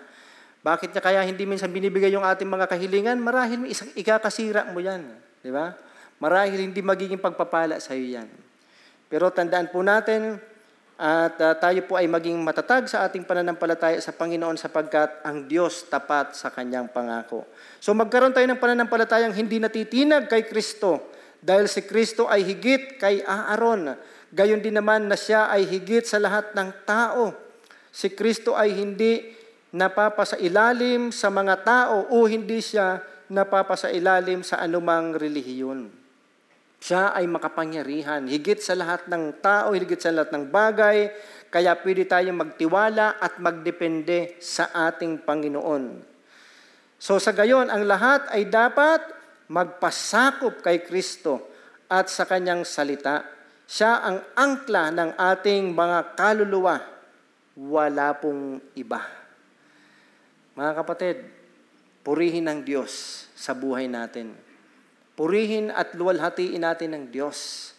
Bakit 0.66 0.98
niya 0.98 1.02
kaya 1.06 1.22
hindi 1.22 1.46
minsan 1.46 1.70
binibigay 1.70 2.10
yung 2.10 2.26
ating 2.26 2.50
mga 2.50 2.66
kahilingan? 2.66 3.22
Marahil 3.22 3.70
ikakasira 3.94 4.74
mo 4.74 4.82
yan. 4.82 5.06
Di 5.46 5.54
ba? 5.54 5.78
Marahil 6.18 6.58
hindi 6.58 6.82
magiging 6.82 7.22
pagpapala 7.22 7.78
sa 7.78 7.94
iyo 7.94 8.18
yan. 8.18 8.30
Pero 9.14 9.30
tandaan 9.30 9.70
po 9.70 9.86
natin, 9.86 10.42
at 10.94 11.36
uh, 11.42 11.58
tayo 11.58 11.82
po 11.90 11.98
ay 11.98 12.06
maging 12.06 12.38
matatag 12.46 12.86
sa 12.86 13.02
ating 13.10 13.26
pananampalataya 13.26 13.98
sa 13.98 14.14
Panginoon 14.14 14.56
sapagkat 14.62 15.26
ang 15.26 15.50
Diyos 15.50 15.90
tapat 15.90 16.38
sa 16.38 16.54
kanyang 16.54 16.94
pangako. 16.94 17.50
So 17.82 17.98
magkaroon 17.98 18.32
tayo 18.32 18.46
ng 18.46 18.62
pananampalatayang 18.62 19.34
hindi 19.34 19.58
natitinag 19.58 20.30
kay 20.30 20.46
Kristo 20.46 21.12
dahil 21.42 21.66
si 21.66 21.84
Kristo 21.84 22.30
ay 22.30 22.46
higit 22.46 23.02
kay 23.02 23.26
Aaron. 23.26 23.98
Gayon 24.34 24.66
din 24.66 24.74
naman 24.74 25.06
na 25.06 25.14
siya 25.14 25.46
ay 25.54 25.70
higit 25.70 26.10
sa 26.10 26.18
lahat 26.18 26.58
ng 26.58 26.70
tao. 26.90 27.38
Si 27.94 28.10
Kristo 28.10 28.58
ay 28.58 28.74
hindi 28.74 29.22
napapasailalim 29.70 31.14
sa 31.14 31.30
mga 31.30 31.62
tao 31.62 32.10
o 32.10 32.26
hindi 32.26 32.58
siya 32.58 32.98
napapasailalim 33.30 34.42
sa 34.42 34.58
anumang 34.58 35.14
relihiyon. 35.14 35.86
Siya 36.82 37.14
ay 37.14 37.30
makapangyarihan, 37.30 38.28
higit 38.28 38.60
sa 38.60 38.76
lahat 38.76 39.08
ng 39.08 39.40
tao, 39.40 39.72
higit 39.72 40.02
sa 40.02 40.12
lahat 40.12 40.36
ng 40.36 40.52
bagay, 40.52 41.14
kaya 41.48 41.78
pwede 41.80 42.04
tayong 42.04 42.36
magtiwala 42.36 43.22
at 43.22 43.40
magdepende 43.40 44.36
sa 44.42 44.68
ating 44.90 45.24
Panginoon. 45.24 46.04
So 47.00 47.22
sa 47.22 47.32
gayon, 47.32 47.72
ang 47.72 47.86
lahat 47.86 48.28
ay 48.34 48.50
dapat 48.50 49.00
magpasakop 49.48 50.60
kay 50.66 50.82
Kristo 50.84 51.40
at 51.88 52.10
sa 52.10 52.26
kanyang 52.26 52.66
salita. 52.68 53.24
Siya 53.64 54.04
ang 54.04 54.18
angkla 54.36 54.92
ng 54.92 55.12
ating 55.16 55.72
mga 55.72 56.20
kaluluwa. 56.20 56.78
Wala 57.54 58.18
pong 58.18 58.60
iba. 58.76 59.02
Mga 60.54 60.72
kapatid, 60.84 61.18
purihin 62.04 62.46
ng 62.50 62.60
Diyos 62.62 63.26
sa 63.34 63.56
buhay 63.56 63.88
natin. 63.88 64.36
Purihin 65.14 65.70
at 65.70 65.94
luwalhatiin 65.94 66.62
natin 66.62 66.98
ng 66.98 67.06
Diyos 67.10 67.72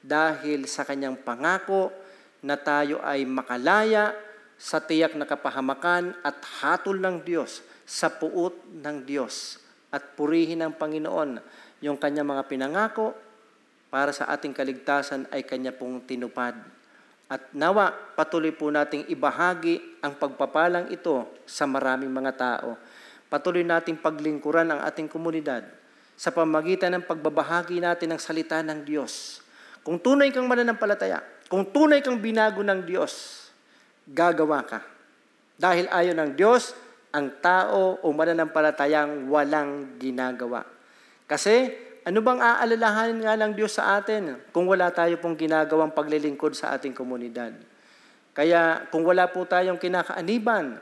dahil 0.00 0.64
sa 0.64 0.88
kanyang 0.88 1.20
pangako 1.20 1.92
na 2.40 2.56
tayo 2.56 3.02
ay 3.04 3.26
makalaya 3.28 4.14
sa 4.58 4.82
tiyak 4.82 5.14
na 5.14 5.28
kapahamakan 5.28 6.18
at 6.26 6.42
hatol 6.62 6.98
ng 6.98 7.22
Diyos 7.22 7.62
sa 7.86 8.10
puot 8.10 8.66
ng 8.68 9.06
Diyos 9.06 9.62
at 9.94 10.18
purihin 10.18 10.66
ng 10.66 10.74
Panginoon 10.74 11.40
yung 11.80 11.96
kanyang 11.96 12.26
mga 12.26 12.44
pinangako 12.50 13.14
para 13.88 14.12
sa 14.12 14.28
ating 14.28 14.52
kaligtasan 14.52 15.28
ay 15.32 15.44
kanya 15.44 15.72
pong 15.72 16.04
tinupad. 16.04 16.56
At 17.28 17.52
nawa, 17.52 17.92
patuloy 18.16 18.56
po 18.56 18.72
nating 18.72 19.08
ibahagi 19.12 20.00
ang 20.00 20.16
pagpapalang 20.16 20.88
ito 20.88 21.28
sa 21.44 21.68
maraming 21.68 22.08
mga 22.08 22.32
tao. 22.36 22.80
Patuloy 23.28 23.60
nating 23.60 24.00
paglingkuran 24.00 24.72
ang 24.72 24.80
ating 24.80 25.12
komunidad 25.12 25.68
sa 26.16 26.32
pamagitan 26.32 26.96
ng 26.96 27.04
pagbabahagi 27.04 27.84
natin 27.84 28.16
ng 28.16 28.20
salita 28.20 28.64
ng 28.64 28.80
Diyos. 28.82 29.44
kung 29.86 29.96
tunay 29.96 30.28
kang 30.28 30.44
mananampalataya, 30.44 31.24
kung 31.48 31.64
tunay 31.64 32.04
kang 32.04 32.20
binago 32.20 32.60
ng 32.60 32.84
Diyos, 32.84 33.48
gagawa 34.04 34.60
ka. 34.60 34.84
Dahil 35.56 35.88
ayon 35.88 36.20
ng 36.20 36.32
Diyos, 36.36 36.76
ang 37.08 37.40
tao 37.40 37.96
o 38.04 38.06
mananampalatayang 38.12 39.32
walang 39.32 39.96
ginagawa. 39.96 40.60
Kasi, 41.24 41.72
ano 42.08 42.24
bang 42.24 42.40
aalalahanin 42.40 43.20
nga 43.20 43.36
ng 43.36 43.52
Diyos 43.52 43.76
sa 43.76 44.00
atin 44.00 44.40
kung 44.48 44.64
wala 44.64 44.88
tayo 44.88 45.20
pong 45.20 45.36
ginagawang 45.36 45.92
paglilingkod 45.92 46.56
sa 46.56 46.72
ating 46.72 46.96
komunidad? 46.96 47.52
Kaya 48.32 48.88
kung 48.88 49.04
wala 49.04 49.28
po 49.28 49.44
tayong 49.44 49.76
kinakaaniban 49.76 50.80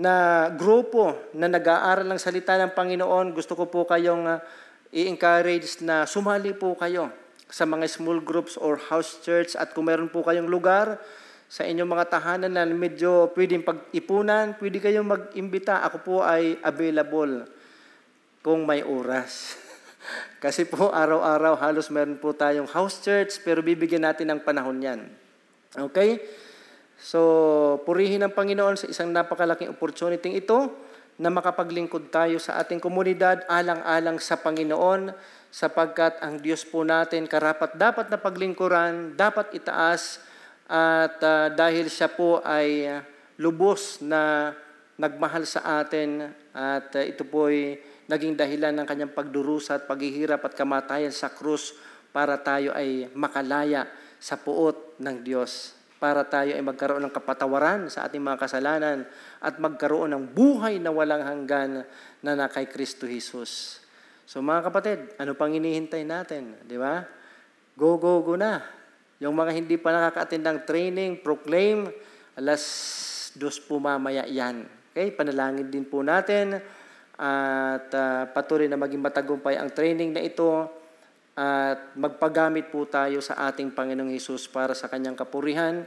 na 0.00 0.48
grupo 0.56 1.12
na 1.36 1.52
nag-aaral 1.52 2.08
ng 2.08 2.16
salita 2.16 2.56
ng 2.56 2.72
Panginoon, 2.72 3.36
gusto 3.36 3.52
ko 3.52 3.68
po 3.68 3.84
kayong 3.84 4.24
uh, 4.24 4.40
i-encourage 4.96 5.84
na 5.84 6.08
sumali 6.08 6.56
po 6.56 6.72
kayo 6.72 7.12
sa 7.52 7.68
mga 7.68 7.84
small 7.92 8.24
groups 8.24 8.56
or 8.56 8.80
house 8.80 9.20
church 9.20 9.60
at 9.60 9.76
kung 9.76 9.92
meron 9.92 10.08
po 10.08 10.24
kayong 10.24 10.48
lugar 10.48 10.96
sa 11.52 11.68
inyong 11.68 12.00
mga 12.00 12.08
tahanan 12.08 12.52
na 12.56 12.64
medyo 12.64 13.28
pwedeng 13.36 13.60
pag-ipunan, 13.60 14.56
pwede 14.56 14.80
kayong 14.80 15.04
mag-imbita. 15.04 15.84
Ako 15.84 15.96
po 16.00 16.16
ay 16.24 16.56
available 16.64 17.44
kung 18.40 18.64
may 18.64 18.80
oras. 18.80 19.65
Kasi 20.38 20.68
po 20.68 20.92
araw-araw 20.92 21.58
halos 21.58 21.88
meron 21.90 22.20
po 22.20 22.32
tayong 22.36 22.68
house 22.70 23.02
church 23.02 23.40
pero 23.42 23.64
bibigyan 23.64 24.06
natin 24.06 24.30
ng 24.32 24.40
panahon 24.44 24.78
yan. 24.78 25.00
Okay? 25.74 26.22
So, 26.96 27.20
purihin 27.84 28.24
ang 28.24 28.32
Panginoon 28.32 28.80
sa 28.80 28.88
isang 28.88 29.12
napakalaking 29.12 29.68
opportunity 29.68 30.40
ito 30.40 30.72
na 31.16 31.32
makapaglingkod 31.32 32.12
tayo 32.12 32.36
sa 32.36 32.60
ating 32.60 32.80
komunidad 32.80 33.44
alang-alang 33.48 34.20
sa 34.20 34.36
Panginoon 34.36 35.12
sapagkat 35.48 36.20
ang 36.20 36.40
Diyos 36.40 36.64
po 36.68 36.84
natin 36.84 37.24
karapat 37.24 37.76
dapat 37.76 38.12
na 38.12 38.20
paglingkuran, 38.20 39.16
dapat 39.16 39.56
itaas 39.56 40.20
at 40.68 41.16
uh, 41.24 41.48
dahil 41.52 41.88
siya 41.88 42.12
po 42.12 42.44
ay 42.44 43.00
lubos 43.40 44.04
na 44.04 44.52
nagmahal 45.00 45.48
sa 45.48 45.80
atin 45.80 46.28
at 46.52 46.92
uh, 46.92 47.04
ito 47.04 47.24
po 47.24 47.48
ay 47.48 47.80
naging 48.06 48.38
dahilan 48.38 48.74
ng 48.74 48.86
kanyang 48.86 49.12
pagdurusa 49.14 49.82
at 49.82 49.84
paghihirap 49.90 50.42
at 50.46 50.54
kamatayan 50.54 51.10
sa 51.10 51.30
krus 51.30 51.74
para 52.14 52.38
tayo 52.38 52.72
ay 52.72 53.10
makalaya 53.12 53.86
sa 54.22 54.38
puot 54.38 54.98
ng 55.02 55.16
Diyos. 55.26 55.74
Para 55.96 56.24
tayo 56.28 56.54
ay 56.54 56.62
magkaroon 56.62 57.02
ng 57.08 57.14
kapatawaran 57.14 57.88
sa 57.88 58.06
ating 58.06 58.20
mga 58.22 58.40
kasalanan 58.46 59.04
at 59.40 59.58
magkaroon 59.58 60.12
ng 60.12 60.24
buhay 60.32 60.78
na 60.78 60.92
walang 60.92 61.24
hanggan 61.24 61.84
na 62.20 62.32
na 62.36 62.46
kay 62.46 62.68
Kristo 62.68 63.08
Jesus. 63.08 63.82
So 64.28 64.42
mga 64.42 64.70
kapatid, 64.70 64.98
ano 65.16 65.34
pang 65.34 65.52
hinihintay 65.52 66.02
natin? 66.04 66.58
Di 66.64 66.76
ba? 66.76 67.04
Go, 67.76 67.96
go, 68.00 68.22
go 68.22 68.34
na. 68.36 68.60
Yung 69.20 69.32
mga 69.32 69.52
hindi 69.56 69.80
pa 69.80 69.92
nakaka-attend 69.92 70.44
ng 70.44 70.58
training, 70.68 71.12
proclaim, 71.24 71.88
alas 72.36 72.62
dos 73.36 73.56
po 73.60 73.80
mamaya 73.80 74.28
yan. 74.28 74.68
Okay, 74.92 75.12
panalangin 75.12 75.68
din 75.68 75.84
po 75.84 76.00
natin 76.00 76.60
at 77.16 77.88
uh, 77.96 78.28
patuloy 78.28 78.68
na 78.68 78.76
maging 78.76 79.00
matagumpay 79.00 79.56
ang 79.56 79.72
training 79.72 80.12
na 80.12 80.20
ito 80.20 80.68
at 81.36 81.96
magpagamit 81.96 82.68
po 82.68 82.84
tayo 82.88 83.20
sa 83.24 83.48
ating 83.48 83.72
Panginoong 83.72 84.12
Hesus 84.12 84.48
para 84.48 84.72
sa 84.72 84.88
kanyang 84.88 85.16
kapurihan 85.16 85.84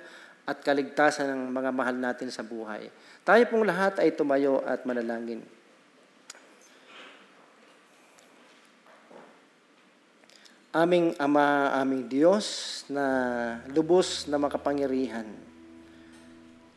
at 0.49 0.61
kaligtasan 0.65 1.29
ng 1.29 1.41
mga 1.53 1.69
mahal 1.69 1.97
natin 1.97 2.33
sa 2.33 2.41
buhay. 2.41 2.89
Tayo 3.21 3.43
pong 3.49 3.69
lahat 3.69 4.01
ay 4.01 4.13
tumayo 4.17 4.61
at 4.65 4.81
manalangin. 4.85 5.45
Aming 10.69 11.17
Ama, 11.17 11.77
aming 11.81 12.05
Diyos 12.05 12.45
na 12.89 13.05
lubos 13.73 14.29
na 14.29 14.37
makapangyarihan. 14.37 15.25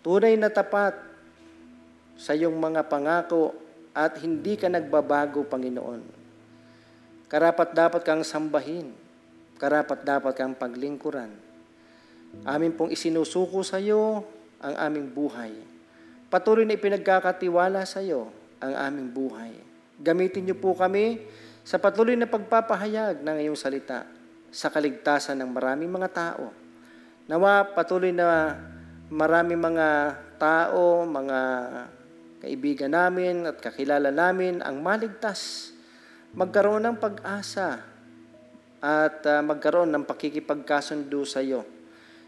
Tunay 0.00 0.36
na 0.40 0.48
tapat 0.48 0.96
sa 2.16 2.32
iyong 2.32 2.57
mga 2.57 2.88
pangako 2.88 3.61
at 3.93 4.16
hindi 4.24 4.57
ka 4.57 4.72
nagbabago, 4.72 5.45
Panginoon. 5.45 6.01
Karapat 7.28 7.72
dapat 7.72 8.01
kang 8.05 8.24
sambahin. 8.24 8.93
Karapat 9.57 10.05
dapat 10.05 10.32
kang 10.36 10.57
paglingkuran. 10.57 11.32
Amin 12.49 12.72
pong 12.72 12.93
isinusuko 12.93 13.61
sa 13.61 13.76
iyo 13.76 14.24
ang 14.61 14.74
aming 14.88 15.12
buhay. 15.12 15.53
Patuloy 16.32 16.64
na 16.64 16.76
ipinagkakatiwala 16.76 17.84
sa 17.84 18.01
iyo 18.01 18.32
ang 18.61 18.72
aming 18.72 19.12
buhay. 19.12 19.53
Gamitin 20.01 20.49
niyo 20.49 20.57
po 20.57 20.72
kami 20.72 21.20
sa 21.62 21.76
patuloy 21.76 22.16
na 22.16 22.26
pagpapahayag 22.26 23.20
ng 23.20 23.36
iyong 23.45 23.59
salita 23.61 24.09
sa 24.49 24.72
kaligtasan 24.72 25.38
ng 25.40 25.51
maraming 25.53 25.93
mga 25.93 26.09
tao. 26.11 26.51
Nawa 27.28 27.68
patuloy 27.76 28.11
na 28.11 28.57
maraming 29.12 29.61
mga 29.61 30.16
tao, 30.40 31.05
mga 31.07 31.38
kaibigan 32.43 32.90
namin 32.90 33.47
at 33.47 33.62
kakilala 33.62 34.11
namin 34.11 34.59
ang 34.66 34.82
maligtas, 34.82 35.70
magkaroon 36.34 36.82
ng 36.82 36.99
pag-asa 36.99 37.86
at 38.82 39.22
uh, 39.22 39.38
magkaroon 39.47 39.95
ng 39.95 40.03
pakikipagkasundo 40.03 41.22
sa 41.22 41.38
iyo 41.38 41.62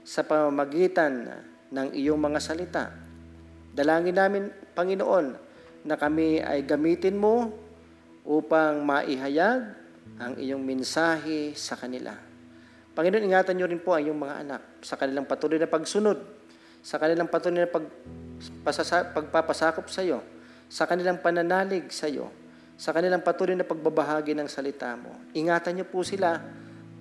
sa 0.06 0.22
pamamagitan 0.22 1.42
ng 1.74 1.88
iyong 1.98 2.20
mga 2.20 2.38
salita. 2.38 2.84
Dalangin 3.74 4.14
namin, 4.14 4.54
Panginoon, 4.76 5.26
na 5.82 5.98
kami 5.98 6.38
ay 6.38 6.62
gamitin 6.62 7.18
mo 7.18 7.50
upang 8.22 8.86
maihayag 8.86 9.74
ang 10.22 10.38
iyong 10.38 10.62
mensahe 10.62 11.58
sa 11.58 11.74
kanila. 11.74 12.14
Panginoon, 12.94 13.26
ingatan 13.26 13.58
niyo 13.58 13.66
rin 13.66 13.82
po 13.82 13.98
ang 13.98 14.06
iyong 14.06 14.20
mga 14.22 14.36
anak 14.46 14.62
sa 14.78 14.94
kanilang 14.94 15.26
patuloy 15.26 15.58
na 15.58 15.66
pagsunod, 15.66 16.22
sa 16.86 17.02
kanilang 17.02 17.26
patuloy 17.26 17.66
na 17.66 17.72
pag, 17.72 17.82
pasasa, 18.64 19.06
pagpapasakop 19.12 19.86
sa 19.88 20.02
iyo, 20.02 20.20
sa 20.68 20.84
kanilang 20.88 21.20
pananalig 21.20 21.88
sa 21.92 22.10
iyo, 22.10 22.32
sa 22.74 22.90
kanilang 22.90 23.22
patuloy 23.22 23.54
na 23.54 23.62
pagbabahagi 23.62 24.34
ng 24.34 24.48
salita 24.50 24.92
mo. 24.98 25.14
Ingatan 25.36 25.78
niyo 25.78 25.86
po 25.86 26.02
sila 26.02 26.42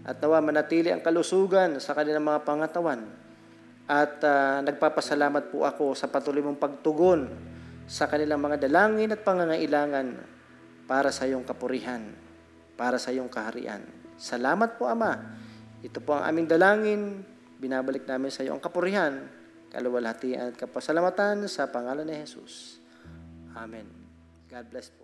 at 0.03 0.19
nawa 0.19 0.43
manatili 0.43 0.91
ang 0.91 0.99
kalusugan 0.99 1.79
sa 1.79 1.95
kanilang 1.95 2.27
mga 2.27 2.43
pangatawan. 2.43 3.01
At 3.83 4.19
uh, 4.23 4.63
nagpapasalamat 4.63 5.51
po 5.51 5.67
ako 5.67 5.91
sa 5.95 6.07
patuloy 6.07 6.39
mong 6.39 6.59
pagtugon 6.59 7.27
sa 7.83 8.07
kanilang 8.07 8.39
mga 8.39 8.63
dalangin 8.67 9.11
at 9.11 9.21
pangangailangan 9.27 10.07
para 10.87 11.11
sa 11.11 11.27
iyong 11.27 11.43
kapurihan, 11.43 12.03
para 12.79 12.95
sa 12.95 13.11
iyong 13.11 13.27
kaharian. 13.27 13.83
Salamat 14.15 14.79
po, 14.79 14.87
Ama. 14.87 15.19
Ito 15.83 15.99
po 15.99 16.15
ang 16.15 16.23
aming 16.31 16.47
dalangin. 16.47 17.01
Binabalik 17.59 18.07
namin 18.07 18.31
sa 18.31 18.43
iyo 18.43 18.55
ang 18.55 18.63
kapurihan, 18.63 19.23
kaluwalhatian 19.73 20.53
at 20.53 20.55
kapasalamatan 20.55 21.49
sa 21.49 21.67
pangalan 21.73 22.05
ni 22.05 22.21
Jesus. 22.21 22.77
Amen. 23.57 23.89
God 24.45 24.65
bless 24.69 24.93
po. 24.93 25.02